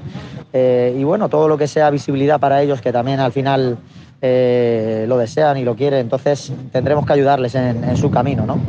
Eh, 0.53 0.95
y 0.97 1.03
bueno, 1.03 1.30
todo 1.30 1.47
lo 1.47 1.58
que 1.58 1.68
sea 1.68 1.89
visibilidad 1.89 2.39
para 2.39 2.62
ellos, 2.62 2.82
que 2.82 2.91
también 2.91 3.20
al 3.20 3.32
final 3.32 3.78
eh, 4.22 5.05
lo 5.08 5.18
desean 5.18 5.58
y 5.58 5.64
lo 5.64 5.76
quieren, 5.76 5.99
entonces 5.99 6.51
tendremos 6.72 7.05
que 7.05 7.14
ayudarles 7.14 7.53
en, 7.55 7.95
su 7.97 8.10
camino, 8.10 8.45
¿no? 8.45 8.60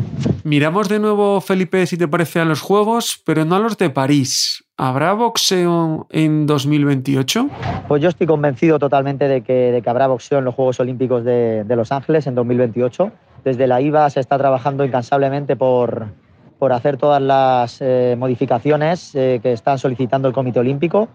Miramos 0.45 0.89
de 0.89 0.99
nuevo, 0.99 1.41
Felipe, 1.41 1.87
si 1.87 1.97
te 1.97 2.09
parece, 2.09 2.41
a 2.41 2.45
los 2.45 2.61
Juegos, 2.61 3.21
pero 3.25 3.45
no 3.45 3.57
a 3.57 3.59
los 3.59 3.79
de 3.79 3.91
París. 3.91 4.65
¿Habrá 4.81 5.13
boxeo 5.13 6.07
en 6.09 6.47
2028? 6.47 7.49
Pues 7.89 8.01
yo 8.01 8.09
estoy 8.09 8.29
convencido 8.29 8.79
totalmente 8.79 9.27
de 9.27 9.41
que, 9.41 9.83
habrá 9.85 10.07
boxeo 10.07 10.39
en 10.39 10.45
los 10.45 10.55
Juegos 10.55 10.79
Olímpicos 10.79 11.25
de, 11.25 11.65
Los 11.71 11.91
Ángeles 11.91 12.29
en 12.29 12.37
2028. 12.37 13.11
Desde 13.43 13.67
la 13.67 13.81
IVA 13.81 14.09
se 14.09 14.21
está 14.21 14.39
trabajando 14.39 14.85
incansablemente 14.85 15.57
por, 15.57 16.07
por 16.61 16.73
hacer 16.73 16.97
todas 16.97 17.21
las 17.21 17.79
eh, 17.81 18.15
modificaciones 18.17 19.17
eh, 19.17 19.41
que 19.43 19.53
está 19.53 19.77
solicitando 19.79 20.29
el 20.29 20.35
Comité 20.35 20.61
Olímpico 20.61 21.09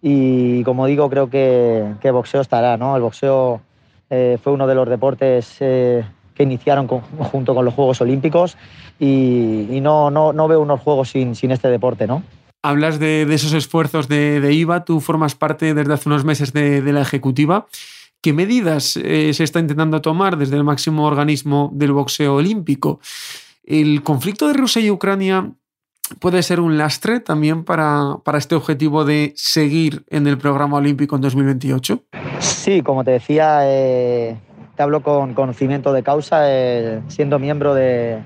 y 0.00 0.62
como 0.62 0.86
digo 0.86 1.10
creo 1.10 1.28
que, 1.28 1.94
que 2.00 2.12
boxeo 2.12 2.40
estará, 2.40 2.76
¿no? 2.76 2.94
El 2.94 3.02
boxeo 3.02 3.60
eh, 4.10 4.38
fue 4.40 4.52
uno 4.52 4.68
de 4.68 4.76
los 4.76 4.88
deportes 4.88 5.56
que 5.58 6.04
iniciaron 6.38 6.86
junto 6.86 7.52
con 7.52 7.64
los 7.64 7.74
Juegos 7.74 8.00
Olímpicos 8.00 8.56
y, 9.00 9.80
no, 9.82 10.08
no, 10.08 10.32
no, 10.32 10.46
veo 10.46 10.60
unos 10.60 10.78
Juegos 10.82 11.10
sin, 11.10 11.34
sin 11.34 11.50
este 11.50 11.68
deporte, 11.68 12.06
¿no? 12.06 12.22
Hablas 12.62 12.98
de, 12.98 13.22
esos 13.22 13.52
esfuerzos 13.52 14.08
de, 14.08 14.52
IVA, 14.52 14.84
tú 14.84 15.00
formas 15.00 15.34
parte 15.34 15.74
desde 15.74 15.92
hace 15.92 16.08
unos 16.08 16.24
meses 16.24 16.52
de, 16.52 16.82
de 16.82 16.92
la 16.92 17.02
Ejecutiva. 17.02 17.66
¿Qué 18.20 18.32
medidas 18.32 18.96
eh, 18.96 19.32
se 19.32 19.44
está 19.44 19.60
intentando 19.60 20.00
tomar 20.00 20.36
desde 20.36 20.56
el 20.56 20.64
máximo 20.64 21.06
organismo 21.06 21.70
del 21.72 21.92
boxeo 21.92 22.34
olímpico? 22.34 22.98
¿El 23.62 24.02
conflicto 24.02 24.48
de 24.48 24.54
Rusia 24.54 24.82
y 24.82 24.90
Ucrania 24.90 25.52
puede 26.18 26.42
ser 26.42 26.58
un 26.58 26.78
lastre 26.78 27.20
también 27.20 27.64
para, 27.64 28.16
para, 28.24 28.38
este 28.38 28.56
objetivo 28.56 29.04
de 29.04 29.34
seguir 29.36 30.04
en 30.08 30.26
el 30.26 30.36
programa 30.36 30.78
olímpico 30.78 31.14
en 31.14 31.22
2028? 31.22 32.02
Sí, 32.40 32.82
como 32.82 33.04
te 33.04 33.12
decía, 33.12 33.60
eh, 33.64 34.36
te 34.74 34.82
hablo 34.82 35.02
con 35.02 35.34
conocimiento 35.34 35.92
de 35.92 36.02
causa, 36.02 36.40
eh, 36.46 37.02
siendo 37.06 37.38
miembro 37.38 37.74
de, 37.74 38.18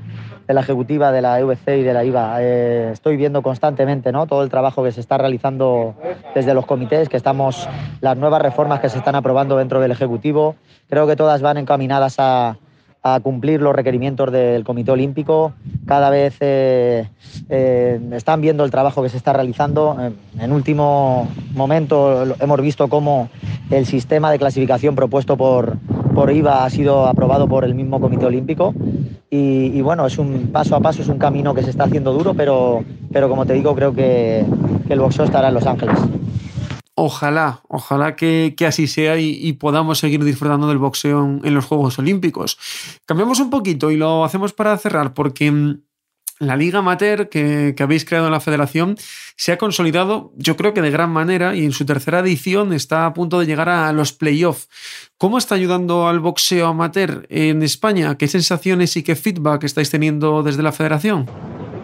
de, 0.46 0.54
la 0.54 0.60
ejecutiva 0.60 1.12
de 1.12 1.22
la 1.22 1.38
EVC 1.40 1.78
y 1.78 1.82
de 1.82 1.92
la 1.92 2.04
IVA. 2.04 2.36
Eh, 2.40 2.90
estoy 2.92 3.16
viendo 3.16 3.42
constantemente 3.42 4.12
¿no? 4.12 4.26
todo 4.26 4.42
el 4.42 4.50
trabajo 4.50 4.82
que 4.82 4.92
se 4.92 5.00
está 5.00 5.18
realizando 5.18 5.94
desde 6.34 6.54
los 6.54 6.66
comités, 6.66 7.08
que 7.08 7.16
estamos, 7.16 7.68
las 8.00 8.16
nuevas 8.16 8.42
reformas 8.42 8.80
que 8.80 8.88
se 8.88 8.98
están 8.98 9.14
aprobando 9.14 9.56
dentro 9.56 9.80
del 9.80 9.90
Ejecutivo. 9.90 10.56
Creo 10.88 11.06
que 11.06 11.16
todas 11.16 11.42
van 11.42 11.58
encaminadas 11.58 12.16
a, 12.18 12.56
cumplir 13.24 13.60
los 13.60 13.74
requerimientos 13.74 14.30
del 14.30 14.62
Comité 14.62 14.92
Olímpico. 14.92 15.54
Cada 15.88 16.08
vez 16.08 16.36
eh, 16.38 17.08
eh, 17.48 18.00
están 18.12 18.40
viendo 18.40 18.64
el 18.64 18.70
trabajo 18.70 19.02
que 19.02 19.08
se 19.08 19.16
está 19.16 19.32
realizando. 19.32 19.96
En 20.38 20.52
último 20.52 21.26
momento 21.52 22.22
hemos 22.38 22.60
visto 22.60 22.86
cómo 22.86 23.28
el 23.70 23.86
sistema 23.86 24.30
de 24.30 24.38
clasificación 24.38 24.94
propuesto 24.94 25.36
por, 25.36 25.78
por 26.14 26.32
IVA 26.32 26.64
ha 26.64 26.70
sido 26.70 27.06
aprobado 27.06 27.48
por 27.48 27.64
el 27.64 27.74
mismo 27.74 28.00
Comité 28.00 28.26
Olímpico. 28.26 28.74
Y, 29.30 29.80
bueno, 29.80 30.06
es 30.06 30.18
un 30.18 30.50
paso 30.52 30.76
a 30.76 30.80
paso, 30.80 31.00
es 31.00 31.08
un 31.08 31.18
camino 31.18 31.54
que 31.54 31.62
se 31.62 31.70
está 31.70 31.84
haciendo 31.84 32.12
duro, 32.12 32.34
pero, 32.34 32.84
pero 33.10 33.30
como 33.30 33.46
te 33.46 33.54
digo, 33.54 33.74
creo 33.74 33.94
que, 33.94 34.44
que 34.86 34.92
el 34.92 35.00
boxeo 35.00 35.24
estará 35.24 35.48
en 35.48 35.54
Los 35.54 35.66
Ángeles. 35.66 35.98
Ojalá, 36.94 37.62
ojalá 37.68 38.16
que, 38.16 38.54
así 38.66 38.86
sea 38.86 39.18
y, 39.18 39.52
podamos 39.54 39.98
seguir 39.98 40.22
disfrutando 40.22 40.68
del 40.68 40.76
boxeo 40.76 41.40
en, 41.42 41.54
los 41.54 41.64
Juegos 41.64 41.98
Olímpicos. 41.98 42.58
Cambiamos 43.06 43.40
un 43.40 43.48
poquito 43.48 43.90
y 43.90 43.96
lo 43.96 44.24
hacemos 44.24 44.52
para 44.52 44.76
cerrar 44.76 45.14
porque 45.14 45.50
mm, 45.50 45.80
la 46.46 46.56
Liga 46.56 46.80
Amateur 46.80 47.28
que, 47.28 47.74
habéis 47.78 48.04
creado 48.04 48.26
en 48.26 48.32
la 48.32 48.40
federación 48.40 48.96
se 49.36 49.52
ha 49.52 49.58
consolidado, 49.58 50.32
yo 50.36 50.56
creo 50.56 50.74
que 50.74 50.82
de 50.82 50.90
gran 50.90 51.10
manera, 51.10 51.54
y 51.54 51.64
en 51.64 51.72
su 51.72 51.84
tercera 51.84 52.20
edición 52.20 52.72
está 52.72 53.06
a 53.06 53.14
punto 53.14 53.40
de 53.40 53.46
llegar 53.46 53.68
a 53.68 53.92
los 53.92 54.12
playoffs. 54.12 54.68
¿Cómo 55.18 55.38
está 55.38 55.54
ayudando 55.54 56.08
al 56.08 56.20
boxeo 56.20 56.66
amateur 56.66 57.26
en 57.28 57.62
España? 57.62 58.16
¿Qué 58.16 58.28
sensaciones 58.28 58.96
y 58.96 59.02
qué 59.02 59.16
feedback 59.16 59.64
estáis 59.64 59.90
teniendo 59.90 60.42
desde 60.42 60.62
la 60.62 60.72
federación? 60.72 61.26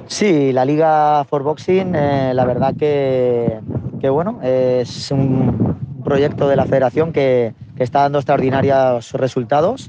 Sí, 0.07 0.53
la 0.53 0.65
Liga 0.65 1.25
for 1.25 1.43
Boxing, 1.43 1.95
eh, 1.95 2.33
la 2.35 2.45
verdad 2.45 2.75
que 2.77 3.61
bueno, 4.09 4.41
es 4.43 5.11
un 5.11 5.77
proyecto 6.09 6.49
de 6.49 6.57
la 6.57 6.65
federación 6.65 7.13
que, 7.13 7.55
está 7.79 8.01
dando 8.01 8.19
extraordinarios 8.19 9.13
resultados. 9.13 9.89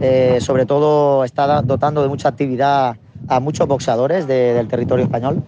Eh, 0.00 0.38
sobre 0.40 0.66
todo 0.66 1.22
está 1.24 1.62
dotando 1.62 2.02
de 2.02 2.08
mucha 2.08 2.30
actividad 2.30 2.96
a 3.26 3.40
muchos 3.40 3.66
boxeadores 3.66 4.26
del 4.26 4.68
territorio 4.68 5.04
español. 5.04 5.42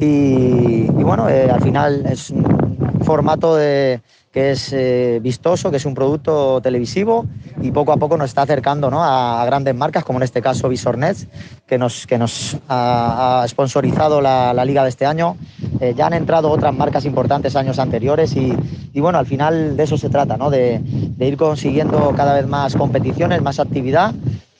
Y, 0.00 0.86
bueno, 0.86 1.28
eh, 1.28 1.50
al 1.50 1.62
final 1.62 2.04
es 2.06 2.30
un 2.30 3.04
formato 3.04 3.56
de, 3.56 4.00
que 4.32 4.52
es 4.52 4.72
eh, 4.72 5.20
vistoso, 5.22 5.70
que 5.70 5.76
es 5.76 5.84
un 5.84 5.94
producto 5.94 6.60
televisivo 6.62 7.26
y 7.60 7.70
poco 7.70 7.92
a 7.92 7.98
poco 7.98 8.16
nos 8.16 8.30
está 8.30 8.42
acercando 8.42 8.88
a, 8.92 9.44
grandes 9.44 9.74
marcas, 9.74 10.04
como 10.04 10.18
en 10.18 10.22
este 10.22 10.40
caso 10.40 10.70
Visornet, 10.70 11.28
que 11.66 11.76
nos, 11.76 12.06
que 12.06 12.16
nos 12.16 12.56
ha, 12.68 13.44
sponsorizado 13.46 14.22
la, 14.22 14.64
liga 14.64 14.84
de 14.84 14.88
este 14.88 15.04
año. 15.04 15.36
Eh, 15.80 15.92
ya 15.94 16.06
han 16.06 16.14
entrado 16.14 16.50
otras 16.50 16.74
marcas 16.74 17.04
importantes 17.04 17.56
años 17.56 17.78
anteriores 17.78 18.34
y, 18.34 19.00
bueno, 19.00 19.18
al 19.18 19.26
final 19.26 19.76
de 19.76 19.82
eso 19.82 19.98
se 19.98 20.08
trata, 20.08 20.38
¿no? 20.38 20.48
de, 20.48 20.80
ir 21.18 21.36
consiguiendo 21.36 22.12
cada 22.16 22.34
vez 22.34 22.46
más 22.46 22.74
competiciones, 22.74 23.42
más 23.42 23.60
actividad 23.60 24.14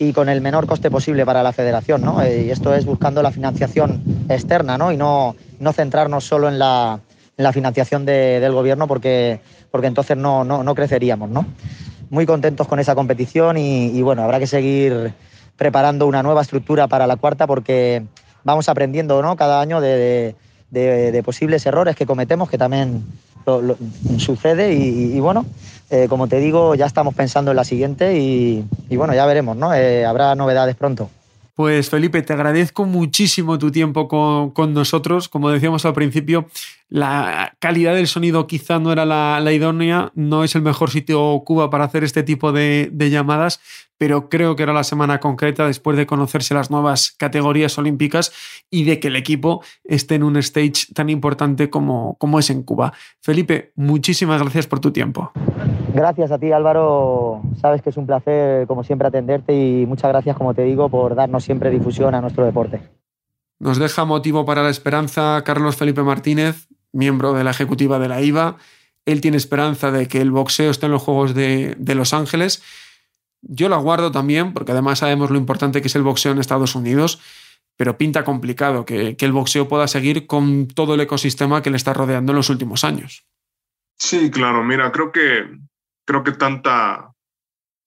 y 0.09 0.13
con 0.13 0.29
el 0.29 0.41
menor 0.41 0.67
coste 0.67 0.91
posible 0.91 1.25
para 1.25 1.43
la 1.43 1.53
federación. 1.53 2.03
¿no? 2.03 2.23
Eh, 2.23 2.45
y 2.47 2.51
esto 2.51 2.75
es 2.75 2.85
buscando 2.85 3.23
la 3.23 3.31
financiación 3.31 4.03
externa 4.29 4.79
¿no? 4.79 4.93
y 4.93 4.97
no, 4.97 5.37
no 5.61 5.73
centrarnos 5.73 6.25
solo 6.25 6.49
en 6.49 6.59
la, 6.59 7.01
la 7.37 7.53
financiación 7.53 8.05
del 8.05 8.53
gobierno 8.53 8.87
porque 8.89 9.41
porque 9.73 9.87
entonces 9.87 10.17
no, 10.17 10.45
no, 10.45 10.75
creceríamos, 10.75 11.31
¿no? 11.31 11.47
Muy 12.11 12.27
contentos 12.27 12.69
con 12.69 12.79
esa 12.79 12.95
competición 12.95 13.57
y, 13.57 14.03
bueno, 14.03 14.23
habrá 14.23 14.39
que 14.39 14.47
seguir 14.47 15.15
preparando 15.57 16.07
una 16.07 16.23
nueva 16.23 16.43
estructura 16.43 16.87
para 16.89 17.07
la 17.07 17.17
cuarta 17.17 17.47
porque 17.47 18.05
vamos 18.45 18.69
aprendiendo 18.69 19.23
¿no? 19.23 19.35
cada 19.35 19.63
año 19.63 19.81
de, 19.81 20.37
posibles 21.25 21.65
errores 21.65 21.97
que 21.97 22.05
cometemos, 22.05 22.51
que 22.51 22.59
también 22.59 23.03
sucede 24.19 24.75
y, 24.75 25.19
bueno, 25.21 25.47
eh, 25.93 26.07
como 26.09 26.27
te 26.27 26.41
digo, 26.41 26.75
ya 26.75 26.87
estamos 26.87 27.15
pensando 27.15 27.51
en 27.51 27.57
la 27.59 27.65
siguiente 27.65 28.19
y, 28.19 28.65
bueno, 28.97 29.13
ya 29.13 29.27
veremos, 29.27 29.59
¿no? 29.59 29.75
Eh, 29.75 30.07
habrá 30.07 30.35
novedades 30.35 30.75
pronto. 30.75 31.11
Pues 31.55 31.91
Felipe, 31.91 32.23
te 32.23 32.33
agradezco 32.33 32.87
muchísimo 32.87 33.59
tu 33.59 33.71
tiempo 33.71 34.09
con, 34.09 34.73
nosotros. 34.73 35.29
Como 35.29 35.51
decíamos 35.51 35.85
al 35.85 35.93
principio, 35.93 36.47
la 36.93 37.55
calidad 37.59 37.95
del 37.95 38.07
sonido 38.07 38.47
quizá 38.47 38.79
no 38.79 38.93
era 38.93 39.07
la, 39.07 39.51
idónea, 39.51 40.13
no 40.15 40.45
es 40.45 40.55
el 40.55 40.61
mejor 40.61 40.91
sitio 40.91 41.43
Cuba 41.43 41.71
para 41.71 41.85
hacer 41.85 42.05
este 42.05 42.23
tipo 42.23 42.53
de, 42.53 42.91
llamadas, 43.11 43.61
pero 43.97 44.29
creo 44.29 44.57
que 44.57 44.63
era 44.63 44.75
la 44.75 44.85
semana 44.85 45.19
concreta 45.19 45.67
después 45.67 45.97
de 45.97 46.05
conocerse 46.05 46.53
las 46.53 46.71
nuevas 46.71 47.13
categorías 47.13 47.79
olímpicas 47.79 48.31
y 48.71 48.85
de 48.85 49.01
que 49.01 49.09
el 49.09 49.17
equipo 49.17 49.63
esté 49.85 50.17
en 50.17 50.23
un 50.23 50.37
stage 50.37 50.93
tan 50.95 51.09
importante 51.09 51.71
como, 51.71 52.17
como 52.19 52.39
es 52.39 52.51
en 52.51 52.63
Cuba. 52.63 52.93
Felipe, 53.23 53.73
muchísimas 53.75 54.43
gracias 54.43 54.67
por 54.67 54.81
tu 54.81 54.91
tiempo. 54.91 55.33
Gracias 55.95 56.31
a 56.31 56.39
ti 56.39 56.53
Álvaro, 56.53 57.41
sabes 57.59 57.81
que 57.81 57.89
es 57.89 57.97
un 57.97 58.07
placer 58.07 58.67
como 58.67 58.85
siempre 58.85 59.09
atenderte 59.09 59.55
y 59.55 59.87
muchas 59.87 60.11
gracias 60.11 60.37
como 60.37 60.53
te 60.53 60.65
digo 60.65 60.91
por 60.91 61.15
darnos 61.15 61.43
siempre 61.43 61.71
difusión 61.71 62.15
a 62.15 62.21
nuestro 62.21 62.45
deporte. 62.45 62.83
Nos 63.63 63.79
deja 63.79 64.05
motivo 64.05 64.45
para 64.45 64.65
la 64.65 64.71
esperanza 64.71 65.41
Carlos 65.45 65.77
Felipe 65.77 66.03
Martínez, 66.03 66.67
miembro 66.93 67.33
de 67.33 67.45
la 67.45 67.51
ejecutiva 67.51 67.99
de 67.99 68.09
la 68.09 68.21
IVA. 68.21 68.57
Él 69.05 69.21
tiene 69.21 69.37
esperanza 69.37 69.91
de 69.91 70.09
que 70.09 70.21
el 70.21 70.31
boxeo 70.31 70.71
esté 70.71 70.87
en 70.87 70.93
los 70.93 71.03
Juegos 71.03 71.35
de, 71.35 71.77
Los 71.95 72.13
Ángeles. 72.15 72.63
Yo 73.43 73.69
lo 73.69 73.75
aguardo 73.75 74.13
también, 74.13 74.53
porque 74.53 74.73
además 74.73 75.01
sabemos 75.01 75.31
lo 75.31 75.39
importante 75.39 75.81
que 75.81 75.89
es 75.89 75.97
el 75.97 76.03
boxeo 76.03 76.33
en 76.33 76.39
Estados 76.39 76.75
Unidos, 76.77 77.21
pero 77.77 77.99
pinta 77.99 78.23
complicado 78.23 78.85
que 78.85 79.17
el 79.19 79.33
boxeo 79.33 79.69
pueda 79.69 79.89
seguir 79.89 80.27
con 80.27 80.69
todo 80.69 80.95
el 80.95 81.01
ecosistema 81.01 81.63
que 81.63 81.71
le 81.71 81.77
está 81.77 81.93
rodeando 81.93 82.33
en 82.33 82.37
los 82.37 82.51
últimos 82.51 82.85
años. 82.85 83.27
Sí, 83.99 84.31
claro, 84.31 84.63
mira, 84.63 84.93
creo 84.93 85.11
que 85.11 85.47
creo 86.05 86.25
que 86.25 86.33
tanta, 86.33 87.12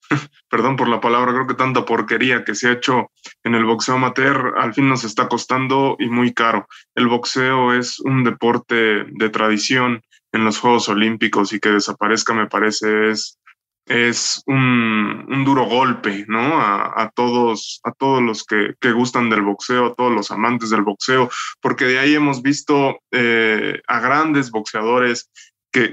perdón 0.49 0.75
por 0.75 0.87
la 0.87 1.01
palabra, 1.01 1.33
creo 1.33 1.47
que 1.47 1.53
tanta 1.53 1.85
porquería 1.85 2.43
que 2.43 2.55
se 2.55 2.69
ha 2.69 2.73
hecho 2.73 3.11
en 3.43 3.55
el 3.55 3.65
boxeo 3.65 3.95
amateur 3.95 4.53
al 4.57 4.73
fin 4.73 4.89
nos 4.89 5.03
está 5.03 5.27
costando 5.27 5.95
y 5.99 6.09
muy 6.09 6.33
caro. 6.33 6.67
El 6.95 7.07
boxeo 7.07 7.73
es 7.73 7.99
un 7.99 8.23
deporte 8.23 9.05
de 9.07 9.29
tradición 9.29 10.01
en 10.31 10.45
los 10.45 10.59
Juegos 10.59 10.89
Olímpicos 10.89 11.53
y 11.53 11.59
que 11.59 11.69
desaparezca 11.69 12.33
me 12.33 12.47
parece 12.47 13.09
es, 13.09 13.39
es 13.87 14.43
un, 14.47 15.25
un 15.29 15.45
duro 15.45 15.65
golpe, 15.65 16.25
¿no? 16.27 16.59
A, 16.59 17.11
todos, 17.15 17.79
a 17.83 17.91
todos 17.91 18.21
los 18.21 18.43
que, 18.43 18.73
que, 18.79 18.91
gustan 18.91 19.29
del 19.29 19.43
boxeo, 19.43 19.87
a 19.87 19.95
todos 19.95 20.11
los 20.11 20.31
amantes 20.31 20.71
del 20.71 20.81
boxeo, 20.81 21.29
porque 21.61 21.85
de 21.85 21.99
ahí 21.99 22.15
hemos 22.15 22.41
visto 22.41 22.99
eh, 23.11 23.81
a 23.87 23.99
grandes 23.99 24.51
boxeadores 24.51 25.29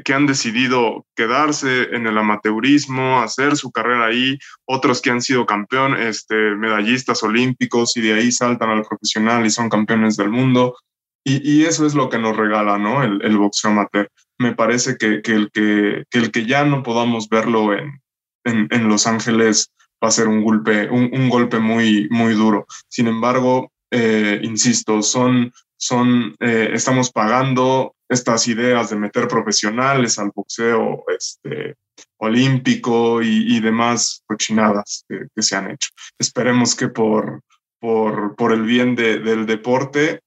que, 0.05 0.13
han 0.13 0.27
decidido 0.27 1.07
quedarse 1.17 1.95
en 1.95 2.07
el 2.07 2.17
amateurismo, 2.17 3.21
hacer 3.21 3.57
su 3.57 3.73
carrera 3.73 4.07
ahí, 4.07 4.39
otros 4.65 5.03
que 5.03 5.11
han 5.11 5.21
sido 5.21 5.45
campeón, 5.45 6.01
este, 6.01 6.55
medallistas 6.55 7.23
olímpicos 7.25 7.97
y 7.97 8.03
de 8.03 8.15
ahí 8.15 8.31
saltan 8.31 8.71
al 8.71 8.85
profesional 8.85 9.45
y 9.45 9.51
son 9.51 9.69
campeones 9.69 10.17
del 10.17 10.31
mundo. 10.31 10.77
Y, 11.25 11.65
eso 11.65 11.87
es 11.87 11.95
lo 11.95 12.09
que 12.09 12.19
nos 12.19 12.37
regala 12.37 12.79
¿no? 12.79 13.05
el, 13.05 13.39
boxeo 13.39 13.71
amateur. 13.71 14.11
Me 14.39 14.55
parece 14.55 14.97
que, 14.97 15.23
el 15.25 15.51
que, 15.53 16.05
el 16.11 16.31
que 16.33 16.47
ya 16.47 16.65
no 16.65 16.83
podamos 16.83 17.29
verlo 17.29 17.73
en, 17.73 18.01
en, 18.45 18.89
Los 18.89 19.07
Ángeles 19.07 19.71
va 20.03 20.09
a 20.09 20.13
ser 20.13 20.27
un 20.27 20.43
golpe, 20.43 20.89
un, 20.91 21.29
golpe 21.29 21.61
muy, 21.61 22.09
muy 22.11 22.35
duro. 22.35 22.67
Sin 22.89 23.07
embargo, 23.07 23.71
eh, 23.93 24.41
insisto, 24.43 25.01
son, 25.01 25.53
son, 25.77 26.35
eh, 26.41 26.71
estamos 26.73 27.13
pagando 27.13 27.95
estas 28.13 28.47
ideas 28.49 28.91
de 28.91 28.97
meter 28.97 29.29
profesionales 29.29 30.19
al 30.19 30.31
boxeo 30.35 31.05
este, 31.17 31.77
olímpico 32.19 33.21
y, 33.23 33.61
demás 33.61 34.23
cochinadas 34.27 35.05
que, 35.09 35.43
se 35.43 35.57
han 35.57 35.71
hecho. 35.71 35.91
Esperemos 36.19 36.75
que 36.75 36.89
por, 36.89 37.43
por, 37.81 38.37
por 38.37 38.53
el 38.53 38.63
bien 38.63 38.95
del 38.95 39.47
deporte 39.47 40.21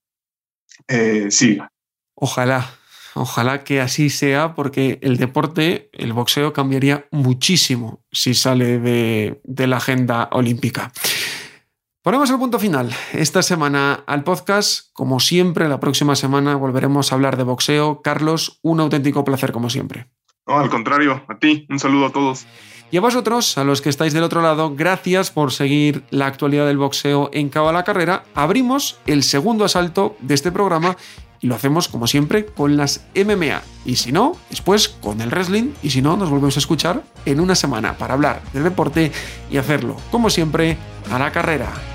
eh, 0.87 1.31
siga. 1.31 1.69
Ojalá, 2.15 2.69
ojalá 3.13 3.63
que 3.63 3.81
así 3.81 4.09
sea, 4.09 4.55
porque 4.55 4.99
el 5.01 5.17
deporte, 5.17 5.89
el 5.93 6.13
boxeo, 6.13 6.53
cambiaría 6.53 7.07
muchísimo 7.11 8.03
si 8.11 8.33
sale 8.33 8.79
de, 8.79 9.39
de 9.43 9.67
la 9.67 9.77
agenda 9.77 10.29
olímpica. 10.31 10.91
Ponemos 12.05 12.29
el 12.29 12.37
punto 12.37 12.59
final 12.59 12.91
esta 13.13 13.41
semana 13.41 14.03
al 14.05 14.23
podcast. 14.23 14.93
Como 14.93 15.19
siempre, 15.19 15.67
la 15.67 15.79
próxima 15.79 16.15
semana 16.15 16.55
volveremos 16.55 17.11
a 17.11 17.15
hablar 17.15 17.35
de 17.35 17.41
boxeo. 17.41 18.03
Carlos, 18.03 18.59
un 18.61 18.79
auténtico 18.79 19.23
placer 19.25 19.51
como 19.51 19.71
siempre. 19.71 20.05
No, 20.45 20.59
al 20.59 20.69
contrario, 20.69 21.23
a 21.27 21.39
ti, 21.39 21.65
un 21.67 21.79
saludo 21.79 22.05
a 22.05 22.11
todos. 22.11 22.45
Y 22.91 22.97
a 22.97 23.01
vosotros, 23.01 23.57
a 23.57 23.63
los 23.63 23.81
que 23.81 23.89
estáis 23.89 24.13
del 24.13 24.21
otro 24.21 24.43
lado, 24.43 24.75
gracias 24.75 25.31
por 25.31 25.51
seguir 25.51 26.03
la 26.11 26.27
actualidad 26.27 26.67
del 26.67 26.77
boxeo 26.77 27.31
en 27.33 27.49
Cabo 27.49 27.69
a 27.69 27.73
la 27.73 27.83
Carrera. 27.83 28.23
Abrimos 28.35 28.99
el 29.07 29.23
segundo 29.23 29.65
asalto 29.65 30.15
de 30.19 30.35
este 30.35 30.51
programa 30.51 30.97
y 31.41 31.47
lo 31.47 31.55
hacemos 31.55 31.87
como 31.87 32.05
siempre 32.05 32.45
con 32.45 32.77
las 32.77 33.03
MMA. 33.15 33.63
Y 33.83 33.95
si 33.95 34.11
no, 34.11 34.37
después 34.51 34.89
con 34.89 35.21
el 35.21 35.31
wrestling. 35.31 35.71
Y 35.81 35.89
si 35.89 36.03
no, 36.03 36.17
nos 36.17 36.29
volvemos 36.29 36.55
a 36.55 36.59
escuchar 36.59 37.03
en 37.25 37.39
una 37.39 37.55
semana 37.55 37.97
para 37.97 38.13
hablar 38.13 38.43
del 38.53 38.63
deporte 38.63 39.11
y 39.49 39.57
hacerlo, 39.57 39.97
como 40.11 40.29
siempre, 40.29 40.77
a 41.09 41.17
la 41.17 41.31
carrera. 41.31 41.94